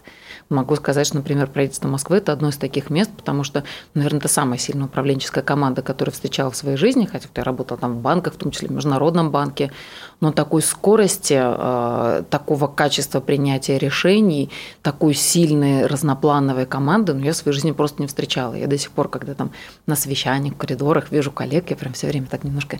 Могу 0.49 0.77
сказать, 0.77 1.05
что, 1.05 1.17
например, 1.17 1.47
правительство 1.47 1.89
Москвы– 1.89 2.17
это 2.17 2.31
одно 2.31 2.49
из 2.49 2.57
таких 2.57 2.89
мест, 2.89 3.11
потому 3.11 3.43
что, 3.43 3.65
наверное, 3.93 4.19
это 4.19 4.29
самая 4.29 4.57
сильная 4.57 4.85
управленческая 4.85 5.43
команда, 5.43 5.81
которую 5.81 6.13
встречала 6.13 6.49
в 6.51 6.55
своей 6.55 6.77
жизни, 6.77 7.05
хотя 7.05 7.27
я 7.35 7.43
работала 7.43 7.77
там 7.77 7.97
в 7.97 8.01
банках, 8.01 8.35
в 8.35 8.37
том 8.37 8.51
числе 8.51 8.69
в 8.69 8.71
Международном 8.71 9.29
банке, 9.29 9.73
но 10.21 10.31
такой 10.31 10.61
скорости, 10.61 11.37
э, 11.37 12.23
такого 12.29 12.67
качества 12.67 13.19
принятия 13.19 13.77
решений, 13.77 14.49
такой 14.81 15.13
сильной 15.13 15.85
разноплановой 15.85 16.65
команды, 16.65 17.13
ну, 17.13 17.25
я 17.25 17.33
в 17.33 17.35
своей 17.35 17.53
жизни 17.53 17.71
просто 17.71 18.01
не 18.01 18.07
встречала. 18.07 18.53
Я 18.53 18.67
до 18.67 18.77
сих 18.77 18.91
пор, 18.91 19.09
когда 19.09 19.33
там 19.33 19.51
на 19.85 19.97
совещаниях, 19.97 20.55
в 20.55 20.57
коридорах 20.57 21.11
вижу 21.11 21.31
коллег, 21.31 21.69
я 21.71 21.75
прям 21.75 21.91
все 21.91 22.07
время 22.07 22.27
так 22.27 22.45
немножко 22.45 22.79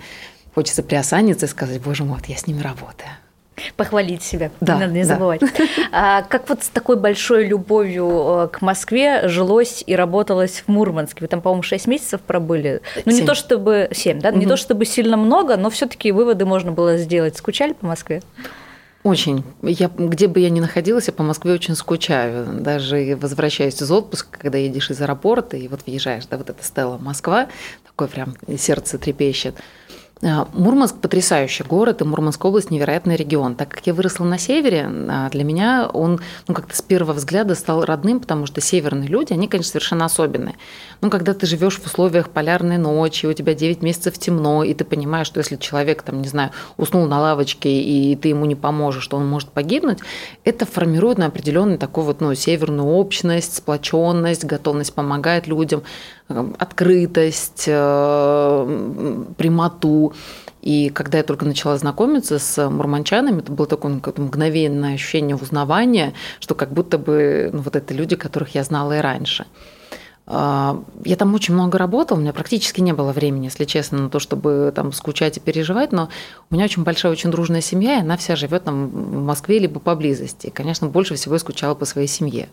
хочется 0.55 0.84
приосаниться 0.84 1.47
и 1.47 1.49
сказать, 1.49 1.82
боже 1.82 2.05
мой, 2.05 2.15
вот 2.15 2.28
я 2.28 2.38
с 2.38 2.47
ними 2.47 2.61
работаю. 2.61 3.09
Похвалить 3.76 4.24
себя, 4.24 4.51
да, 4.62 4.78
надо 4.78 4.93
не 4.93 5.03
да. 5.03 5.08
забывать. 5.08 5.41
А, 5.91 6.22
как 6.24 6.49
вот 6.49 6.64
с 6.64 6.70
такой 6.70 6.97
большой 6.97 7.47
любовью 7.47 8.08
э, 8.08 8.47
к 8.49 8.62
Москве 8.62 9.28
жилось 9.28 9.84
и 9.86 9.95
работалось 9.95 10.64
в 10.66 10.68
Мурманске? 10.68 11.22
Вы 11.22 11.28
там, 11.28 11.41
по-моему, 11.41 11.64
6 11.64 11.88
месяцев 11.88 12.22
пробыли. 12.22 12.82
Ну, 13.05 13.12
7. 13.12 13.22
не 13.22 13.26
то 13.26 13.36
чтобы 13.36 13.89
7, 13.91 14.20
да, 14.20 14.30
угу. 14.30 14.38
не 14.38 14.45
то 14.45 14.58
чтобы 14.58 14.86
сильно 14.86 15.18
много, 15.18 15.58
но 15.58 15.70
все-таки 15.70 16.12
выводы 16.12 16.45
можно 16.45 16.72
было 16.72 16.97
сделать. 16.97 17.38
Скучали 17.38 17.74
по 17.74 17.88
Москве? 17.88 18.22
Очень. 19.03 19.43
Я, 19.62 19.89
где 19.95 20.28
бы 20.28 20.39
я 20.39 20.49
ни 20.49 20.60
находилась, 20.60 21.08
я 21.08 21.14
по 21.14 21.24
Москве 21.24 21.53
очень 21.53 21.76
скучаю. 21.76 22.45
Даже 22.60 23.18
возвращаясь 23.20 23.82
из 23.82 23.89
отпуска, 23.89 24.38
когда 24.38 24.58
едешь 24.58 24.89
из 24.89 25.01
аэропорта 25.01 25.55
и 25.55 25.68
вот 25.68 25.82
въезжаешь, 25.86 26.26
да, 26.26 26.38
вот 26.38 26.49
эта 26.49 26.64
стела 26.64 26.97
Москва, 26.97 27.47
такое 27.86 28.10
прям 28.10 28.36
сердце 28.58 28.97
трепещет. 28.97 29.55
А, 30.24 30.47
Мурманск– 30.53 30.95
потрясающий 31.01 31.63
город, 31.63 32.01
и 32.01 32.03
Мурманская 32.03 32.49
область– 32.49 32.70
невероятный 32.72 33.15
регион. 33.15 33.55
Так 33.55 33.70
как 33.70 33.86
я 33.86 33.93
выросла 33.93 34.26
на 34.26 34.39
севере, 34.39 34.89
а, 35.09 35.30
для 35.30 35.43
меня 35.43 35.89
он 35.93 36.20
ну, 36.47 36.55
как-то 36.55 36.76
с 36.76 36.82
первого 36.82 37.13
взгляда 37.13 37.53
стал 37.53 37.86
родным, 37.86 38.20
потому 38.20 38.47
что 38.47 38.59
северные 38.59 39.07
люди, 39.07 39.34
они, 39.34 39.47
конечно, 39.47 39.72
совершенно 39.72 40.05
особенные. 40.05 40.55
Ну, 41.01 41.11
когда 41.11 41.34
ты 41.34 41.45
живешь 41.45 41.78
в 41.78 41.86
условиях 41.86 42.30
полярной 42.30 42.78
ночи, 42.80 43.28
у 43.28 43.34
тебя 43.34 43.53
9 43.53 43.84
месяцев 43.84 44.18
темно, 44.18 44.63
и 44.63 44.74
ты 44.74 44.86
понимаешь, 44.86 45.28
что 45.28 45.39
если 45.39 45.55
человек, 45.55 46.01
там, 46.01 46.22
не 46.22 46.28
знаю, 46.28 46.51
уснул 46.78 47.05
на 47.05 47.20
лавочке, 47.20 47.70
и 47.70 48.15
ты 48.15 48.30
ему 48.30 48.45
не 48.45 48.55
поможешь, 48.55 49.03
что 49.03 49.18
он 49.18 49.28
может 49.28 49.49
погибнуть, 49.49 49.99
это 50.43 50.65
формирует 50.65 51.20
на 51.20 51.28
определенную 51.28 51.78
такую 51.78 52.05
вот, 52.05 52.22
ну, 52.22 52.34
северную 52.34 52.88
общность, 52.88 53.55
сплоченность, 53.55 54.45
готовность 54.45 54.93
помогать 54.93 55.45
людям, 55.45 55.84
открытость, 56.28 57.66
э, 57.68 59.26
прямоту. 59.38 60.14
И 60.62 60.90
когда 60.90 61.20
я 61.20 61.24
только 61.24 61.46
начала 61.46 61.78
знакомиться 61.78 62.40
с 62.40 62.70
мурманчанами, 62.70 63.40
это 63.40 63.52
было 63.52 63.68
такое 63.68 63.94
ну, 63.94 64.24
мгновенное 64.24 64.96
ощущение 64.96 65.36
узнавания, 65.36 66.14
что 66.40 66.56
как 66.56 66.74
будто 66.74 66.98
бы 66.98 67.50
ну, 67.54 67.62
вот 67.62 67.76
это 67.76 67.94
люди, 67.94 68.16
которых 68.16 68.56
я 68.56 68.64
знала 68.64 68.98
и 68.98 69.02
раньше. 69.02 69.46
А, 70.30 70.84
я 71.06 71.16
там 71.16 71.34
очень 71.34 71.54
много 71.54 71.78
работала, 71.78 72.18
у 72.18 72.22
меня 72.22 72.34
практически 72.34 72.82
не 72.82 72.92
было 72.92 73.14
времени, 73.14 73.46
если 73.46 73.64
честно, 73.64 73.98
на 74.00 74.10
то, 74.10 74.20
чтобы 74.20 74.74
там 74.76 74.92
скучать 74.92 75.38
и 75.38 75.40
переживать, 75.40 75.94
но 75.94 76.10
у 76.50 76.56
меня 76.56 76.66
очень 76.66 76.84
большая, 76.84 77.14
очень 77.14 77.32
дружная 77.32 77.62
семья, 77.62 78.00
и 78.00 78.02
она 78.02 78.18
вся 78.18 78.36
живет 78.36 78.66
там 78.66 78.90
в 78.90 79.24
Москве 79.24 79.60
либо 79.60 79.80
поблизости. 79.80 80.48
И, 80.48 80.52
конечно, 80.52 80.88
больше 80.88 81.16
всего 81.16 81.36
я 81.36 81.40
скучала 81.40 81.76
по 81.76 81.86
своей 81.86 82.10
семье. 82.10 82.50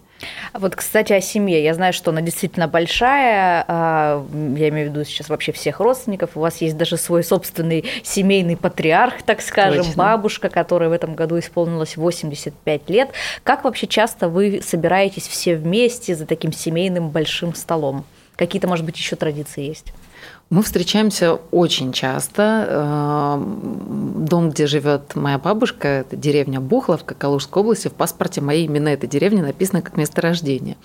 Вот, 0.53 0.77
кстати, 0.77 1.13
о 1.13 1.21
семье. 1.21 1.63
Я 1.63 1.75
знаю, 1.75 1.93
что 1.93 2.11
она 2.11 2.21
действительно 2.21 2.69
большая. 2.69 3.65
А, 3.67 4.25
я 4.33 4.69
имею 4.69 4.91
в 4.91 4.93
виду 4.93 5.05
сейчас 5.05 5.29
вообще 5.29 5.53
всех 5.53 5.81
родственников. 5.81 6.31
У 6.37 6.41
вас 6.41 6.61
есть 6.61 6.77
даже 6.77 6.97
свой 6.97 7.25
собственный 7.25 7.85
семейный 8.03 8.57
патриарх, 8.57 9.23
так 9.23 9.41
скажем, 9.41 9.85
Точно. 9.85 10.03
бабушка, 10.03 10.49
которая 10.49 10.89
в 10.89 10.93
этом 10.93 11.15
году 11.15 11.39
исполнилось 11.39 11.97
85 11.97 12.91
лет. 12.91 13.11
Как 13.43 13.65
вообще 13.65 13.87
часто 13.87 14.29
вы 14.29 14.61
собираетесь 14.65 15.27
все 15.27 15.57
вместе 15.57 16.15
за 16.15 16.27
таким 16.27 16.53
семейным 16.53 17.11
большим 17.11 17.55
столом? 17.55 18.05
Какие-то, 18.37 18.69
может 18.69 18.85
быть, 18.85 18.97
еще 18.97 19.17
традиции 19.17 19.63
есть? 19.63 19.93
Мы 20.55 20.63
встречаемся 20.63 21.33
очень 21.51 21.93
часто. 21.93 22.65
Э, 22.69 24.25
дом, 24.25 24.51
где 24.51 24.69
живет 24.69 25.17
моя 25.17 25.37
бабушка, 25.37 25.89
это 25.89 26.15
деревня 26.15 26.61
Бухловка, 26.61 27.17
Калужской 27.17 27.61
области. 27.61 27.89
В 27.89 27.93
паспорте 27.93 28.41
моей 28.41 28.67
именно 28.67 28.87
этой 28.87 29.09
деревни 29.09 29.41
написано 29.41 29.83
как 29.83 29.97
место 29.97 30.21
рождения. 30.21 30.77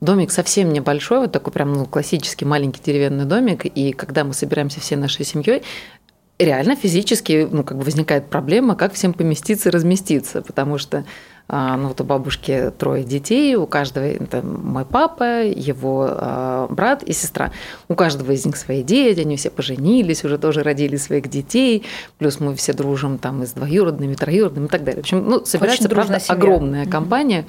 Домик 0.00 0.30
совсем 0.30 0.72
небольшой, 0.72 1.18
вот 1.18 1.32
такой 1.32 1.52
прям 1.52 1.74
ну, 1.74 1.84
классический 1.84 2.46
маленький 2.46 2.80
деревянный 2.82 3.26
домик. 3.26 3.66
И 3.66 3.92
когда 3.92 4.24
мы 4.24 4.32
собираемся 4.32 4.80
всей 4.80 4.96
нашей 4.96 5.26
семьей, 5.26 5.64
реально 6.38 6.74
физически 6.74 7.46
ну, 7.50 7.64
как 7.64 7.76
бы 7.76 7.84
возникает 7.84 8.30
проблема, 8.30 8.74
как 8.74 8.94
всем 8.94 9.12
поместиться 9.12 9.68
и 9.68 9.72
разместиться, 9.72 10.40
потому 10.40 10.78
что 10.78 11.04
ну, 11.50 11.88
вот 11.88 12.00
у 12.00 12.04
бабушки 12.04 12.70
трое 12.76 13.04
детей, 13.04 13.54
у 13.56 13.66
каждого, 13.66 14.04
это 14.04 14.42
мой 14.42 14.84
папа, 14.84 15.44
его 15.44 16.06
а, 16.10 16.66
брат 16.68 17.02
и 17.02 17.14
сестра. 17.14 17.52
У 17.88 17.94
каждого 17.94 18.32
из 18.32 18.44
них 18.44 18.56
свои 18.56 18.82
дети, 18.82 19.20
они 19.20 19.36
все 19.36 19.48
поженились, 19.48 20.24
уже 20.24 20.36
тоже 20.36 20.62
родили 20.62 20.96
своих 20.96 21.28
детей, 21.28 21.86
плюс 22.18 22.38
мы 22.40 22.54
все 22.54 22.74
дружим 22.74 23.16
там 23.16 23.42
и 23.42 23.46
с 23.46 23.52
двоюродными, 23.52 24.14
троюродными 24.14 24.66
и 24.66 24.68
так 24.68 24.84
далее. 24.84 25.00
В 25.00 25.04
общем, 25.04 25.26
ну, 25.26 25.42
собирается, 25.44 25.88
правда, 25.88 26.20
семья. 26.20 26.34
огромная 26.34 26.86
компания, 26.86 27.46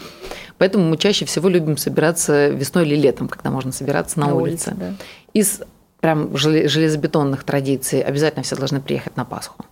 поэтому 0.58 0.86
мы 0.86 0.96
чаще 0.96 1.26
всего 1.26 1.50
любим 1.50 1.76
собираться 1.76 2.48
весной 2.48 2.86
или 2.86 2.96
летом, 2.96 3.28
когда 3.28 3.52
можно 3.52 3.74
собираться 3.74 4.18
на, 4.18 4.28
на 4.28 4.36
улице. 4.36 4.70
улице 4.70 4.76
да. 4.80 4.94
Из 5.34 5.62
прям 6.00 6.38
железобетонных 6.38 7.44
традиций 7.44 8.02
обязательно 8.02 8.44
все 8.44 8.56
должны 8.56 8.80
приехать 8.80 9.18
на 9.18 9.26
Пасху. 9.26 9.66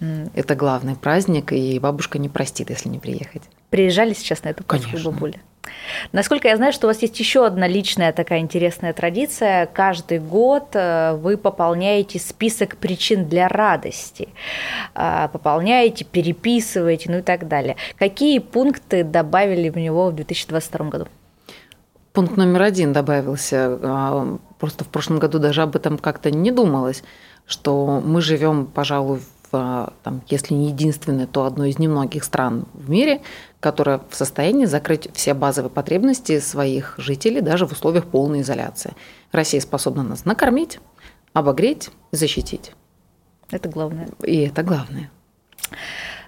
Это 0.00 0.54
главный 0.54 0.94
праздник, 0.94 1.52
и 1.52 1.78
бабушка 1.78 2.18
не 2.18 2.28
простит, 2.28 2.70
если 2.70 2.88
не 2.88 2.98
приехать. 2.98 3.42
Приезжали 3.70 4.14
сейчас 4.14 4.44
на 4.44 4.48
эту 4.48 4.64
Пасху 4.64 4.96
бабуля? 5.04 5.40
Насколько 6.12 6.48
я 6.48 6.56
знаю, 6.56 6.72
что 6.72 6.86
у 6.86 6.90
вас 6.90 7.02
есть 7.02 7.18
еще 7.18 7.46
одна 7.46 7.66
личная 7.66 8.12
такая 8.12 8.40
интересная 8.40 8.92
традиция. 8.92 9.66
Каждый 9.66 10.18
год 10.18 10.68
э, 10.74 11.14
вы 11.14 11.36
пополняете 11.36 12.18
список 12.18 12.76
причин 12.76 13.26
для 13.26 13.48
радости. 13.48 14.28
А, 14.94 15.28
пополняете, 15.28 16.04
переписываете, 16.04 17.10
ну 17.10 17.18
и 17.18 17.22
так 17.22 17.48
далее. 17.48 17.76
Какие 17.98 18.38
пункты 18.38 19.04
добавили 19.04 19.68
в 19.68 19.76
него 19.76 20.08
в 20.10 20.14
2022 20.14 20.88
году? 20.88 21.06
Пункт 22.12 22.36
номер 22.36 22.62
один 22.62 22.92
добавился. 22.92 23.78
А, 23.82 24.38
просто 24.58 24.84
в 24.84 24.88
прошлом 24.88 25.18
году 25.18 25.38
даже 25.38 25.62
об 25.62 25.76
этом 25.76 25.98
как-то 25.98 26.30
не 26.30 26.50
думалось, 26.50 27.02
что 27.46 28.02
мы 28.04 28.20
живем, 28.20 28.66
пожалуй, 28.66 29.20
в, 29.50 29.92
там, 30.02 30.22
если 30.28 30.54
не 30.54 30.68
единственной, 30.68 31.26
то 31.26 31.44
одной 31.44 31.70
из 31.70 31.78
немногих 31.78 32.24
стран 32.24 32.66
в 32.74 32.90
мире, 32.90 33.22
которая 33.60 34.00
в 34.08 34.14
состоянии 34.14 34.66
закрыть 34.66 35.08
все 35.14 35.34
базовые 35.34 35.70
потребности 35.70 36.38
своих 36.40 36.94
жителей 36.98 37.40
даже 37.40 37.66
в 37.66 37.72
условиях 37.72 38.06
полной 38.06 38.42
изоляции. 38.42 38.94
Россия 39.32 39.60
способна 39.60 40.02
нас 40.02 40.24
накормить, 40.24 40.78
обогреть, 41.32 41.90
защитить. 42.12 42.72
Это 43.50 43.68
главное. 43.68 44.08
И 44.22 44.42
это 44.42 44.62
главное. 44.62 45.10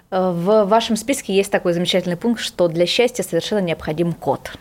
В 0.09 0.65
вашем 0.65 0.97
списке 0.97 1.33
есть 1.33 1.51
такой 1.51 1.73
замечательный 1.73 2.17
пункт, 2.17 2.41
что 2.41 2.67
для 2.67 2.85
счастья 2.85 3.23
совершенно 3.23 3.59
необходим 3.59 4.11
код. 4.11 4.51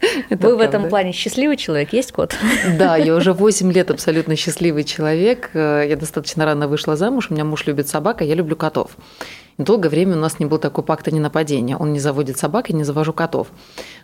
Это 0.28 0.28
Вы 0.30 0.36
правда. 0.36 0.56
в 0.56 0.60
этом 0.60 0.88
плане 0.88 1.12
счастливый 1.12 1.56
человек? 1.56 1.92
Есть 1.92 2.12
кот? 2.12 2.34
Да, 2.78 2.96
я 2.96 3.14
уже 3.14 3.32
8 3.32 3.72
лет 3.72 3.90
абсолютно 3.90 4.36
счастливый 4.36 4.84
человек. 4.84 5.50
Я 5.54 5.96
достаточно 5.96 6.44
рано 6.44 6.68
вышла 6.68 6.96
замуж, 6.96 7.28
у 7.30 7.34
меня 7.34 7.44
муж 7.44 7.66
любит 7.66 7.88
собак, 7.88 8.22
а 8.22 8.24
я 8.24 8.34
люблю 8.34 8.56
котов. 8.56 8.90
Долгое 9.56 9.88
время 9.88 10.16
у 10.16 10.18
нас 10.18 10.40
не 10.40 10.46
был 10.46 10.58
такой 10.58 10.82
пакта 10.82 11.12
не 11.12 11.20
нападения. 11.20 11.76
Он 11.76 11.92
не 11.92 12.00
заводит 12.00 12.36
собак, 12.36 12.70
я 12.70 12.76
не 12.76 12.82
завожу 12.82 13.12
котов. 13.12 13.48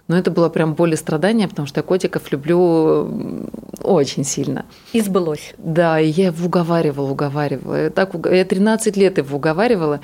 Но 0.06 0.16
это 0.16 0.30
было 0.30 0.48
прям 0.48 0.74
боль 0.74 0.92
и 0.92 0.96
страдания, 0.96 1.48
потому 1.48 1.66
что 1.66 1.80
я 1.80 1.82
котиков 1.82 2.30
люблю 2.30 3.48
очень 3.82 4.24
сильно. 4.24 4.64
И 4.92 5.00
сбылось. 5.00 5.54
Да, 5.58 5.98
и 5.98 6.08
я 6.08 6.26
его 6.26 6.46
уговаривала, 6.46 7.10
уговаривала. 7.10 7.84
Я, 7.84 7.90
так, 7.90 8.14
я 8.30 8.44
13 8.44 8.96
лет 8.96 9.18
его 9.18 9.36
уговаривала. 9.36 10.00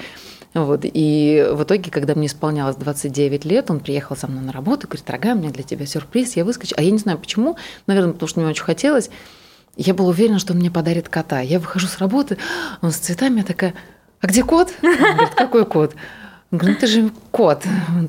Вот. 0.54 0.80
И 0.84 1.46
в 1.52 1.64
итоге, 1.64 1.90
когда 1.90 2.14
мне 2.14 2.26
исполнялось 2.26 2.76
29 2.76 3.44
лет, 3.44 3.70
он 3.70 3.80
приехал 3.80 4.16
со 4.16 4.26
мной 4.26 4.42
на 4.42 4.52
работу 4.52 4.86
говорит, 4.86 5.04
дорогая, 5.06 5.34
у 5.34 5.38
меня 5.38 5.50
для 5.50 5.62
тебя 5.62 5.86
сюрприз, 5.86 6.36
я 6.36 6.44
выскочу. 6.44 6.74
А 6.78 6.82
я 6.82 6.90
не 6.90 6.98
знаю 6.98 7.18
почему, 7.18 7.56
наверное, 7.86 8.12
потому 8.12 8.28
что 8.28 8.40
мне 8.40 8.48
очень 8.48 8.64
хотелось. 8.64 9.10
Я 9.76 9.92
была 9.92 10.08
уверена, 10.08 10.38
что 10.38 10.54
он 10.54 10.60
мне 10.60 10.70
подарит 10.70 11.08
кота. 11.08 11.40
Я 11.40 11.58
выхожу 11.58 11.86
с 11.86 11.98
работы, 11.98 12.38
он 12.80 12.90
с 12.90 12.96
цветами, 12.96 13.38
я 13.38 13.44
такая, 13.44 13.74
а 14.20 14.26
где 14.26 14.42
кот? 14.42 14.72
Он 14.82 14.96
говорит, 14.96 15.34
какой 15.34 15.66
кот? 15.66 15.94
Он 16.50 16.58
говорит, 16.58 16.76
ну 16.76 16.80
ты 16.80 16.86
же 16.86 17.10
кот. 17.30 17.64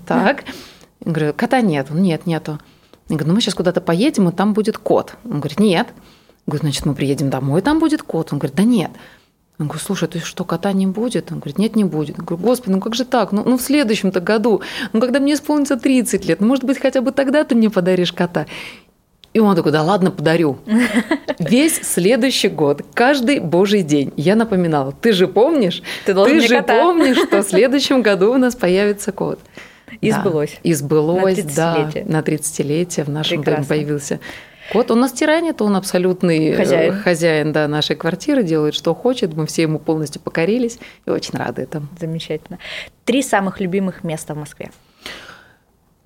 Так. 0.06 0.46
Я 1.06 1.12
говорю, 1.12 1.34
кота 1.34 1.62
нет. 1.62 1.88
Он, 1.92 2.02
нет, 2.02 2.26
нету. 2.26 2.60
Я 3.10 3.16
говорю, 3.16 3.28
ну 3.28 3.36
мы 3.36 3.42
сейчас 3.42 3.56
куда-то 3.56 3.82
поедем, 3.82 4.30
и 4.30 4.32
там 4.32 4.54
будет 4.54 4.78
кот. 4.78 5.16
Он 5.26 5.40
говорит, 5.40 5.60
нет. 5.60 5.88
Я 5.88 6.52
говорю, 6.52 6.62
значит, 6.62 6.86
мы 6.86 6.96
приедем 6.96 7.30
домой, 7.30 7.62
и 7.62 7.64
там 7.64 7.80
будет 7.80 8.04
кот. 8.04 8.32
Он 8.32 8.40
говорит, 8.40 8.56
да 8.56 8.64
нет. 8.64 8.92
Я 9.60 9.66
говорю, 9.66 9.80
слушай, 9.80 10.08
то 10.08 10.18
есть 10.18 10.28
что, 10.28 10.43
кота 10.43 10.72
не 10.72 10.86
будет? 10.86 11.32
Он 11.32 11.39
говорит, 11.39 11.58
нет, 11.58 11.76
не 11.76 11.84
будет. 11.84 12.18
Я 12.18 12.24
говорю, 12.24 12.43
господи, 12.43 12.74
ну 12.74 12.80
как 12.80 12.93
же 12.93 13.05
так? 13.05 13.32
Ну, 13.32 13.43
ну 13.43 13.58
в 13.58 13.62
следующем-то 13.62 14.20
году, 14.20 14.62
ну 14.93 15.01
когда 15.01 15.20
мне 15.20 15.34
исполнится 15.34 15.78
30 15.78 16.26
лет, 16.26 16.41
ну 16.41 16.47
может 16.47 16.64
быть 16.64 16.80
хотя 16.80 17.01
бы 17.01 17.12
тогда 17.12 17.43
ты 17.43 17.55
мне 17.55 17.72
подаришь 17.72 18.14
кота. 18.14 18.45
И 19.34 19.39
он 19.39 19.55
такой, 19.55 19.72
да 19.72 19.82
ладно, 19.82 20.12
подарю. 20.12 20.60
Весь 21.39 21.82
следующий 21.82 22.49
год, 22.49 22.84
каждый 22.93 23.39
божий 23.39 23.82
день 23.82 24.14
я 24.16 24.36
напоминала, 24.36 24.91
ты 24.91 25.12
же 25.12 25.28
помнишь, 25.28 25.82
ты, 26.05 26.14
ты 26.14 26.39
же 26.41 26.58
кота. 26.58 26.80
помнишь, 26.80 27.18
что 27.18 27.41
в 27.41 27.43
следующем 27.49 28.03
году 28.03 28.34
у 28.34 28.38
нас 28.38 28.55
появится 28.55 29.12
кот. 29.12 29.39
И 30.01 30.12
да, 30.12 30.22
сбылось. 30.22 30.60
И 30.64 30.74
сбылось, 30.74 31.43
на 31.43 31.53
да, 31.55 31.91
на 32.05 32.20
30-летие 32.20 33.05
в 33.05 33.10
нашем 33.10 33.41
Прекрасно. 33.41 33.64
доме 33.64 33.68
появился 33.68 34.20
Кот, 34.72 34.91
он 34.91 34.99
нас 34.99 35.11
тиранит, 35.13 35.61
он 35.61 35.76
абсолютный 35.76 36.49
э, 36.49 36.57
хозяин, 36.57 37.01
хозяин 37.01 37.51
да, 37.51 37.68
нашей 37.68 37.95
квартиры, 37.95 38.43
делает, 38.43 38.74
что 38.74 38.93
хочет. 38.93 39.34
Мы 39.34 39.45
все 39.45 39.63
ему 39.63 39.80
полностью 39.80 40.22
покорились 40.22 40.80
и 41.05 41.09
очень 41.09 41.38
рады 41.38 41.61
этому. 41.61 41.88
Замечательно. 41.99 42.59
Три 43.05 43.22
самых 43.22 43.59
любимых 43.59 44.03
места 44.03 44.34
в 44.34 44.38
Москве. 44.38 44.72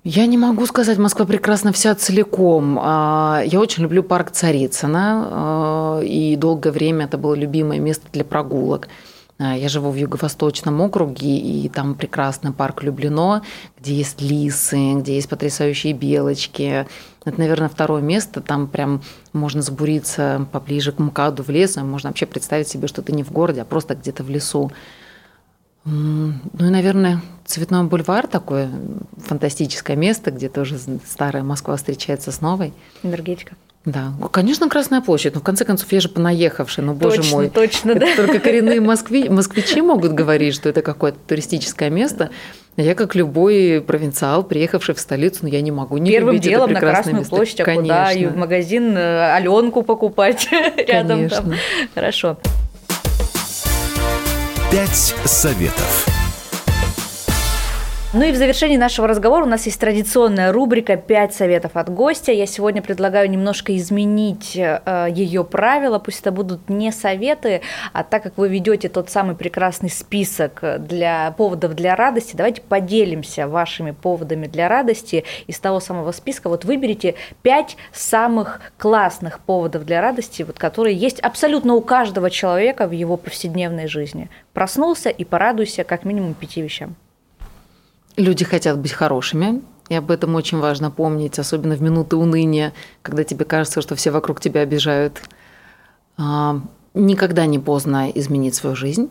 Я 0.04 0.26
не 0.26 0.36
могу 0.36 0.66
сказать, 0.66 0.98
Москва 0.98 1.26
прекрасна 1.26 1.72
вся 1.72 1.94
целиком. 1.94 2.76
А, 2.80 3.42
я 3.44 3.60
очень 3.60 3.84
люблю 3.84 4.02
парк 4.02 4.32
Царицына, 4.32 5.28
а, 5.30 6.00
и 6.00 6.34
долгое 6.34 6.72
время 6.72 7.04
это 7.04 7.18
было 7.18 7.34
любимое 7.34 7.78
место 7.78 8.06
для 8.12 8.24
прогулок. 8.24 8.88
А, 9.42 9.56
я 9.56 9.68
живу 9.68 9.90
в 9.90 9.96
Юго-Восточном 9.96 10.80
округе, 10.80 11.36
и 11.36 11.68
там 11.68 11.94
прекрасный 11.94 12.52
парк 12.52 12.84
Люблино, 12.84 13.42
где 13.78 13.94
есть 13.94 14.20
лисы, 14.20 14.94
где 14.94 15.16
есть 15.16 15.28
потрясающие 15.28 15.92
белочки. 15.92 16.86
Это, 17.24 17.38
наверное, 17.38 17.68
второе 17.68 18.02
место. 18.02 18.40
Там 18.40 18.68
прям 18.68 19.02
можно 19.32 19.60
забуриться 19.62 20.46
поближе 20.52 20.92
к 20.92 21.00
МКАДу 21.00 21.42
в 21.42 21.48
лес. 21.48 21.76
Можно 21.76 22.10
вообще 22.10 22.26
представить 22.26 22.68
себе, 22.68 22.86
что 22.86 23.02
ты 23.02 23.12
не 23.12 23.24
в 23.24 23.32
городе, 23.32 23.62
а 23.62 23.64
просто 23.64 23.96
где-то 23.96 24.22
в 24.22 24.30
лесу. 24.30 24.70
Ну 25.84 26.34
и, 26.60 26.70
наверное, 26.70 27.20
Цветной 27.44 27.82
бульвар 27.82 28.28
такое 28.28 28.70
фантастическое 29.16 29.96
место, 29.96 30.30
где 30.30 30.48
тоже 30.48 30.78
старая 31.04 31.42
Москва 31.42 31.76
встречается 31.76 32.30
с 32.30 32.40
новой. 32.40 32.72
Энергетика. 33.02 33.56
Да, 33.84 34.12
конечно, 34.30 34.68
Красная 34.68 35.00
площадь, 35.00 35.34
но 35.34 35.40
в 35.40 35.42
конце 35.42 35.64
концов 35.64 35.90
я 35.90 36.00
же 36.00 36.08
понаехавшая, 36.08 36.86
но 36.86 36.94
боже 36.94 37.16
точно, 37.16 37.36
мой. 37.36 37.50
Точно, 37.50 37.94
да. 37.96 38.06
Только 38.14 38.38
коренные 38.38 38.80
москви, 38.80 39.28
москвичи 39.28 39.80
могут 39.80 40.12
говорить, 40.12 40.54
что 40.54 40.68
это 40.68 40.82
какое-то 40.82 41.18
туристическое 41.26 41.90
место. 41.90 42.30
Я, 42.76 42.94
как 42.94 43.16
любой 43.16 43.82
провинциал, 43.84 44.44
приехавший 44.44 44.94
в 44.94 45.00
столицу, 45.00 45.40
но 45.42 45.48
ну, 45.48 45.54
я 45.54 45.60
не 45.60 45.72
могу 45.72 45.98
не 45.98 46.10
Первым 46.12 46.34
любить 46.36 46.48
делом 46.48 46.70
это 46.70 46.74
на 46.74 46.80
Красную 46.80 47.16
место. 47.18 47.34
площадь, 47.34 47.60
а 47.60 47.64
Конечно. 47.64 47.82
куда? 47.82 48.12
И 48.12 48.26
в 48.26 48.36
магазин 48.36 48.96
э, 48.96 49.34
Аленку 49.34 49.82
покупать 49.82 50.48
рядом 50.76 51.28
Конечно. 51.28 51.36
там. 51.42 51.54
Хорошо. 51.94 52.38
Пять 54.70 55.14
советов. 55.26 56.11
Ну 58.14 58.24
и 58.24 58.32
в 58.32 58.36
завершении 58.36 58.76
нашего 58.76 59.08
разговора 59.08 59.44
у 59.44 59.48
нас 59.48 59.64
есть 59.64 59.80
традиционная 59.80 60.52
рубрика 60.52 60.98
«Пять 60.98 61.32
советов 61.32 61.70
от 61.76 61.88
гостя». 61.88 62.30
Я 62.30 62.44
сегодня 62.44 62.82
предлагаю 62.82 63.30
немножко 63.30 63.74
изменить 63.74 64.54
э, 64.54 65.08
ее 65.10 65.44
правила. 65.44 65.98
Пусть 65.98 66.20
это 66.20 66.30
будут 66.30 66.68
не 66.68 66.92
советы, 66.92 67.62
а 67.94 68.04
так 68.04 68.22
как 68.22 68.36
вы 68.36 68.50
ведете 68.50 68.90
тот 68.90 69.08
самый 69.08 69.34
прекрасный 69.34 69.88
список 69.88 70.62
для 70.80 71.30
поводов 71.38 71.72
для 71.72 71.96
радости, 71.96 72.36
давайте 72.36 72.60
поделимся 72.60 73.48
вашими 73.48 73.92
поводами 73.92 74.46
для 74.46 74.68
радости 74.68 75.24
из 75.46 75.58
того 75.58 75.80
самого 75.80 76.12
списка. 76.12 76.50
Вот 76.50 76.66
выберите 76.66 77.14
пять 77.40 77.78
самых 77.94 78.60
классных 78.76 79.40
поводов 79.40 79.86
для 79.86 80.02
радости, 80.02 80.42
вот, 80.42 80.58
которые 80.58 80.94
есть 80.94 81.18
абсолютно 81.20 81.72
у 81.76 81.80
каждого 81.80 82.28
человека 82.28 82.86
в 82.86 82.92
его 82.92 83.16
повседневной 83.16 83.86
жизни. 83.86 84.28
Проснулся 84.52 85.08
и 85.08 85.24
порадуйся 85.24 85.82
как 85.82 86.04
минимум 86.04 86.34
пяти 86.34 86.60
вещам. 86.60 86.94
Люди 88.16 88.44
хотят 88.44 88.78
быть 88.78 88.92
хорошими, 88.92 89.62
и 89.88 89.94
об 89.94 90.10
этом 90.10 90.34
очень 90.34 90.58
важно 90.58 90.90
помнить, 90.90 91.38
особенно 91.38 91.74
в 91.74 91.82
минуты 91.82 92.16
уныния, 92.16 92.72
когда 93.02 93.24
тебе 93.24 93.44
кажется, 93.44 93.80
что 93.80 93.94
все 93.94 94.10
вокруг 94.10 94.40
тебя 94.40 94.60
обижают. 94.60 95.22
А, 96.16 96.60
никогда 96.94 97.46
не 97.46 97.58
поздно 97.58 98.10
изменить 98.10 98.54
свою 98.54 98.76
жизнь. 98.76 99.08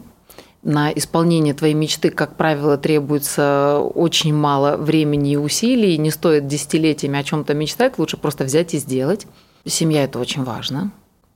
На 0.64 0.92
исполнение 0.92 1.56
твоей 1.56 1.74
мечты, 1.74 2.12
как 2.12 2.36
правило, 2.36 2.78
требуется 2.78 3.80
очень 3.80 4.34
мало 4.34 4.78
времени 4.78 5.34
и 5.34 5.38
усилий. 5.38 5.98
Не 5.98 6.12
стоит 6.12 6.46
десятилетиями 6.46 7.20
о 7.20 7.24
чем-то 7.24 7.56
мечтать, 7.56 7.98
лучше 7.98 8.18
просто 8.18 8.44
взять 8.44 8.76
и 8.76 8.78
сделать. 8.78 9.26
Семья– 9.66 10.04
это 10.06 10.20
очень 10.20 10.44
важно. 10.44 10.92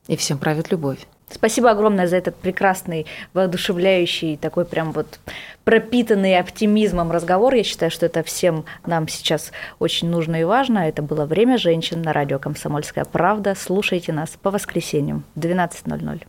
И 0.07 0.16
всем 0.16 0.38
правит 0.38 0.72
любовь. 0.72 1.07
Спасибо 1.30 1.72
огромное 1.72 2.08
за 2.08 2.18
этот 2.18 2.36
прекрасный, 2.36 3.06
воодушевляющий, 3.34 4.38
такой 4.38 4.66
прям 4.66 4.92
вот 4.92 5.20
пропитанный 5.64 6.38
оптимизмом 6.40 7.12
разговор. 7.12 7.54
Я 7.56 7.64
считаю, 7.64 7.92
что 7.92 8.06
это 8.06 8.24
всем 8.24 8.66
нам 8.86 9.08
сейчас 9.08 9.52
очень 9.80 10.10
нужно 10.10 10.42
и 10.42 10.44
важно. 10.44 10.88
Это 10.88 11.02
было 11.02 11.26
«Время 11.26 11.58
женщин» 11.58 12.02
на 12.02 12.14
радио 12.14 12.40
«Комсомольская 12.40 13.06
правда». 13.06 13.56
Слушайте 13.60 14.14
нас 14.14 14.32
по 14.42 14.52
воскресеньям 14.52 15.24
в 15.36 15.40
12.00. 15.40 16.24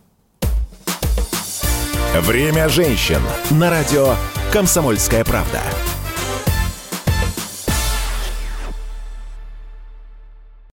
«Время 2.21 2.67
женщин» 2.67 3.21
на 3.51 3.69
радио 3.69 4.15
«Комсомольская 4.51 5.23
правда». 5.23 5.61